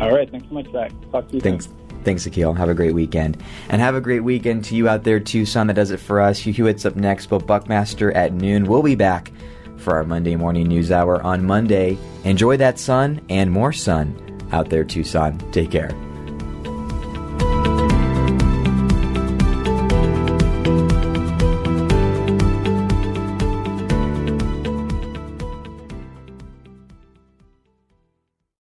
All 0.00 0.12
right, 0.12 0.30
thanks 0.30 0.46
so 0.48 0.54
much, 0.54 0.70
Zach. 0.70 0.92
Talk 1.10 1.28
to 1.28 1.34
you 1.34 1.40
Thanks. 1.40 1.66
soon. 1.66 1.74
Thanks, 2.04 2.26
Akil. 2.26 2.52
Have 2.52 2.68
a 2.68 2.74
great 2.74 2.94
weekend. 2.94 3.42
And 3.70 3.80
have 3.80 3.94
a 3.94 4.00
great 4.00 4.20
weekend 4.20 4.64
to 4.66 4.76
you 4.76 4.88
out 4.88 5.04
there, 5.04 5.18
Tucson. 5.18 5.68
That 5.68 5.74
does 5.74 5.90
it 5.90 5.98
for 5.98 6.20
us. 6.20 6.38
Hugh 6.38 6.52
Hewitt's 6.52 6.84
up 6.84 6.96
next, 6.96 7.26
but 7.26 7.46
Buckmaster 7.46 8.12
at 8.12 8.32
noon. 8.32 8.66
We'll 8.66 8.82
be 8.82 8.94
back 8.94 9.32
for 9.78 9.96
our 9.96 10.04
Monday 10.04 10.36
morning 10.36 10.68
news 10.68 10.92
hour 10.92 11.22
on 11.22 11.44
Monday. 11.44 11.96
Enjoy 12.24 12.56
that 12.58 12.78
sun 12.78 13.20
and 13.30 13.50
more 13.50 13.72
sun 13.72 14.20
out 14.52 14.68
there, 14.68 14.84
Tucson. 14.84 15.38
Take 15.50 15.70
care. 15.70 15.90